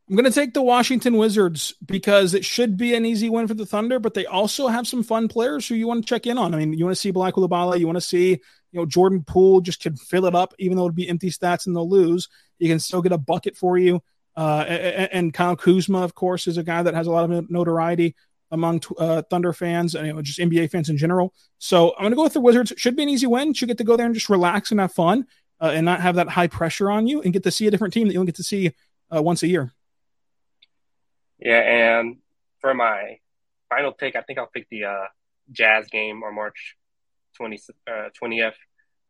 I'm 0.09 0.17
going 0.17 0.29
to 0.29 0.31
take 0.31 0.53
the 0.53 0.61
Washington 0.61 1.15
Wizards 1.15 1.73
because 1.85 2.33
it 2.33 2.43
should 2.43 2.75
be 2.75 2.95
an 2.95 3.05
easy 3.05 3.29
win 3.29 3.47
for 3.47 3.53
the 3.53 3.65
Thunder, 3.65 3.97
but 3.97 4.13
they 4.13 4.25
also 4.25 4.67
have 4.67 4.85
some 4.85 5.03
fun 5.03 5.29
players 5.29 5.65
who 5.65 5.75
you 5.75 5.87
want 5.87 6.03
to 6.03 6.09
check 6.09 6.27
in 6.27 6.37
on. 6.37 6.53
I 6.53 6.57
mean, 6.57 6.73
you 6.73 6.83
want 6.83 6.95
to 6.95 6.99
see 6.99 7.11
Bilal 7.11 7.31
Coulibaly, 7.31 7.79
you 7.79 7.85
want 7.85 7.95
to 7.95 8.01
see, 8.01 8.41
you 8.71 8.79
know, 8.79 8.85
Jordan 8.85 9.23
Poole 9.23 9.61
just 9.61 9.81
can 9.81 9.95
fill 9.95 10.25
it 10.25 10.35
up, 10.35 10.53
even 10.59 10.77
though 10.77 10.85
it'd 10.85 10.95
be 10.95 11.09
empty 11.09 11.29
stats 11.29 11.67
and 11.67 11.75
they'll 11.75 11.89
lose. 11.89 12.29
You 12.59 12.69
can 12.69 12.79
still 12.79 13.01
get 13.01 13.11
a 13.11 13.17
bucket 13.17 13.57
for 13.57 13.77
you. 13.77 14.01
Uh, 14.35 14.63
and, 15.11 15.33
Kyle 15.33 15.57
Kuzma, 15.57 16.03
of 16.03 16.15
course, 16.15 16.47
is 16.47 16.57
a 16.57 16.63
guy 16.63 16.81
that 16.81 16.93
has 16.93 17.05
a 17.05 17.11
lot 17.11 17.29
of 17.29 17.49
notoriety 17.49 18.15
among 18.49 18.81
uh, 18.97 19.21
Thunder 19.23 19.51
fans 19.51 19.93
and 19.93 20.07
you 20.07 20.13
know, 20.13 20.21
just 20.21 20.39
NBA 20.39 20.71
fans 20.71 20.89
in 20.89 20.97
general. 20.97 21.33
So 21.57 21.91
I'm 21.95 22.03
going 22.03 22.11
to 22.11 22.15
go 22.15 22.23
with 22.23 22.33
the 22.33 22.41
Wizards. 22.41 22.73
Should 22.77 22.95
be 22.95 23.03
an 23.03 23.09
easy 23.09 23.27
win. 23.27 23.53
Should 23.53 23.67
get 23.67 23.77
to 23.79 23.83
go 23.83 23.97
there 23.97 24.05
and 24.05 24.15
just 24.15 24.29
relax 24.29 24.71
and 24.71 24.79
have 24.79 24.93
fun 24.93 25.27
uh, 25.59 25.71
and 25.73 25.85
not 25.85 26.01
have 26.01 26.15
that 26.15 26.29
high 26.29 26.47
pressure 26.47 26.89
on 26.89 27.07
you 27.07 27.21
and 27.21 27.33
get 27.33 27.43
to 27.43 27.51
see 27.51 27.67
a 27.67 27.71
different 27.71 27.93
team 27.93 28.07
that 28.07 28.13
you 28.13 28.19
don't 28.19 28.25
get 28.25 28.35
to 28.35 28.43
see 28.43 28.73
uh, 29.13 29.21
once 29.21 29.43
a 29.43 29.47
year. 29.47 29.73
Yeah, 31.39 31.59
and 31.99 32.17
for 32.59 32.73
my 32.73 33.19
final 33.69 33.91
pick, 33.91 34.15
I 34.15 34.21
think 34.21 34.39
I'll 34.39 34.47
pick 34.47 34.69
the 34.69 34.85
uh, 34.85 35.05
Jazz 35.51 35.87
game 35.87 36.23
on 36.23 36.35
March 36.35 36.77
20, 37.41 37.59
uh, 37.87 38.09
20th. 38.21 38.53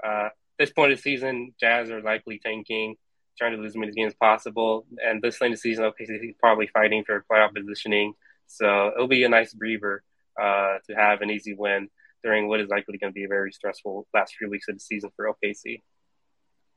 Uh, 0.03 0.29
this 0.57 0.71
point 0.71 0.91
of 0.91 0.97
the 0.97 1.01
season, 1.01 1.53
Jazz 1.59 1.89
are 1.89 2.01
likely 2.01 2.39
tanking, 2.39 2.95
trying 3.37 3.51
to 3.51 3.57
lose 3.57 3.71
as 3.71 3.77
many 3.77 3.91
games 3.91 4.13
as 4.13 4.15
possible. 4.15 4.85
And 5.03 5.21
this 5.21 5.41
late 5.41 5.47
in 5.47 5.51
the 5.53 5.57
season, 5.57 5.83
OKC 5.83 6.29
is 6.29 6.35
probably 6.39 6.67
fighting 6.67 7.03
for 7.03 7.25
playoff 7.29 7.53
positioning. 7.53 8.13
So 8.47 8.91
it'll 8.95 9.07
be 9.07 9.23
a 9.23 9.29
nice 9.29 9.53
breather 9.53 10.03
uh, 10.41 10.77
to 10.87 10.95
have 10.95 11.21
an 11.21 11.29
easy 11.29 11.53
win 11.53 11.89
during 12.23 12.47
what 12.47 12.61
is 12.61 12.69
likely 12.69 12.97
going 12.97 13.11
to 13.11 13.15
be 13.15 13.25
a 13.25 13.27
very 13.27 13.51
stressful 13.51 14.07
last 14.13 14.35
few 14.35 14.49
weeks 14.49 14.67
of 14.69 14.75
the 14.75 14.79
season 14.79 15.09
for 15.15 15.33
OKC. 15.33 15.81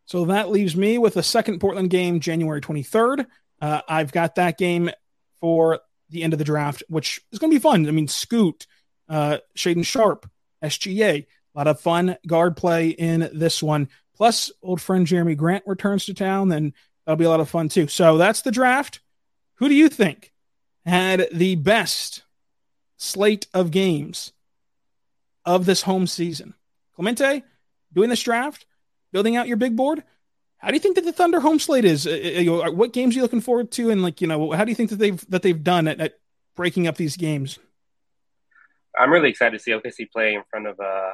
So 0.07 0.25
that 0.27 0.51
leaves 0.51 0.77
me 0.77 0.99
with 0.99 1.17
a 1.17 1.23
second 1.23 1.61
Portland 1.61 1.91
game, 1.91 2.21
January 2.21 2.61
23rd. 2.61 3.27
Uh, 3.61 3.81
I've 3.89 4.13
got 4.13 4.35
that 4.35 4.59
game 4.59 4.91
for 5.41 5.81
the 6.11 6.23
end 6.23 6.33
of 6.33 6.39
the 6.39 6.45
draft, 6.45 6.83
which 6.89 7.21
is 7.33 7.39
going 7.39 7.51
to 7.51 7.57
be 7.57 7.61
fun. 7.61 7.87
I 7.87 7.91
mean, 7.91 8.09
Scoot, 8.09 8.67
uh, 9.09 9.39
Shaedon 9.57 9.85
Sharpe, 9.85 10.29
SGA, 10.63 11.27
a 11.55 11.59
lot 11.59 11.67
of 11.67 11.81
fun 11.81 12.17
guard 12.27 12.57
play 12.57 12.89
in 12.89 13.31
this 13.33 13.63
one. 13.63 13.89
Plus, 14.17 14.51
old 14.63 14.81
friend 14.81 15.07
Jerami 15.07 15.37
Grant 15.37 15.65
returns 15.67 16.07
to 16.07 16.15
town, 16.15 16.53
and 16.53 16.73
that'll 17.05 17.17
be 17.17 17.25
a 17.25 17.31
lot 17.31 17.41
of 17.41 17.49
fun 17.49 17.69
too. 17.69 17.89
So 17.89 18.17
that's 18.17 18.43
the 18.43 18.53
draft. 18.53 19.01
Who 19.57 19.69
do 19.69 19.75
you 19.75 19.89
think 19.89 20.33
had 20.85 21.29
the 21.33 21.57
best 21.57 22.23
slate 22.97 23.47
of 23.55 23.71
games 23.71 24.33
of 25.45 25.67
this 25.67 25.83
home 25.83 26.07
season? 26.07 26.55
Clemente 26.95 27.43
doing 27.93 28.11
this 28.11 28.23
draft, 28.23 28.67
building 29.13 29.37
out 29.37 29.49
your 29.49 29.57
big 29.57 29.77
board, 29.77 30.05
how 30.65 30.71
do 30.71 30.75
you 30.75 30.81
think 30.81 30.95
that 30.95 31.05
the 31.05 31.13
Thunder 31.13 31.41
home 31.41 31.59
slate 31.59 31.85
is? 31.85 32.07
Uh, 32.07 32.63
uh 32.65 32.71
what 32.71 32.95
games 32.95 33.15
are 33.15 33.19
you 33.19 33.23
looking 33.23 33.43
forward 33.43 33.71
to, 33.73 33.91
and 33.91 34.03
like 34.03 34.23
you 34.23 34.27
know, 34.27 34.51
how 34.53 34.65
do 34.65 34.71
you 34.71 34.75
think 34.75 34.89
that 34.91 34.97
they've 34.97 35.31
that 35.31 35.43
they've 35.43 35.63
done 35.63 35.87
at, 35.87 36.01
at 36.01 36.15
breaking 36.57 36.87
up 36.87 36.97
these 36.97 37.19
games? 37.19 37.59
I'm 38.99 39.13
really 39.13 39.29
excited 39.29 39.59
to 39.59 39.63
see 39.63 39.73
OKC 39.73 40.11
play 40.11 40.35
in 40.35 40.43
front 40.49 40.67
of 40.67 40.81
a 40.81 41.13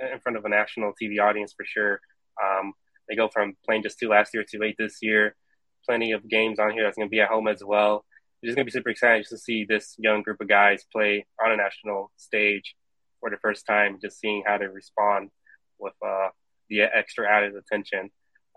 in 0.00 0.20
front 0.20 0.38
of 0.38 0.44
a 0.44 0.48
national 0.48 0.92
TV 1.00 1.20
audience 1.20 1.54
for 1.56 1.64
sure. 1.64 2.00
Um, 2.42 2.72
they 3.08 3.16
go 3.16 3.28
from 3.28 3.54
playing 3.64 3.82
just 3.82 3.98
two 3.98 4.08
last 4.08 4.34
year 4.34 4.44
to 4.50 4.62
eight 4.62 4.76
this 4.78 4.98
year. 5.02 5.36
Plenty 5.84 6.12
of 6.12 6.28
games 6.28 6.58
on 6.58 6.72
here 6.72 6.82
that's 6.82 6.96
going 6.96 7.08
to 7.08 7.10
be 7.10 7.20
at 7.20 7.28
home 7.28 7.48
as 7.48 7.62
well. 7.64 8.04
It's 8.42 8.48
just 8.48 8.56
going 8.56 8.66
to 8.66 8.70
be 8.70 8.76
super 8.76 8.90
exciting 8.90 9.22
just 9.22 9.30
to 9.30 9.38
see 9.38 9.64
this 9.64 9.94
young 9.98 10.22
group 10.22 10.40
of 10.40 10.48
guys 10.48 10.84
play 10.92 11.26
on 11.42 11.52
a 11.52 11.56
national 11.56 12.10
stage 12.16 12.74
for 13.20 13.30
the 13.30 13.36
first 13.38 13.66
time. 13.66 13.98
Just 14.02 14.18
seeing 14.18 14.42
how 14.46 14.58
they 14.58 14.66
respond 14.66 15.30
with 15.78 15.94
uh, 16.04 16.28
the 16.68 16.82
extra 16.82 17.30
added 17.30 17.54
attention. 17.54 18.10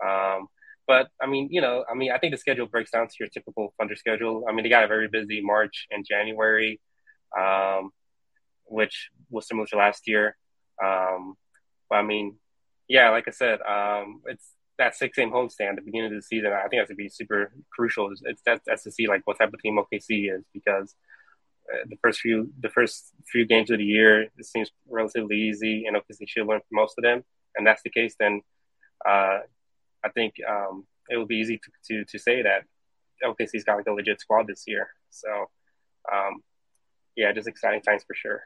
Um, 0.04 0.48
but 0.86 1.08
I 1.22 1.26
mean, 1.26 1.48
you 1.50 1.60
know, 1.60 1.84
I 1.90 1.94
mean, 1.94 2.10
I 2.10 2.18
think 2.18 2.32
the 2.32 2.38
schedule 2.38 2.66
breaks 2.66 2.90
down 2.90 3.06
to 3.06 3.14
your 3.20 3.28
typical 3.28 3.72
Thunder 3.78 3.94
schedule. 3.94 4.44
I 4.48 4.52
mean, 4.52 4.64
they 4.64 4.68
got 4.68 4.84
a 4.84 4.88
very 4.88 5.08
busy 5.08 5.40
March 5.40 5.86
and 5.90 6.04
January, 6.04 6.80
um, 7.38 7.90
which 8.64 9.10
was 9.30 9.46
similar 9.46 9.66
to 9.68 9.76
last 9.76 10.08
year. 10.08 10.36
Um, 10.82 11.36
but 11.88 11.96
I 11.96 12.02
mean, 12.02 12.36
yeah, 12.88 13.10
like 13.10 13.28
I 13.28 13.32
said, 13.32 13.60
um, 13.62 14.22
it's 14.26 14.50
that 14.78 14.96
six 14.96 15.16
game 15.16 15.30
homestand 15.30 15.70
at 15.70 15.76
the 15.76 15.82
beginning 15.82 16.12
of 16.12 16.18
the 16.18 16.22
season. 16.22 16.52
I 16.52 16.68
think 16.68 16.80
that's 16.80 16.88
gonna 16.88 16.96
be 16.96 17.08
super 17.08 17.52
crucial. 17.72 18.10
It's, 18.24 18.42
that's, 18.44 18.62
that's 18.66 18.84
to 18.84 18.90
see 18.90 19.06
like 19.06 19.22
what 19.24 19.38
type 19.38 19.52
of 19.52 19.60
team 19.60 19.78
OKC 19.78 20.34
is 20.34 20.44
because 20.52 20.94
uh, 21.72 21.84
the 21.88 21.96
first 22.02 22.20
few 22.20 22.50
the 22.60 22.70
first 22.70 23.12
few 23.30 23.46
games 23.46 23.70
of 23.70 23.78
the 23.78 23.84
year 23.84 24.22
it 24.22 24.44
seems 24.44 24.70
relatively 24.88 25.36
easy, 25.36 25.84
and 25.86 25.96
OKC 25.96 26.26
should 26.26 26.46
win 26.46 26.60
for 26.60 26.74
most 26.74 26.94
of 26.98 27.02
them. 27.02 27.22
And 27.56 27.66
that's 27.66 27.82
the 27.82 27.90
case, 27.90 28.14
then 28.18 28.42
uh, 29.06 29.40
I 30.04 30.08
think 30.14 30.34
um, 30.48 30.86
it 31.08 31.16
will 31.16 31.26
be 31.26 31.36
easy 31.36 31.58
to, 31.58 31.70
to, 31.88 32.04
to 32.04 32.18
say 32.18 32.42
that 32.42 32.62
OKC's 33.24 33.64
got 33.64 33.76
like 33.76 33.86
a 33.86 33.92
legit 33.92 34.20
squad 34.20 34.46
this 34.46 34.64
year. 34.66 34.88
So, 35.10 35.28
um, 36.12 36.42
yeah, 37.16 37.32
just 37.32 37.48
exciting 37.48 37.82
times 37.82 38.04
for 38.06 38.14
sure. 38.14 38.42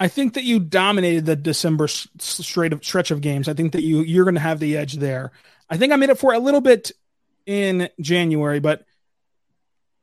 I 0.00 0.08
think 0.08 0.34
that 0.34 0.44
you 0.44 0.58
dominated 0.58 1.26
the 1.26 1.36
December 1.36 1.86
straight 1.86 2.72
of 2.72 2.82
stretch 2.82 3.10
of 3.10 3.20
games. 3.20 3.48
I 3.48 3.54
think 3.54 3.72
that 3.72 3.82
you 3.82 4.00
you're 4.00 4.24
going 4.24 4.34
to 4.34 4.40
have 4.40 4.58
the 4.58 4.78
edge 4.78 4.94
there. 4.94 5.30
I 5.68 5.76
think 5.76 5.92
I 5.92 5.96
made 5.96 6.08
it 6.08 6.18
for 6.18 6.32
a 6.32 6.38
little 6.38 6.62
bit 6.62 6.90
in 7.44 7.90
January, 8.00 8.60
but 8.60 8.84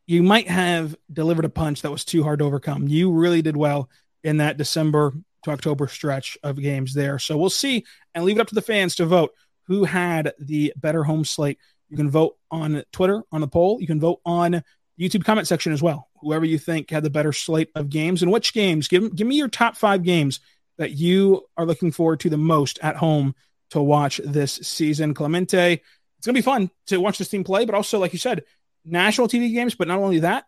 you 0.06 0.22
might 0.22 0.48
have 0.48 0.96
delivered 1.12 1.46
a 1.46 1.50
punch 1.50 1.82
that 1.82 1.92
was 1.92 2.06
too 2.06 2.24
hard 2.24 2.40
to 2.40 2.46
overcome. 2.46 2.88
You 2.88 3.12
really 3.12 3.42
did 3.42 3.58
well 3.58 3.90
in 4.24 4.38
that 4.38 4.58
December 4.58 5.14
to 5.44 5.52
October 5.52 5.88
stretch 5.88 6.38
of 6.44 6.62
games 6.62 6.94
there. 6.94 7.18
So 7.18 7.36
we'll 7.36 7.50
see 7.50 7.84
and 8.14 8.24
leave 8.24 8.38
it 8.38 8.42
up 8.42 8.48
to 8.48 8.56
the 8.56 8.62
fans 8.62 8.96
to 8.96 9.06
vote 9.06 9.34
who 9.64 9.84
had 9.84 10.34
the 10.40 10.74
better 10.78 11.04
home 11.04 11.26
slate. 11.26 11.58
You 11.90 11.98
can 11.98 12.10
vote 12.10 12.38
on 12.52 12.84
Twitter 12.92 13.24
on 13.32 13.42
the 13.42 13.48
poll. 13.48 13.82
You 13.82 13.88
can 13.88 14.00
vote 14.00 14.22
on 14.26 14.64
YouTube 15.00 15.24
comment 15.24 15.48
section 15.48 15.72
as 15.72 15.82
well. 15.82 16.10
Whoever 16.22 16.46
you 16.46 16.58
think 16.58 16.90
had 16.90 17.04
the 17.04 17.10
better 17.10 17.32
slate 17.32 17.70
of 17.76 17.90
games 17.90 18.24
and 18.24 18.32
which 18.32 18.54
games. 18.54 18.88
Give 18.88 19.16
give 19.16 19.28
me 19.28 19.36
your 19.36 19.48
top 19.48 19.78
five 19.78 20.04
games 20.04 20.40
that 20.78 20.92
you 20.92 21.46
are 21.56 21.66
looking 21.66 21.92
forward 21.92 22.20
to 22.22 22.30
the 22.30 22.38
most 22.38 22.80
at 22.82 22.96
home 22.96 23.36
to 23.72 23.82
watch 23.82 24.20
this 24.24 24.54
season. 24.54 25.14
Clemente, 25.14 25.82
it's 26.18 26.26
gonna 26.26 26.34
be 26.34 26.42
fun 26.42 26.72
to 26.88 27.00
watch 27.00 27.18
this 27.18 27.30
team 27.30 27.44
play, 27.44 27.66
but 27.66 27.76
also 27.76 28.00
like 28.00 28.14
you 28.14 28.20
said, 28.20 28.44
national 28.84 29.28
TV 29.28 29.54
games. 29.54 29.76
But 29.76 29.88
not 29.88 30.00
only 30.00 30.20
that, 30.20 30.46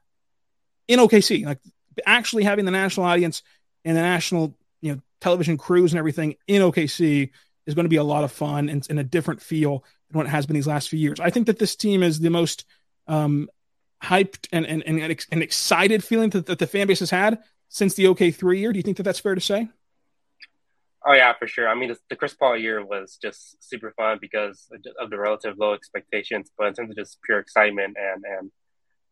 in 0.87 0.99
OKC, 0.99 1.45
like 1.45 1.59
actually 2.05 2.43
having 2.43 2.65
the 2.65 2.71
national 2.71 3.05
audience 3.05 3.43
and 3.85 3.95
the 3.95 4.01
national 4.01 4.57
you 4.81 4.93
know 4.93 5.01
television 5.21 5.57
crews 5.57 5.91
and 5.91 5.99
everything 5.99 6.35
in 6.47 6.61
OKC 6.61 7.29
is 7.65 7.75
going 7.75 7.85
to 7.85 7.89
be 7.89 7.97
a 7.97 8.03
lot 8.03 8.23
of 8.23 8.31
fun 8.31 8.67
and, 8.69 8.85
and 8.89 8.99
a 8.99 9.03
different 9.03 9.41
feel 9.41 9.83
than 10.09 10.17
what 10.17 10.25
it 10.25 10.29
has 10.29 10.45
been 10.45 10.55
these 10.55 10.67
last 10.67 10.89
few 10.89 10.97
years. 10.97 11.19
I 11.19 11.29
think 11.29 11.47
that 11.47 11.59
this 11.59 11.75
team 11.75 12.01
is 12.01 12.19
the 12.19 12.29
most 12.29 12.65
um, 13.07 13.47
hyped 14.03 14.47
and, 14.51 14.65
and, 14.65 14.83
and, 14.83 15.25
and 15.31 15.43
excited 15.43 16.03
feeling 16.03 16.29
that, 16.31 16.45
that 16.45 16.59
the 16.59 16.67
fan 16.67 16.87
base 16.87 16.99
has 16.99 17.09
had 17.09 17.39
since 17.67 17.93
the 17.93 18.05
OK3 18.05 18.59
year. 18.59 18.73
Do 18.73 18.79
you 18.79 18.83
think 18.83 18.97
that 18.97 19.03
that's 19.03 19.19
fair 19.19 19.35
to 19.35 19.41
say? 19.41 19.69
Oh 21.05 21.13
yeah, 21.13 21.33
for 21.33 21.47
sure. 21.47 21.69
I 21.69 21.75
mean, 21.75 21.95
the 22.09 22.15
Chris 22.15 22.33
Paul 22.33 22.57
year 22.57 22.85
was 22.85 23.17
just 23.21 23.63
super 23.63 23.93
fun 23.95 24.17
because 24.19 24.69
of 24.99 25.09
the 25.09 25.17
relative 25.17 25.57
low 25.57 25.73
expectations, 25.73 26.51
but 26.57 26.67
in 26.67 26.73
terms 26.73 26.91
of 26.91 26.97
just 26.97 27.21
pure 27.23 27.39
excitement 27.39 27.95
and 27.97 28.23
and 28.25 28.51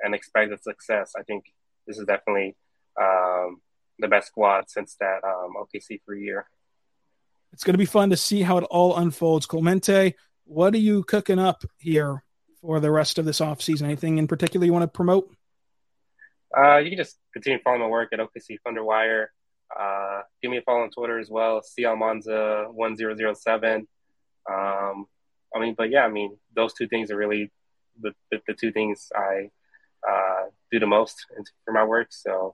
and 0.01 0.13
expected 0.13 0.61
success, 0.61 1.13
I 1.17 1.23
think 1.23 1.45
this 1.87 1.97
is 1.97 2.05
definitely 2.05 2.55
um, 3.01 3.61
the 3.99 4.09
best 4.09 4.27
squad 4.27 4.69
since 4.69 4.95
that 4.99 5.23
um, 5.23 5.53
OKC 5.57 6.01
three 6.05 6.23
year. 6.23 6.47
It's 7.53 7.63
going 7.63 7.73
to 7.73 7.79
be 7.79 7.85
fun 7.85 8.09
to 8.09 8.17
see 8.17 8.41
how 8.41 8.57
it 8.57 8.65
all 8.65 8.97
unfolds. 8.97 9.45
Clemente, 9.45 10.15
what 10.43 10.73
are 10.73 10.79
you 10.79 11.03
cooking 11.03 11.39
up 11.39 11.63
here 11.77 12.23
for 12.67 12.79
the 12.81 12.91
rest 12.91 13.17
of 13.17 13.23
this 13.23 13.39
offseason? 13.39 13.83
Anything 13.83 14.17
in 14.17 14.27
particular 14.27 14.65
you 14.65 14.73
want 14.73 14.83
to 14.83 14.89
promote? 14.89 15.33
Uh, 16.55 16.77
you 16.79 16.89
can 16.89 16.97
just 16.97 17.17
continue 17.31 17.59
following 17.63 17.83
my 17.83 17.87
work 17.87 18.09
at 18.11 18.19
OKC 18.19 18.57
Thunderwire. 18.67 19.27
Uh, 19.77 20.23
give 20.41 20.51
me 20.51 20.57
a 20.57 20.61
follow 20.61 20.81
on 20.81 20.89
Twitter 20.89 21.17
as 21.17 21.29
well, 21.29 21.61
CLMonza1007. 21.61 23.85
Um, 24.49 25.05
I 25.55 25.59
mean, 25.59 25.75
but 25.77 25.89
yeah, 25.89 26.03
I 26.03 26.09
mean, 26.09 26.37
those 26.55 26.73
two 26.73 26.89
things 26.89 27.09
are 27.09 27.15
really 27.15 27.53
the, 28.01 28.11
the, 28.31 28.41
the 28.47 28.53
two 28.53 28.73
things 28.73 29.07
I 29.15 29.49
uh, 30.07 30.47
do 30.69 30.79
the 30.79 30.87
most 30.87 31.25
for 31.63 31.71
my 31.71 31.85
work. 31.85 32.07
So 32.09 32.53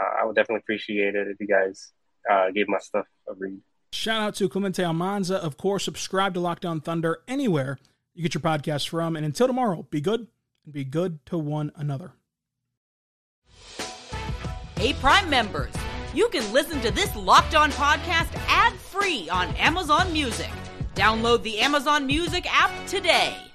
uh, 0.00 0.22
I 0.22 0.24
would 0.24 0.36
definitely 0.36 0.60
appreciate 0.60 1.16
it 1.16 1.26
if 1.26 1.40
you 1.40 1.48
guys 1.48 1.90
uh, 2.30 2.52
gave 2.52 2.68
my 2.68 2.78
stuff 2.78 3.06
a 3.28 3.34
read. 3.34 3.58
Shout 3.92 4.20
out 4.20 4.36
to 4.36 4.48
Clemente 4.48 4.84
Almanza. 4.84 5.34
Of 5.36 5.56
course, 5.56 5.84
subscribe 5.84 6.34
to 6.34 6.40
Locked 6.40 6.64
On 6.64 6.80
Thunder 6.80 7.22
anywhere 7.26 7.80
you 8.18 8.22
get 8.22 8.34
your 8.34 8.40
podcast 8.40 8.88
from. 8.88 9.14
And 9.14 9.24
until 9.24 9.46
tomorrow, 9.46 9.86
be 9.90 10.00
good 10.00 10.26
and 10.64 10.74
be 10.74 10.84
good 10.84 11.24
to 11.26 11.38
one 11.38 11.70
another. 11.76 12.12
Hey, 14.76 14.92
Prime 14.94 15.30
members, 15.30 15.72
you 16.12 16.28
can 16.28 16.52
listen 16.52 16.80
to 16.80 16.90
this 16.90 17.14
Locked 17.14 17.54
On 17.54 17.70
podcast 17.70 18.34
ad 18.48 18.72
free 18.72 19.28
on 19.30 19.48
Amazon 19.54 20.12
Music. 20.12 20.50
Download 20.96 21.42
the 21.44 21.60
Amazon 21.60 22.06
Music 22.06 22.44
app 22.52 22.72
today. 22.88 23.47